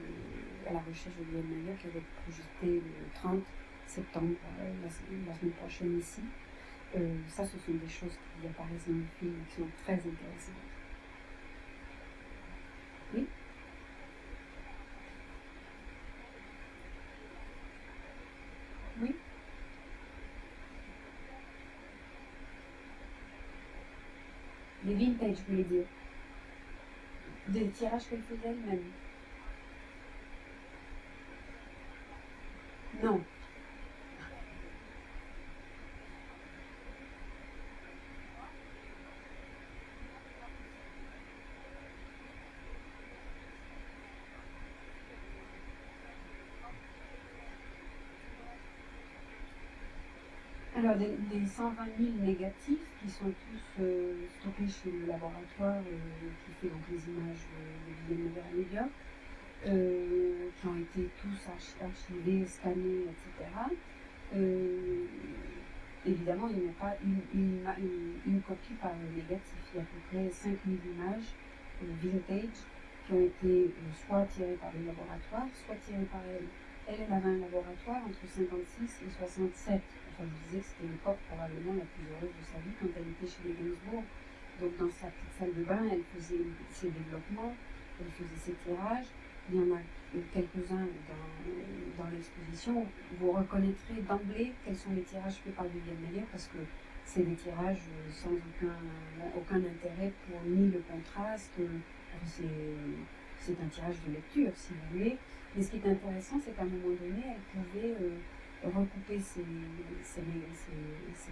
à 0.69 0.73
la 0.73 0.81
recherche 0.81 1.17
de 1.17 1.25
Vivian 1.25 1.43
Mayer, 1.43 1.77
qui 1.81 1.89
va 1.89 1.99
être 1.99 2.23
projeté 2.23 2.81
le 2.81 3.13
30 3.15 3.43
septembre, 3.87 4.35
euh, 4.61 4.73
la, 4.83 4.89
la 4.89 5.39
semaine 5.39 5.53
prochaine 5.53 5.99
ici. 5.99 6.23
Euh, 6.97 7.17
ça, 7.29 7.45
ce 7.45 7.59
sont 7.59 7.73
des 7.73 7.89
choses 7.89 8.19
qui 8.41 8.47
apparaissent 8.47 8.87
dans 8.87 8.95
le 8.95 9.05
film 9.19 9.35
et 9.35 9.51
qui 9.51 9.57
sont 9.57 9.69
très 9.83 9.95
intéressantes. 9.95 10.55
Oui? 13.15 13.27
Oui? 19.01 19.15
Les 24.85 24.95
vintage, 24.95 25.37
je 25.37 25.53
voulais 25.53 25.65
dire. 25.65 25.85
Des 27.49 27.69
tirages 27.69 28.09
qu'elle 28.09 28.23
faisait 28.23 28.49
elle-même. 28.49 28.85
Non. 33.03 33.21
Alors, 50.83 50.97
des, 50.97 51.11
des 51.31 51.47
120 51.47 51.77
000 51.97 52.11
négatifs 52.27 52.81
qui 53.01 53.09
sont 53.09 53.27
tous 53.27 53.83
euh, 53.83 54.15
stockés 54.41 54.67
chez 54.69 54.91
le 54.91 55.07
laboratoire 55.07 55.79
euh, 55.79 56.31
qui 56.45 56.53
fait 56.61 56.69
donc 56.73 56.83
les 56.91 56.99
images 57.13 57.47
euh, 57.55 58.11
de 58.11 58.15
Vivienne 58.17 58.33
à 58.43 58.51
qui 59.65 60.67
ont 60.67 60.77
été 60.77 61.09
tous 61.23 61.49
archi- 61.49 61.85
archivés, 61.85 62.47
scannés, 62.49 63.05
etc. 63.07 63.51
Évidemment, 66.05 66.49
il 66.51 66.59
n'y 66.65 66.69
a 66.69 66.73
pas 66.81 66.97
une, 67.05 68.43
copie 68.43 68.75
par 68.81 68.93
négatif. 69.15 69.41
Il 69.73 69.77
y 69.77 69.81
a 69.81 69.83
à 69.83 69.87
peu 69.87 70.01
près 70.11 70.31
5000 70.31 70.79
images 70.97 71.31
euh, 71.83 71.87
vintage 72.03 72.59
qui 73.07 73.13
ont 73.13 73.23
été 73.23 73.73
soit 74.07 74.27
tirées 74.35 74.59
par 74.61 74.73
le 74.75 74.87
laboratoire, 74.87 75.47
soit 75.65 75.77
tirées 75.87 76.07
par 76.11 76.23
elle. 76.27 76.47
Elle, 76.89 77.07
elle 77.07 77.13
avait 77.13 77.29
un 77.29 77.39
laboratoire 77.39 78.03
entre 78.05 78.19
56 78.27 79.07
et 79.07 79.11
67. 79.19 79.81
Enfin, 80.13 80.29
je 80.29 80.49
disais 80.49 80.61
que 80.61 80.69
c'était 80.69 80.93
l'époque 80.93 81.19
probablement 81.29 81.75
la 81.75 81.89
plus 81.89 82.05
heureuse 82.13 82.35
de 82.37 82.45
sa 82.45 82.59
vie 82.61 82.75
quand 82.77 82.93
elle 82.97 83.09
était 83.09 83.27
chez 83.27 83.43
les 83.49 83.55
Gainsbourg. 83.57 84.05
Donc, 84.61 84.77
dans 84.77 84.93
sa 84.93 85.09
petite 85.09 85.33
salle 85.39 85.55
de 85.57 85.65
bain, 85.65 85.81
elle 85.91 86.05
faisait 86.13 86.45
ses 86.71 86.91
développements, 86.91 87.57
elle 88.01 88.13
faisait 88.13 88.53
ses 88.53 88.57
tirages. 88.61 89.09
Il 89.51 89.57
y 89.57 89.61
en 89.61 89.75
a 89.75 89.81
quelques-uns 90.33 90.87
dans, 91.09 92.11
l'exposition. 92.11 92.87
Vous 93.19 93.33
reconnaîtrez 93.33 94.03
d'emblée 94.07 94.53
quels 94.65 94.77
sont 94.77 94.93
les 94.95 95.03
tirages 95.03 95.41
faits 95.43 95.55
par 95.57 95.65
Viviane 95.65 95.99
Meyer 95.99 96.25
parce 96.31 96.47
que 96.47 96.59
c'est 97.05 97.23
des 97.23 97.35
tirages 97.35 97.83
sans 98.11 98.31
aucun, 98.31 99.57
intérêt 99.57 100.13
pour 100.29 100.41
ni 100.47 100.71
le 100.71 100.83
contraste. 100.91 101.53
c'est 103.39 103.61
un 103.61 103.69
tirage 103.69 103.97
de 104.07 104.13
lecture, 104.13 104.53
si 104.55 104.73
vous 104.75 104.99
voulez. 104.99 105.19
Mais 105.57 105.63
ce 105.63 105.71
qui 105.71 105.77
est 105.77 105.91
intéressant, 105.91 106.41
c'est 106.43 106.55
qu'à 106.57 106.63
un 106.63 106.67
moment 106.67 106.97
donné, 106.97 107.23
elle 107.27 107.61
pouvait 107.61 107.95
euh, 108.01 108.17
recouper 108.69 109.19
ses, 109.19 109.45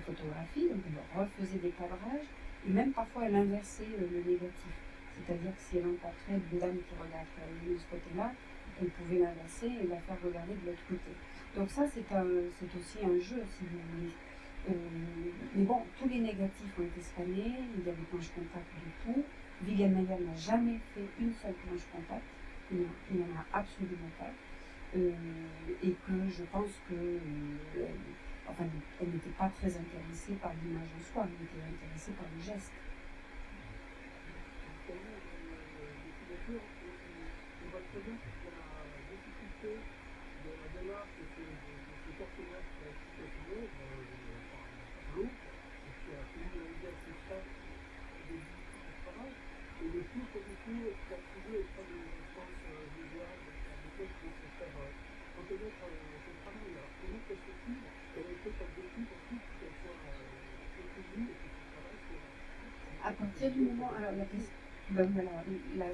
photographies, 0.07 0.69
donc 0.69 0.83
elle 0.87 1.21
refaisait 1.21 1.59
des 1.59 1.71
cadrages, 1.71 2.27
et 2.67 2.71
même 2.71 2.93
parfois 2.93 3.25
elle 3.27 3.37
inversait 3.37 3.87
le 3.99 4.07
négatif. 4.19 4.75
C'est-à-dire 5.15 5.55
que 5.55 5.61
si 5.61 5.79
elle 5.79 5.85
a 5.85 5.89
un 5.89 6.01
portrait 6.01 6.41
qui 6.49 6.57
regarde 6.57 6.77
euh, 6.77 7.73
de 7.73 7.79
ce 7.79 7.85
côté-là, 7.91 8.33
elle 8.81 8.89
pouvait 8.89 9.19
l'inverser 9.19 9.67
et 9.67 9.87
la 9.87 10.01
faire 10.01 10.17
regarder 10.25 10.55
de 10.55 10.67
l'autre 10.67 10.87
côté. 10.89 11.13
Donc 11.57 11.69
ça, 11.71 11.85
c'est, 11.87 12.01
aussi 12.01 12.99
un 13.05 13.19
jeu, 13.19 13.43
si. 13.59 13.65
Euh, 14.69 14.73
mais 15.55 15.65
bon, 15.65 15.83
tous 15.99 16.09
les 16.09 16.21
négatifs 16.21 16.73
ont 16.79 16.83
été 16.83 17.01
scannés, 17.01 17.55
il 17.77 17.85
y 17.85 17.89
a 17.89 17.93
des 17.93 18.07
planches 18.11 18.31
contacts 18.35 18.75
de 18.77 19.13
tout. 19.13 19.25
Viviane 19.63 19.93
Mayer 19.93 20.21
n'a 20.21 20.37
jamais 20.37 20.79
fait 20.95 21.05
une 21.21 21.33
seule 21.35 21.53
planche 21.53 21.85
contact, 21.93 22.25
il 22.71 22.79
n'y 22.79 23.23
en 23.23 23.37
a 23.37 23.59
absolument 23.59 24.11
pas. 24.19 24.31
Euh, 24.97 25.15
et 25.85 25.95
que 26.03 26.17
je 26.29 26.43
pense 26.51 26.75
que, 26.91 26.95
euh, 26.99 27.87
enfin, 28.49 28.65
elle 29.01 29.11
n'était 29.11 29.31
pas 29.39 29.49
très 29.55 29.71
intéressée 29.71 30.35
par 30.43 30.51
l'image 30.59 30.91
en 30.99 31.03
soi, 31.07 31.29
elle 31.31 31.47
était 31.47 31.63
intéressée 31.63 32.11
par 32.19 32.27
le 32.27 32.43
geste. 32.43 32.75
On 34.91 34.95
voit 37.71 37.87
très 37.87 38.03
bien 38.03 38.19
toute 38.19 38.51
la 38.51 38.67
difficulté 39.15 39.79
de 39.79 40.51
la 40.59 40.67
démarche 40.75 41.15
de 41.23 41.25
ces, 41.39 41.47
de 41.47 41.95
ces 42.03 42.15
partenaires 42.19 42.67
qui 42.75 42.83
ont 42.83 42.91
expliqué 42.91 43.71
dans 43.79 43.95
l'eau, 45.15 45.31
et 45.31 45.95
qui 46.03 46.11
a 46.11 46.23
tenu 46.35 46.51
à 46.51 46.67
aider 46.67 46.91
à 46.91 46.99
ses 46.99 47.15
frères 47.31 47.47
des 48.27 48.43
du 48.43 48.91
travail, 49.07 49.31
et 49.31 49.87
le 49.87 50.03
plus 50.03 50.27
compliqué 50.35 50.75
qui 50.83 51.15
a 51.15 51.23
trouvé 51.31 51.63
auprès 51.63 51.87
des 51.87 52.03
instances 52.11 52.59
visuelles, 52.99 53.47
à 53.71 53.75
l'époque 53.87 54.15
pour 54.19 54.33
se 54.35 54.49
faire 54.59 54.75
euh, 54.81 54.91
reconnaître 55.39 55.85
euh, 55.87 56.19
ce 56.21 56.31
travail. 56.41 56.69
Alors, 56.75 56.91
comment 57.01 57.23
ça 57.29 57.35
se 57.37 57.53
fait 57.53 57.81
Quel 58.11 58.27
a 58.27 58.33
été 58.33 58.49
ton 58.51 58.65
objectif 58.65 59.07
ensuite 59.15 59.47
qu'elle 59.61 59.77
soit 59.81 60.01
euh, 60.01 60.25
reconnue 60.81 61.29
et 61.31 61.37
que 61.37 61.49
ce 61.53 61.63
travail 61.71 61.99
soit. 62.11 62.27
À 63.01 63.13
alors 63.51 64.13
la 64.17 64.25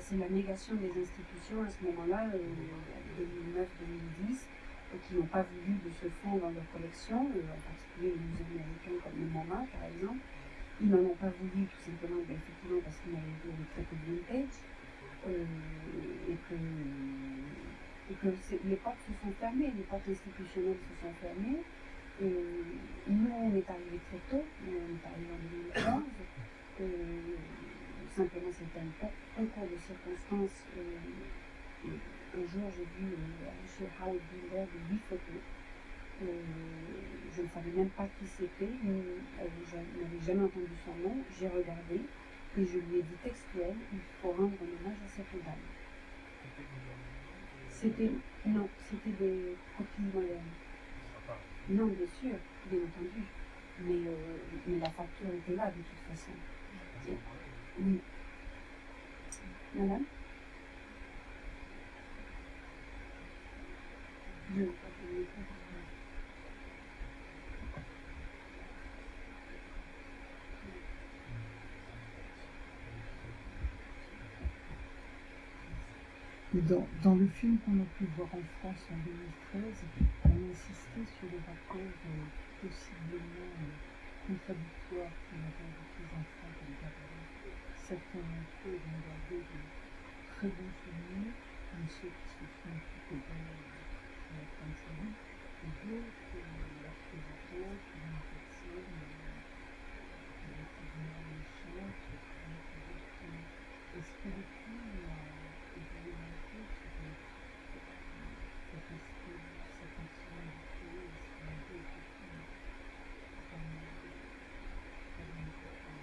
c'est 0.00 0.16
la 0.16 0.28
négation 0.28 0.74
des 0.76 0.88
institutions 0.88 1.61
à 1.62 1.68
ce 1.68 1.84
moment-là, 1.84 2.28
euh, 2.32 3.20
2009-2010, 3.20 4.32
euh, 4.32 4.96
qui 5.07 5.14
n'ont 5.14 5.28
pas 5.28 5.44
voulu 5.44 5.76
de 5.84 5.90
ce 6.00 6.09
fonds 6.22 6.36
dans 6.38 6.50
leur 6.50 6.64
collection, 6.72 7.28
euh, 7.28 7.44
en 7.44 7.61
particulier 7.61 8.16
les 8.16 8.22
musées 8.24 8.48
américains 8.57 8.96
comme 9.04 9.16
le 9.20 9.28
MoMA 9.28 9.68
par 9.68 9.84
exemple. 9.84 10.24
Ils 10.80 10.90
n'en 10.90 11.00
ont 11.09 11.16
pas 11.16 11.32
voulu 11.40 11.64
tout 11.64 11.82
simplement, 11.84 12.20
ben, 12.28 12.36
effectivement, 12.36 12.80
parce 12.84 12.96
qu'il 13.00 13.12
y 13.12 13.16
avait 13.16 13.36
il 13.44 13.48
y 13.48 13.52
avait 13.52 13.70
très 13.72 13.84
peu 13.88 13.96
de 13.96 14.16
euh, 15.26 15.44
et 16.28 16.36
que, 16.48 16.57
et 16.57 18.14
que 18.20 18.28
les 18.68 18.76
portes 18.76 19.00
se 19.09 19.12
sont 19.20 19.32
fermées, 19.40 19.72
les 19.76 19.88
portes 19.88 20.09
institutionnelles 20.09 20.80
se 20.84 20.94
sont 21.00 21.12
fermées. 21.20 21.64
Euh, 22.22 22.64
nous, 23.09 23.32
on 23.32 23.52
est 23.57 23.68
arrivé 23.68 24.00
très 24.09 24.20
tôt, 24.28 24.44
on 24.44 24.72
est 24.72 25.04
arrivé 25.04 25.32
en 25.32 25.92
2011. 25.96 26.04
Euh, 26.81 27.37
simplement, 28.14 28.51
c'était 28.53 28.81
un 28.81 28.91
co- 29.01 29.12
concours 29.35 29.68
de 29.68 29.77
circonstances. 29.77 30.64
Euh, 30.77 31.89
un 32.37 32.47
jour, 32.47 32.70
j'ai 32.70 32.85
vu 32.85 33.12
euh, 33.12 33.66
chez 33.66 33.87
Howard 34.01 34.20
Gilbert 34.31 34.68
huit 34.91 35.01
photos. 35.09 35.43
Je 36.20 37.43
ne 37.43 37.47
savais 37.49 37.70
même 37.70 37.91
pas 37.91 38.09
qui 38.18 38.27
c'était, 38.27 38.68
je 38.81 39.77
n'avais 39.77 40.20
jamais 40.20 40.43
entendu 40.45 40.77
son 40.85 40.95
nom. 40.97 41.16
J'ai 41.39 41.49
regardé 41.49 42.01
et 42.57 42.64
je 42.64 42.79
lui 42.79 42.99
ai 42.99 43.03
dit 43.03 43.16
textuel 43.22 43.74
il 43.93 44.01
faut 44.20 44.31
rendre 44.33 44.57
un 44.62 44.87
hommage 44.87 44.97
à 45.05 45.09
cette 45.09 45.45
dame. 45.45 45.55
C'était, 47.68 48.11
non, 48.47 48.68
c'était 48.89 49.11
des 49.12 49.57
copies 49.77 50.03
modernes. 50.14 50.43
Non, 51.68 51.87
bien 51.89 52.07
sûr, 52.07 52.37
bien 52.70 52.79
entendu. 52.81 53.24
Mais, 53.81 54.01
mais 54.66 54.79
la 54.79 54.91
facture 54.91 55.29
était 55.35 55.55
là 55.55 55.70
de 55.70 55.83
toute 55.83 56.01
façon. 56.09 56.33
Oui. 57.07 58.00
Et 76.57 76.61
Dans, 76.62 76.88
dans 77.02 77.14
le 77.14 77.26
film 77.28 77.59
qu'on 77.61 77.78
a 77.80 77.84
pu 77.84 78.07
voir 78.16 78.34
en 78.34 78.42
France 78.59 78.88
en 78.90 78.96
2013, 78.96 79.84
on 80.24 80.28
a 80.28 80.50
insisté 80.50 81.04
sur 81.07 81.28
le 81.30 81.38
rapport 81.46 81.76
euh, 82.07 82.26
possiblement 82.61 83.52
euh, 83.62 83.95
contradictoire 84.27 85.14
qu'on 85.31 85.39
avait 85.39 85.70
avec 85.70 85.91
les 86.03 86.11
enfants 86.11 86.51
comme 86.59 86.74
Gabriel. 86.83 87.31
Certains 87.79 88.27
d'entre 88.27 88.59
eux 88.66 88.74
vont 88.83 88.99
de 89.39 89.61
très 90.35 90.51
bons 90.51 90.74
souvenirs, 90.83 91.31
comme 91.70 91.87
ceux 91.87 92.11
qui 92.11 92.27
se 92.35 92.43
sont 92.43 92.74
petit 92.83 93.03
peu 93.07 93.22
dans 93.22 93.39
la 93.39 94.43
fin 94.51 94.66
de 94.66 94.79
une 95.62 95.79
personne 96.74 97.22
relativement 97.55 97.87
méchante. 101.31 102.03
Est-ce 103.97 104.11
le 104.27 104.43
film 104.43 105.07
a 105.07 105.22
évolué 105.70 106.18
un 106.18 106.35
peu 106.51 106.61
sur 106.66 106.99
euh, 106.99 107.14
cet 108.74 108.91
aspect, 108.91 109.39
cette 109.70 109.95
sensibilité, 109.95 111.14
est-ce 111.14 111.31
qu'il 111.31 111.47
a 111.47 111.55
été 111.55 111.79
effectivement 111.79 112.51
vraiment 113.47 113.97
vraiment 115.16 115.49
important 115.49 115.97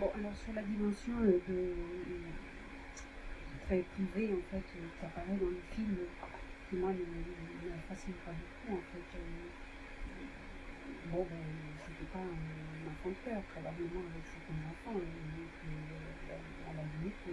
Bon, 0.00 0.10
alors 0.14 0.34
sur 0.34 0.54
la 0.54 0.62
dimension 0.62 1.12
euh, 1.20 1.42
de, 1.46 1.52
euh, 1.52 2.32
très 3.66 3.82
privée, 3.82 4.32
en 4.32 4.40
fait, 4.50 4.64
euh, 4.76 4.88
qui 4.98 5.04
apparaît 5.04 5.36
dans 5.36 5.50
le 5.50 5.60
film, 5.74 5.94
qui 6.70 6.76
moi 6.76 6.94
ne 6.94 7.04
me 7.04 7.82
fascine 7.86 8.14
pas 8.24 8.32
beaucoup, 8.32 8.78
en 8.78 8.82
fait. 8.90 9.18
bon, 11.04 11.26
ben, 11.30 11.44
c'était 11.84 12.10
pas 12.10 12.18
un, 12.18 12.90
enfant 12.90 13.10
de 13.10 13.16
cœur, 13.22 13.42
probablement 13.52 14.06
avec 14.06 14.24
certains 14.26 14.56
enfants, 14.70 14.94
donc, 14.94 15.52
à 16.66 16.72
la 16.72 16.82
limite, 16.82 17.28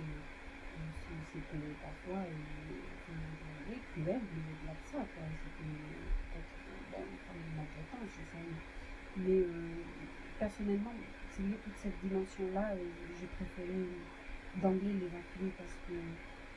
c'était 1.32 1.74
parfois, 1.82 2.26
oui, 3.70 3.82
cruel, 3.93 4.22
au-delà 4.51 4.74
de 4.74 4.88
ça, 4.91 5.07
quoi, 5.15 5.24
c'était 5.41 5.63
peut-être, 6.34 6.59
bon, 6.91 7.07
de 7.34 7.55
maltraitance, 7.55 8.09
je 8.11 8.24
sais, 8.24 8.45
mais 9.15 9.45
personnellement, 10.38 10.93
toute 11.38 11.77
cette 11.77 11.99
dimension-là, 12.01 12.73
euh, 12.73 12.81
j'ai 13.13 13.29
préféré 13.38 13.77
d'emblée 14.57 14.97
l'évacuer 14.97 15.53
parce 15.53 15.77
que 15.85 15.93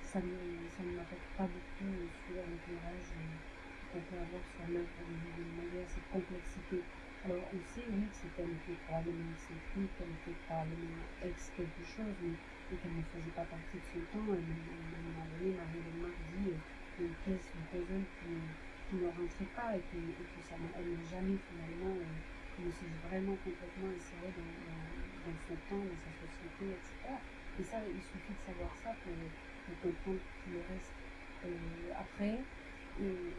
ça 0.01 0.25
ne, 0.25 0.41
ça 0.73 0.81
ne 0.81 0.97
m'apporte 0.97 1.29
pas 1.37 1.45
beaucoup 1.45 1.85
euh, 1.85 2.09
sur 2.25 2.41
l'éclairage 2.41 3.13
euh, 3.13 3.93
qu'on 3.93 4.01
peut 4.09 4.17
avoir 4.17 4.41
sur 4.41 4.65
l'œuvre 4.73 4.89
de 5.05 5.13
Viviane 5.21 5.53
Maillard, 5.53 5.85
cette 5.85 6.09
complexité. 6.09 6.81
Alors 7.29 7.45
on 7.53 7.61
sait, 7.69 7.85
oui, 7.93 8.09
que 8.09 8.17
c'est 8.17 8.33
elle 8.41 8.57
qui 8.65 8.73
est 8.73 8.83
probablement 8.89 9.29
excentrique, 9.37 9.93
qu'elle 10.01 10.17
était 10.17 10.39
probablement 10.49 11.05
ex 11.29 11.53
quelque 11.53 11.85
chose, 11.85 12.17
mais 12.25 12.33
qu'elle 12.73 12.97
ne 12.97 13.05
faisait 13.13 13.37
pas 13.37 13.45
partie 13.45 13.77
de 13.77 13.85
son 13.85 14.01
temps. 14.17 14.33
Et 14.33 14.41
à 14.41 14.49
un 14.49 15.03
moment 15.05 15.29
donné, 15.29 15.53
Marie-Hélène 15.61 16.01
Marc 16.01 16.17
dit 16.33 16.57
euh, 16.57 17.05
une 17.05 17.17
pièce 17.21 17.45
du 17.53 17.61
puzzle 17.69 18.05
qui, 18.17 18.33
ne 18.97 19.07
rentrait 19.07 19.53
pas 19.55 19.77
et 19.77 19.85
que, 19.93 20.01
et 20.01 20.27
que 20.27 20.41
ça 20.43 20.57
elle 20.59 20.91
n'a 20.91 21.05
jamais 21.07 21.39
finalement 21.47 21.95
euh, 21.95 22.17
me 22.61 22.71
suis 22.73 22.93
vraiment 23.09 23.37
complètement 23.41 23.89
insérée 23.89 24.33
dans, 24.37 25.37
son 25.47 25.57
temps, 25.69 25.85
dans 25.85 26.01
sa 26.05 26.13
société, 26.21 26.77
etc. 26.77 27.15
Et 27.59 27.65
ça, 27.65 27.79
il 27.85 28.03
suffit 28.03 28.35
de 28.37 28.43
savoir 28.45 28.73
ça 28.83 28.93
pour, 29.05 29.15
comprendre 29.83 30.19
tout 30.19 30.51
le 30.51 30.61
reste. 30.67 30.95
Euh, 31.47 31.95
après, 31.97 32.37
euh, 33.01 33.31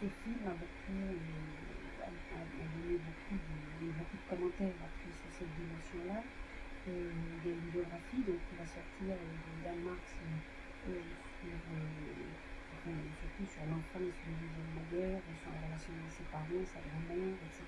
ce 0.00 0.06
film 0.24 0.40
a 0.44 0.52
beaucoup, 0.52 1.00
euh, 1.08 2.04
a, 2.04 2.10
donné 2.10 2.98
beaucoup 3.00 3.38
de, 3.38 3.86
beaucoup 3.96 4.18
de 4.18 4.26
commentaires 4.28 4.74
sur 5.04 5.30
cette 5.30 5.52
dimension-là. 5.56 6.20
Il 6.86 6.92
y 6.92 7.50
a 7.50 7.54
une 7.54 7.70
biographie 7.70 8.22
donc, 8.26 8.38
qui 8.46 8.54
va 8.58 8.66
sortir 8.66 9.14
de 9.14 9.64
Dan 9.64 9.78
Marx 9.82 10.14
euh, 12.86 12.90
euh, 12.90 13.02
sur, 13.18 13.26
enfin, 13.26 13.26
surtout 13.26 13.46
sur 13.50 13.62
de 13.66 14.06
Viviane 14.06 14.72
Maguire, 14.78 15.18
sur 15.42 15.50
la 15.50 15.58
relation 15.66 15.92
avec 15.92 16.12
ses 16.14 16.26
parents, 16.30 16.64
sa 16.66 16.80
grand-mère, 16.86 17.34
etc. 17.42 17.66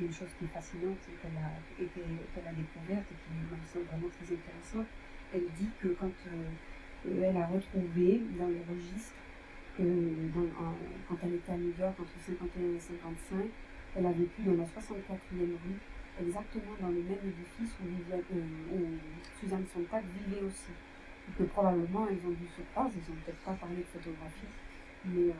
Et 0.00 0.04
une 0.04 0.12
chose 0.12 0.32
qui 0.38 0.44
est 0.44 0.54
fascinante, 0.54 0.98
c'est 1.04 1.16
qu'elle 1.20 1.36
a, 1.40 2.52
découverte 2.52 3.06
et 3.08 3.16
qui 3.16 3.30
me 3.32 3.66
semble 3.72 3.86
vraiment 3.88 4.10
très 4.12 4.28
intéressante, 4.28 4.88
elle 5.32 5.48
dit 5.56 5.70
que 5.80 5.88
quand 5.96 6.12
euh, 6.28 6.52
euh, 7.08 7.24
elle 7.24 7.36
a 7.36 7.46
retrouvé 7.46 8.22
dans 8.38 8.48
les 8.48 8.62
registres, 8.68 9.16
en- 9.80 10.76
quand 11.08 11.16
elle 11.24 11.34
était 11.34 11.52
à 11.52 11.56
New 11.56 11.72
York 11.78 11.96
entre 11.98 12.16
51 12.20 12.76
et 12.76 12.80
55, 12.80 13.48
elle 13.96 14.06
a 14.06 14.12
vécu 14.12 14.42
dans 14.44 14.56
la 14.56 14.68
64e 14.68 15.56
rue, 15.64 15.80
exactement 16.20 16.76
dans 16.80 16.88
le 16.92 17.02
même 17.02 17.24
édifice 17.24 17.72
où 17.80 17.88
Suzanne 19.40 19.66
Sontag 19.72 20.04
vivait 20.12 20.42
aussi. 20.44 20.72
Et 21.28 21.32
que 21.32 21.44
probablement 21.44 22.08
elles 22.08 22.26
ont 22.26 22.32
dû 22.32 22.48
se 22.48 22.62
croiser, 22.62 23.00
ils 23.00 23.10
n'ont 23.10 23.20
peut-être 23.20 23.42
pas 23.42 23.54
parlé 23.54 23.82
de 23.82 23.88
photographie, 23.88 24.52
mais, 25.04 25.32
euh, 25.32 25.36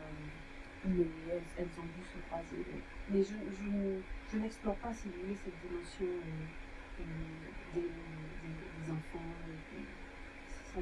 mais 0.84 1.06
elles, 1.30 1.46
elles 1.56 1.80
ont 1.80 1.86
dû 1.86 2.04
se 2.04 2.18
croiser. 2.18 2.66
Mais 3.08 3.22
je, 3.22 3.34
je, 3.50 4.02
n'explore 4.38 4.78
pas, 4.78 4.94
si 4.94 5.10
vous 5.10 5.20
voulez, 5.20 5.36
cette 5.36 5.58
dimension 5.58 6.06
euh, 7.00 7.00
euh, 7.00 7.04
des, 7.72 7.90
des, 8.42 8.70
des 8.70 8.90
enfants. 8.90 9.38
euh, 9.48 9.76
ça 10.46 10.80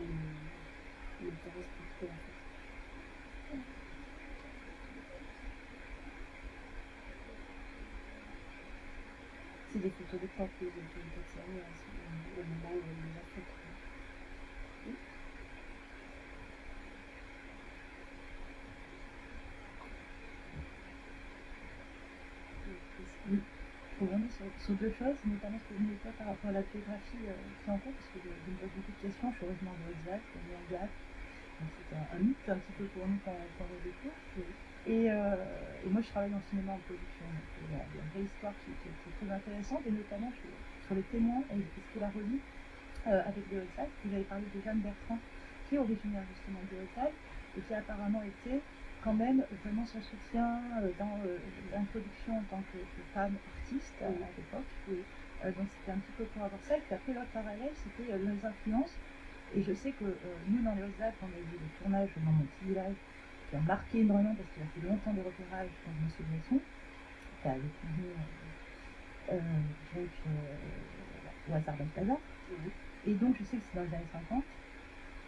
m'intéresse 1.20 1.70
pas 1.78 1.84
trop 1.88 2.10
en 2.10 2.18
fait. 2.18 2.34
C'est 9.70 9.78
des 9.78 9.90
photos 9.90 10.20
d'époque, 10.20 10.52
oui, 10.60 10.70
de 10.70 10.82
de- 11.88 12.40
au 12.40 12.44
moment 12.44 12.74
où 12.74 12.82
les. 12.82 12.92
quoi. 13.42 13.70
Oui. 14.84 14.98
Oui, 23.24 23.44
Pour 23.96 24.08
revenir 24.08 24.30
sur, 24.32 24.76
deux 24.76 24.90
choses, 24.90 25.24
notamment 25.24 25.58
ce 25.60 25.66
que 25.68 25.74
venez 25.74 25.94
de 25.94 26.00
dire 26.00 26.14
par 26.14 26.26
rapport 26.28 26.50
à 26.50 26.52
la 26.52 26.62
biographie 26.62 27.28
euh, 27.28 27.34
qui 27.62 27.68
est 27.68 27.72
en 27.72 27.78
cours, 27.78 27.94
parce 27.94 28.08
que 28.10 28.18
je, 28.20 28.28
je 28.44 28.50
me 28.50 28.68
beaucoup 28.68 28.92
de 28.92 28.98
questions, 29.00 29.30
je 29.32 29.36
suis 29.36 29.44
originaire 29.46 29.76
de 29.76 29.90
Exact, 29.90 30.26
donc 31.60 31.70
c'était 31.76 31.96
un, 31.96 32.18
mythe 32.18 32.48
un 32.48 32.58
petit 32.58 32.72
peu 32.72 32.86
pour 32.88 33.06
nous 33.08 33.18
quand, 33.24 33.36
quand 33.58 33.68
on 33.70 33.80
découvre. 33.80 34.16
Et, 34.86 35.10
euh, 35.10 35.80
et 35.82 35.90
moi 35.90 36.00
je 36.00 36.08
travaille 36.08 36.34
en 36.34 36.40
cinéma 36.40 36.72
en 36.72 36.80
production, 36.80 37.26
donc 37.32 37.44
euh, 37.58 37.62
il 37.90 37.96
y 37.96 38.00
a 38.00 38.02
une 38.02 38.08
vraie 38.10 38.24
histoire 38.24 38.56
qui, 38.58 38.76
qui- 38.76 38.94
qui 39.02 39.10
est 39.10 39.12
très 39.12 39.30
intéressante, 39.30 39.86
et 39.86 39.92
notamment 39.92 40.32
sur, 40.32 40.50
les 40.94 41.04
témoins 41.04 41.44
et 41.50 41.66
ce 41.76 41.80
qu'il 41.92 42.02
a 42.02 42.10
relie 42.10 42.42
avec 43.04 43.48
de. 43.48 43.68
Vous 44.04 44.12
avez 44.14 44.24
parlé 44.24 44.46
de 44.48 44.60
Jeanne 44.60 44.80
Bertrand, 44.80 45.22
qui 45.64 45.74
est 45.76 45.78
originaire 45.78 46.26
justement 46.26 46.62
de 46.64 46.76
Exact, 46.76 47.14
et 47.56 47.62
qui 47.62 47.74
a 47.74 47.78
apparemment 47.78 48.22
été 48.22 48.64
quand 49.00 49.14
même 49.14 49.44
vraiment 49.62 49.86
son 49.86 50.00
soutien 50.02 50.62
euh, 50.82 50.92
dans 50.98 51.20
euh, 51.24 51.38
l'introduction 51.72 52.38
en 52.38 52.44
tant 52.44 52.62
que, 52.62 52.78
femme 53.12 53.38
artiste 53.46 53.94
euh, 54.02 54.06
à 54.06 54.30
l'époque. 54.36 54.66
Oui. 54.88 55.04
Euh, 55.44 55.52
donc 55.52 55.68
c'était 55.70 55.90
un 55.90 55.98
petit 55.98 56.12
peu 56.12 56.24
pour 56.26 56.44
avoir 56.44 56.62
ça. 56.62 56.76
Et 56.76 56.80
puis 56.80 56.94
après 56.94 57.12
l'autre 57.12 57.30
parallèle, 57.32 57.72
c'était 57.74 58.12
euh, 58.12 58.18
les 58.18 58.44
influences. 58.44 58.98
Et 59.54 59.62
je 59.62 59.72
sais 59.72 59.92
que 59.92 60.04
euh, 60.04 60.16
nous 60.48 60.62
dans 60.62 60.74
les 60.74 60.82
Hautes-Alpes, 60.82 61.16
on 61.22 61.32
a 61.32 61.38
eu 61.38 61.44
des 61.58 61.68
tournages 61.78 62.12
dans 62.16 62.32
mon 62.32 62.44
petit 62.44 62.64
village 62.64 62.96
qui 63.48 63.56
a 63.56 63.60
marqué 63.60 64.00
énormément 64.00 64.34
parce 64.36 64.48
qu'il 64.50 64.62
a 64.62 64.66
fait 64.66 64.80
longtemps 64.80 65.12
de 65.14 65.20
repérage 65.20 65.70
dans 65.86 65.92
Monsieur 66.04 66.24
Bresson, 66.24 66.60
qui 67.42 67.48
a 67.48 67.56
épousé 67.56 68.14
euh, 69.30 69.32
euh, 69.32 69.38
donc, 69.94 70.08
euh, 70.26 70.56
au 71.48 71.54
hasard 71.54 71.76
d'Alcazar. 71.76 72.18
Oui. 72.50 72.72
Et 73.06 73.14
donc 73.14 73.36
je 73.36 73.44
sais 73.44 73.56
que 73.56 73.64
c'est 73.64 73.76
dans 73.76 73.84
les 73.84 73.94
années 73.94 74.08
50. 74.12 74.44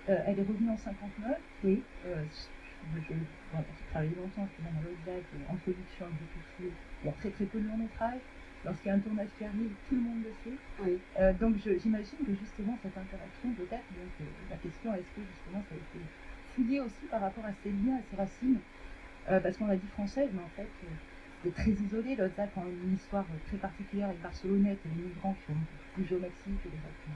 Euh, 0.08 0.18
elle 0.26 0.38
est 0.38 0.42
revenue 0.42 0.68
en 0.68 0.76
59 0.76 1.38
et 1.64 1.82
je, 2.94 2.98
je, 3.00 3.14
j'ai 3.78 3.84
travaillé 3.90 4.14
longtemps, 4.14 4.48
même 4.62 4.76
à 4.76 4.80
l'Aude 4.82 4.98
en 5.48 5.56
production 5.56 6.06
exécutive. 6.08 6.72
Il 7.02 7.06
y 7.06 7.08
a 7.08 7.12
très 7.12 7.30
très 7.30 7.46
peu 7.46 7.60
de 7.60 7.66
long 7.66 7.76
métrage. 7.78 8.20
Lorsqu'il 8.64 8.88
y 8.88 8.90
a 8.92 8.94
un 8.94 9.00
tournage 9.00 9.28
qui 9.38 9.44
arrive, 9.44 9.72
tout 9.88 9.94
le 9.96 10.02
monde 10.02 10.22
le 10.22 10.32
sait. 10.44 10.56
Oui. 10.84 11.00
Euh, 11.18 11.32
donc 11.34 11.56
je- 11.56 11.76
j'imagine 11.78 12.18
que 12.24 12.32
justement 12.34 12.78
cette 12.82 12.96
interaction, 12.96 13.52
peut-être, 13.54 13.84
euh, 13.98 14.24
la 14.50 14.56
question 14.56 14.94
est-ce 14.94 15.10
que 15.16 15.20
justement 15.24 15.62
ça 15.68 15.74
a 15.74 15.78
été 15.78 16.00
fouillé 16.54 16.80
aussi 16.80 17.06
par 17.10 17.20
rapport 17.20 17.44
à 17.44 17.52
ses 17.54 17.70
liens, 17.72 17.96
à 17.96 18.02
ses 18.02 18.16
racines? 18.16 18.60
Euh, 19.28 19.40
Parce 19.40 19.56
qu'on 19.56 19.66
l'a 19.66 19.76
dit 19.76 19.86
française, 19.88 20.30
mais 20.32 20.42
en 20.42 20.48
fait, 20.50 20.70
euh, 20.84 20.86
c'est 21.42 21.52
très 21.54 21.70
isolé. 21.70 22.16
L'Alsace 22.16 22.56
a 22.56 22.64
une 22.68 22.94
histoire 22.94 23.26
très 23.46 23.56
particulière 23.56 24.08
avec 24.08 24.20
Barcelonnette 24.20 24.80
et 24.84 24.88
les 24.88 25.02
migrants 25.02 25.34
qui 25.44 25.50
ont 25.50 25.58
bougé 25.96 26.14
au 26.16 26.20
Mexique 26.20 26.60
et 26.66 26.68
les 26.70 26.76
autres 26.78 27.00
qui 27.04 27.10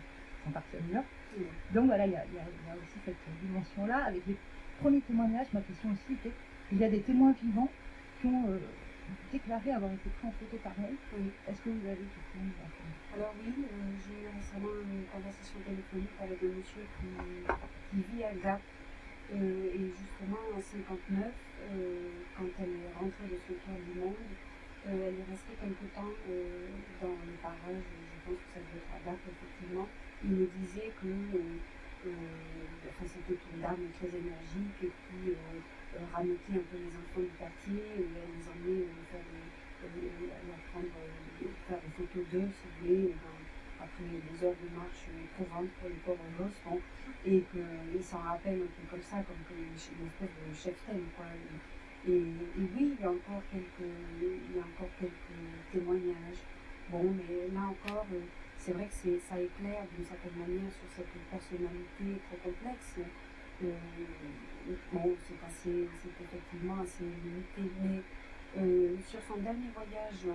sont 0.45 0.51
partis 0.53 0.77
à 0.77 0.81
New 0.81 0.95
York. 0.95 1.07
Oui. 1.37 1.47
Donc 1.73 1.87
voilà, 1.87 2.07
il 2.07 2.13
y 2.13 2.17
a, 2.17 2.21
a- 2.21 2.25
y 2.25 2.71
a 2.71 2.77
aussi 2.77 2.99
cette 3.05 3.17
dimension-là. 3.41 4.05
Avec 4.05 4.25
les 4.27 4.39
premiers 4.81 5.03
témoignages, 5.03 5.49
ma 5.53 5.63
question 5.63 5.91
aussi 5.93 6.15
était 6.15 6.35
il 6.73 6.79
y 6.79 6.85
a 6.85 6.91
des 6.91 7.03
témoins 7.03 7.33
vivants 7.43 7.71
qui 8.21 8.27
ont 8.29 8.49
euh, 8.51 8.59
déclaré 9.33 9.73
avoir 9.73 9.93
été 9.93 10.11
pris 10.11 10.29
en 10.29 10.33
photo 10.33 10.59
par 10.65 10.75
elle. 10.81 10.97
Oui. 11.17 11.31
Est-ce 11.49 11.61
que 11.63 11.71
vous 11.71 11.87
avez 11.87 12.03
infos 12.03 13.15
Alors 13.15 13.35
oui, 13.41 13.53
euh, 13.65 13.93
j'ai 14.07 14.23
eu 14.25 14.29
récemment 14.29 14.73
une 14.93 15.05
conversation 15.07 15.61
téléphonique 15.61 16.11
avec 16.21 16.43
un 16.43 16.49
monsieur 16.49 16.83
qui, 17.01 17.09
qui 17.91 18.17
vit 18.17 18.25
à 18.25 18.35
Gap 18.35 18.61
Euh, 19.33 19.71
et 19.75 19.91
justement, 19.91 20.39
en 20.55 20.61
59, 20.61 21.35
euh, 21.73 22.11
quand 22.37 22.47
elle 22.61 22.71
est 22.71 22.93
rentrée 22.95 23.29
de 23.29 23.39
son 23.49 23.55
tour 23.65 23.79
du 23.81 23.99
monde, 23.99 24.17
elle 24.87 25.17
est 25.19 25.31
restée 25.31 25.55
quelque 25.61 25.87
temps 25.95 26.13
dans 27.03 27.17
les 27.27 27.39
parages, 27.43 27.59
je 28.15 28.19
pense 28.31 28.39
que 28.39 28.51
ça 28.55 28.61
devait 28.61 28.79
être 28.79 28.95
à 28.95 29.01
Bac, 29.11 29.19
effectivement. 29.27 29.89
Il 30.25 30.31
me 30.33 30.47
disait 30.61 30.93
que 31.01 31.09
enfin, 32.05 33.07
c'était 33.09 33.39
une 33.55 33.61
dame 33.61 33.85
très 33.99 34.11
énergique 34.13 34.77
et 34.85 34.93
qui 34.93 35.31
euh, 35.33 35.97
euh, 35.97 36.05
rameutait 36.13 36.59
un 36.61 36.67
peu 36.71 36.77
les 36.79 36.93
enfants 36.95 37.25
du 37.25 37.35
quartier, 37.39 37.83
les 37.99 38.45
emmenait 38.49 38.85
euh, 38.85 39.03
faire, 39.11 39.25
des, 39.27 40.09
euh, 40.09 40.59
prendre, 40.73 40.95
euh, 41.01 41.49
faire 41.69 41.81
des 41.81 41.93
photos 41.97 42.25
d'eux, 42.33 42.49
si 42.53 42.65
vous 42.69 42.77
voulez, 42.87 43.15
dans- 43.25 43.85
après 43.85 44.05
des 44.05 44.37
heures 44.45 44.57
de 44.57 44.69
marche 44.77 45.05
éprouvantes 45.13 45.71
pour 45.81 45.89
les 45.89 46.01
pauvres 46.05 46.31
gosses, 46.39 46.61
bon, 46.65 46.81
et 47.25 47.43
qu'il 47.53 48.05
s'en 48.05 48.19
rappelle 48.19 48.63
un 48.63 48.71
peu 48.73 48.85
comme 48.91 49.03
ça, 49.03 49.23
comme 49.25 49.43
que 49.49 49.55
une 49.55 49.77
espèce 50.09 50.35
de 50.49 50.55
chef-thème, 50.55 51.07
quoi. 51.17 51.27
Et, 52.09 52.13
et 52.13 52.65
oui, 52.75 52.95
il 52.97 53.01
y 53.01 53.05
a 53.05 53.11
encore 53.11 53.43
quelques, 53.51 53.89
il 54.23 54.57
y 54.57 54.61
a 54.61 54.63
encore 54.65 54.91
quelques 55.01 55.37
témoignages. 55.73 56.43
Bon, 56.91 57.15
mais 57.15 57.49
là 57.53 57.63
encore, 57.69 58.07
euh, 58.15 58.21
c'est 58.67 58.73
vrai 58.73 58.89
que 58.91 59.21
ça 59.23 59.39
éclaire 59.39 59.87
d'une 59.95 60.05
certaine 60.05 60.35
manière 60.43 60.67
sur 60.75 60.91
cette 60.91 61.15
personnalité 61.31 62.19
très 62.27 62.51
complexe. 62.51 62.99
Euh, 63.63 63.71
bon, 64.93 65.15
c'est 65.23 65.39
assez, 65.47 65.87
c'est 66.03 66.25
effectivement 66.25 66.83
assez 66.83 67.07
limité, 67.07 67.63
mais 67.81 68.03
euh, 68.59 68.97
sur 69.07 69.23
son 69.23 69.37
dernier 69.37 69.71
voyage 69.71 70.27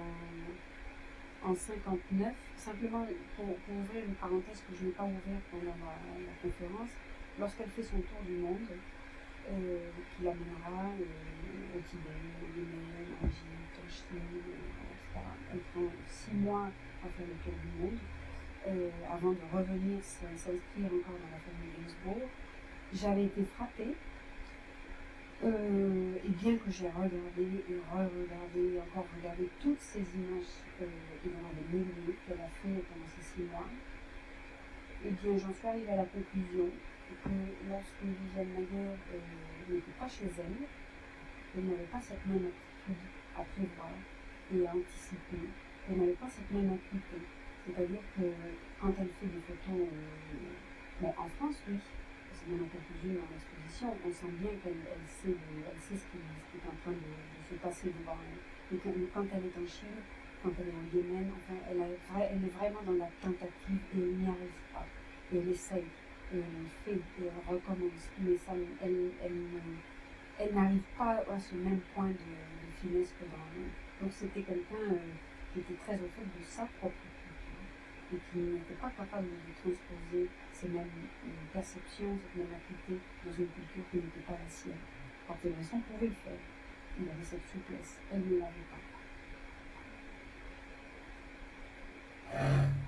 en, 1.44 1.52
en 1.52 1.54
59, 1.54 2.32
simplement 2.56 3.06
pour, 3.36 3.52
ouvrir 3.52 4.06
une 4.08 4.16
parenthèse 4.16 4.64
que 4.64 4.80
je 4.80 4.86
n'ai 4.86 4.92
pas 4.92 5.04
ouverte 5.04 5.44
pendant 5.52 5.76
la, 5.84 6.32
conférence, 6.42 6.96
lorsqu'elle 7.38 7.70
fait 7.70 7.84
son 7.84 8.00
tour 8.00 8.24
du 8.26 8.38
monde, 8.40 8.72
euh, 9.52 9.92
qui 10.16 10.24
l'amènera 10.24 10.88
euh, 10.96 11.76
au 11.76 11.82
Tibet, 11.84 12.32
au 12.40 12.48
Yémen, 12.56 13.12
en 13.20 13.28
Chine, 13.28 13.60
euh, 14.16 14.96
etc. 14.96 15.20
Elle 15.52 15.60
prend 15.74 15.92
six 16.08 16.34
mois 16.34 16.72
à 17.04 17.10
faire 17.10 17.28
le 17.28 17.36
tour 17.44 17.60
du 17.60 17.84
monde 17.84 18.00
euh, 18.68 18.90
avant 19.12 19.32
de 19.32 19.46
revenir 19.52 20.04
s'inscrire 20.04 20.86
encore 20.86 21.18
dans 21.18 21.32
la 21.32 21.42
famille 21.42 21.72
Gainsbourg. 21.78 22.28
J'avais 22.94 23.26
été 23.26 23.44
frappée, 23.44 23.96
euh, 25.44 26.16
et 26.24 26.30
bien 26.30 26.56
que 26.58 26.70
j'ai 26.70 26.88
regardé 26.88 27.48
et 27.70 27.78
re-regardé, 27.90 28.80
encore 28.80 29.08
regardé 29.18 29.50
toutes 29.60 29.80
ces 29.80 30.04
images, 30.14 30.54
euh, 30.82 30.86
il 31.26 31.32
y 31.32 31.36
en 31.36 32.14
qu'elle 32.28 32.42
a 32.42 32.50
fait 32.50 32.84
pendant 32.86 33.08
ces 33.16 33.24
six 33.24 33.44
mois, 33.50 33.66
et 35.06 35.10
bien 35.10 35.38
j'en 35.38 35.54
suis 35.54 35.68
arrivée 35.68 35.92
à 35.94 35.96
la 35.96 36.06
conclusion 36.06 36.70
que 37.24 37.30
lorsque 37.70 38.04
Viviane 38.04 38.54
Mayer 38.54 38.96
euh, 39.14 39.74
n'était 39.74 39.98
pas 40.00 40.08
chez 40.08 40.30
elle, 40.38 40.68
elle 41.58 41.66
n'avait 41.66 41.90
pas 41.92 42.02
cette 42.02 42.26
même 42.26 42.48
attitude 42.48 43.02
à 43.36 43.44
prévoir 43.44 43.92
et 44.54 44.68
à 44.68 44.72
anticiper. 44.72 45.48
Elle 45.90 45.98
n'avait 45.98 46.14
pas 46.14 46.30
cette 46.30 46.52
même 46.52 46.72
acuité. 46.74 47.18
C'est-à-dire 47.66 48.02
que 48.18 48.26
quand 48.82 48.94
elle 48.98 49.14
fait 49.22 49.30
des 49.30 49.42
photos, 49.46 49.86
euh, 49.86 51.08
en 51.18 51.30
France, 51.38 51.62
oui, 51.70 51.78
parce 52.30 52.42
qu'il 52.42 52.54
y 52.54 52.56
en 52.58 52.66
a 52.66 52.70
quelques-unes 52.74 53.18
dans 53.22 53.30
l'exposition, 53.30 53.94
on 54.02 54.12
sent 54.12 54.34
bien 54.42 54.52
qu'elle 54.64 54.82
elle 54.82 55.06
sait, 55.06 55.38
sait 55.78 55.98
ce, 55.98 56.06
qui, 56.10 56.18
est 56.18 56.66
en 56.66 56.76
train 56.82 56.98
de, 56.98 57.12
se 57.50 57.56
passer 57.62 57.94
devant 57.94 58.18
elle. 58.18 58.78
Et 58.78 58.80
mais 58.86 59.08
quand 59.14 59.26
elle 59.30 59.46
est 59.46 59.58
en 59.58 59.68
Chine, 59.68 60.02
quand 60.42 60.50
elle 60.58 60.70
est 60.70 60.78
au 60.78 60.88
Yémen, 60.90 61.30
enfin, 61.38 61.60
elle, 61.70 61.82
est 61.82 62.54
vraiment 62.58 62.82
dans 62.82 62.98
la 62.98 63.10
tentative 63.22 63.82
et 63.94 64.00
elle 64.00 64.16
n'y 64.18 64.26
arrive 64.26 64.62
pas. 64.74 64.86
Elle 65.34 65.50
essaye, 65.50 65.86
elle 66.34 66.42
fait, 66.84 67.00
elle 67.20 67.30
recommence. 67.46 68.10
Mais 68.20 68.38
ça, 68.38 68.54
elle, 68.82 69.12
elle, 69.22 70.54
n'arrive 70.54 70.82
pas 70.98 71.22
à 71.30 71.40
ce 71.40 71.56
même 71.56 71.82
point 71.94 72.10
de, 72.10 72.32
finesse 72.82 73.14
que 73.20 73.26
dans. 73.26 74.02
Donc 74.02 74.12
c'était 74.12 74.42
quelqu'un 74.42 74.90
euh, 74.90 75.14
qui 75.54 75.60
était 75.60 75.76
très 75.86 75.94
au 75.94 76.10
fait 76.10 76.26
de 76.26 76.44
sa 76.44 76.66
propre 76.80 76.96
et 78.14 78.20
qui 78.32 78.40
n'était 78.40 78.76
pas 78.76 78.90
capable 78.92 79.28
de 79.28 79.54
transposer 79.56 80.30
ces 80.52 80.68
mêmes 80.68 80.88
euh, 81.26 81.30
perceptions, 81.54 82.18
cette 82.20 82.36
même 82.36 82.54
acuité 82.54 83.00
dans 83.26 83.32
une 83.32 83.48
culture 83.48 83.84
qui 83.90 83.98
n'était 83.98 84.26
pas 84.28 84.34
la 84.34 84.50
sienne. 84.50 84.84
Quand 85.28 85.38
Vincent 85.44 85.80
pouvait 85.80 86.08
le 86.08 86.14
faire, 86.14 86.42
il 87.00 87.08
avait 87.08 87.24
cette 87.24 87.48
souplesse, 87.48 88.00
elle 88.12 88.20
ne 88.28 88.40
l'avait 88.40 88.68
pas. 88.70 88.82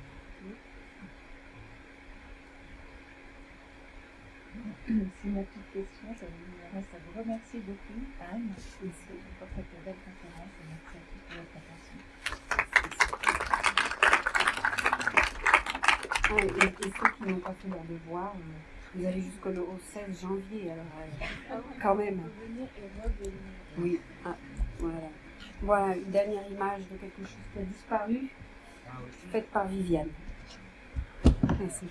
C'est 4.85 5.29
ma 5.29 5.41
petite 5.43 5.71
question. 5.71 6.13
Ça 6.19 6.25
reste 6.73 6.93
à 6.93 6.97
vous 6.99 7.19
remercier 7.19 7.59
beaucoup, 7.61 7.99
Anne, 8.19 8.49
pour 8.53 9.47
cette 9.55 9.85
belle 9.85 9.95
conférence 9.95 10.51
merci 10.67 10.97
à 10.97 11.03
tous 11.07 11.21
pour 11.27 11.37
votre 11.37 11.57
attention. 11.57 12.02
Ah, 16.35 16.43
et, 16.43 16.47
et 16.47 16.49
ceux 16.49 16.89
qui 17.17 17.23
n'ont 17.31 17.39
pas 17.39 17.53
fait 17.53 17.67
leur 17.69 17.83
devoir, 17.83 18.33
euh, 18.35 18.95
vous 18.95 19.05
allez 19.05 19.21
jusqu'au 19.21 19.49
au 19.49 19.79
16 19.93 20.21
janvier, 20.21 20.71
alors 20.71 20.85
euh, 20.99 21.59
quand 21.81 21.95
même. 21.95 22.21
Oui, 23.77 23.99
ah, 24.25 24.35
voilà. 24.79 24.97
Voilà 25.61 25.95
une 25.95 26.11
dernière 26.11 26.49
image 26.49 26.81
de 26.91 26.97
quelque 26.97 27.21
chose 27.21 27.45
qui 27.53 27.59
a 27.59 27.63
disparu, 27.63 28.29
Ah 28.87 28.97
faite 29.31 29.49
par 29.51 29.67
Viviane. 29.67 30.09
Merci. 31.59 31.85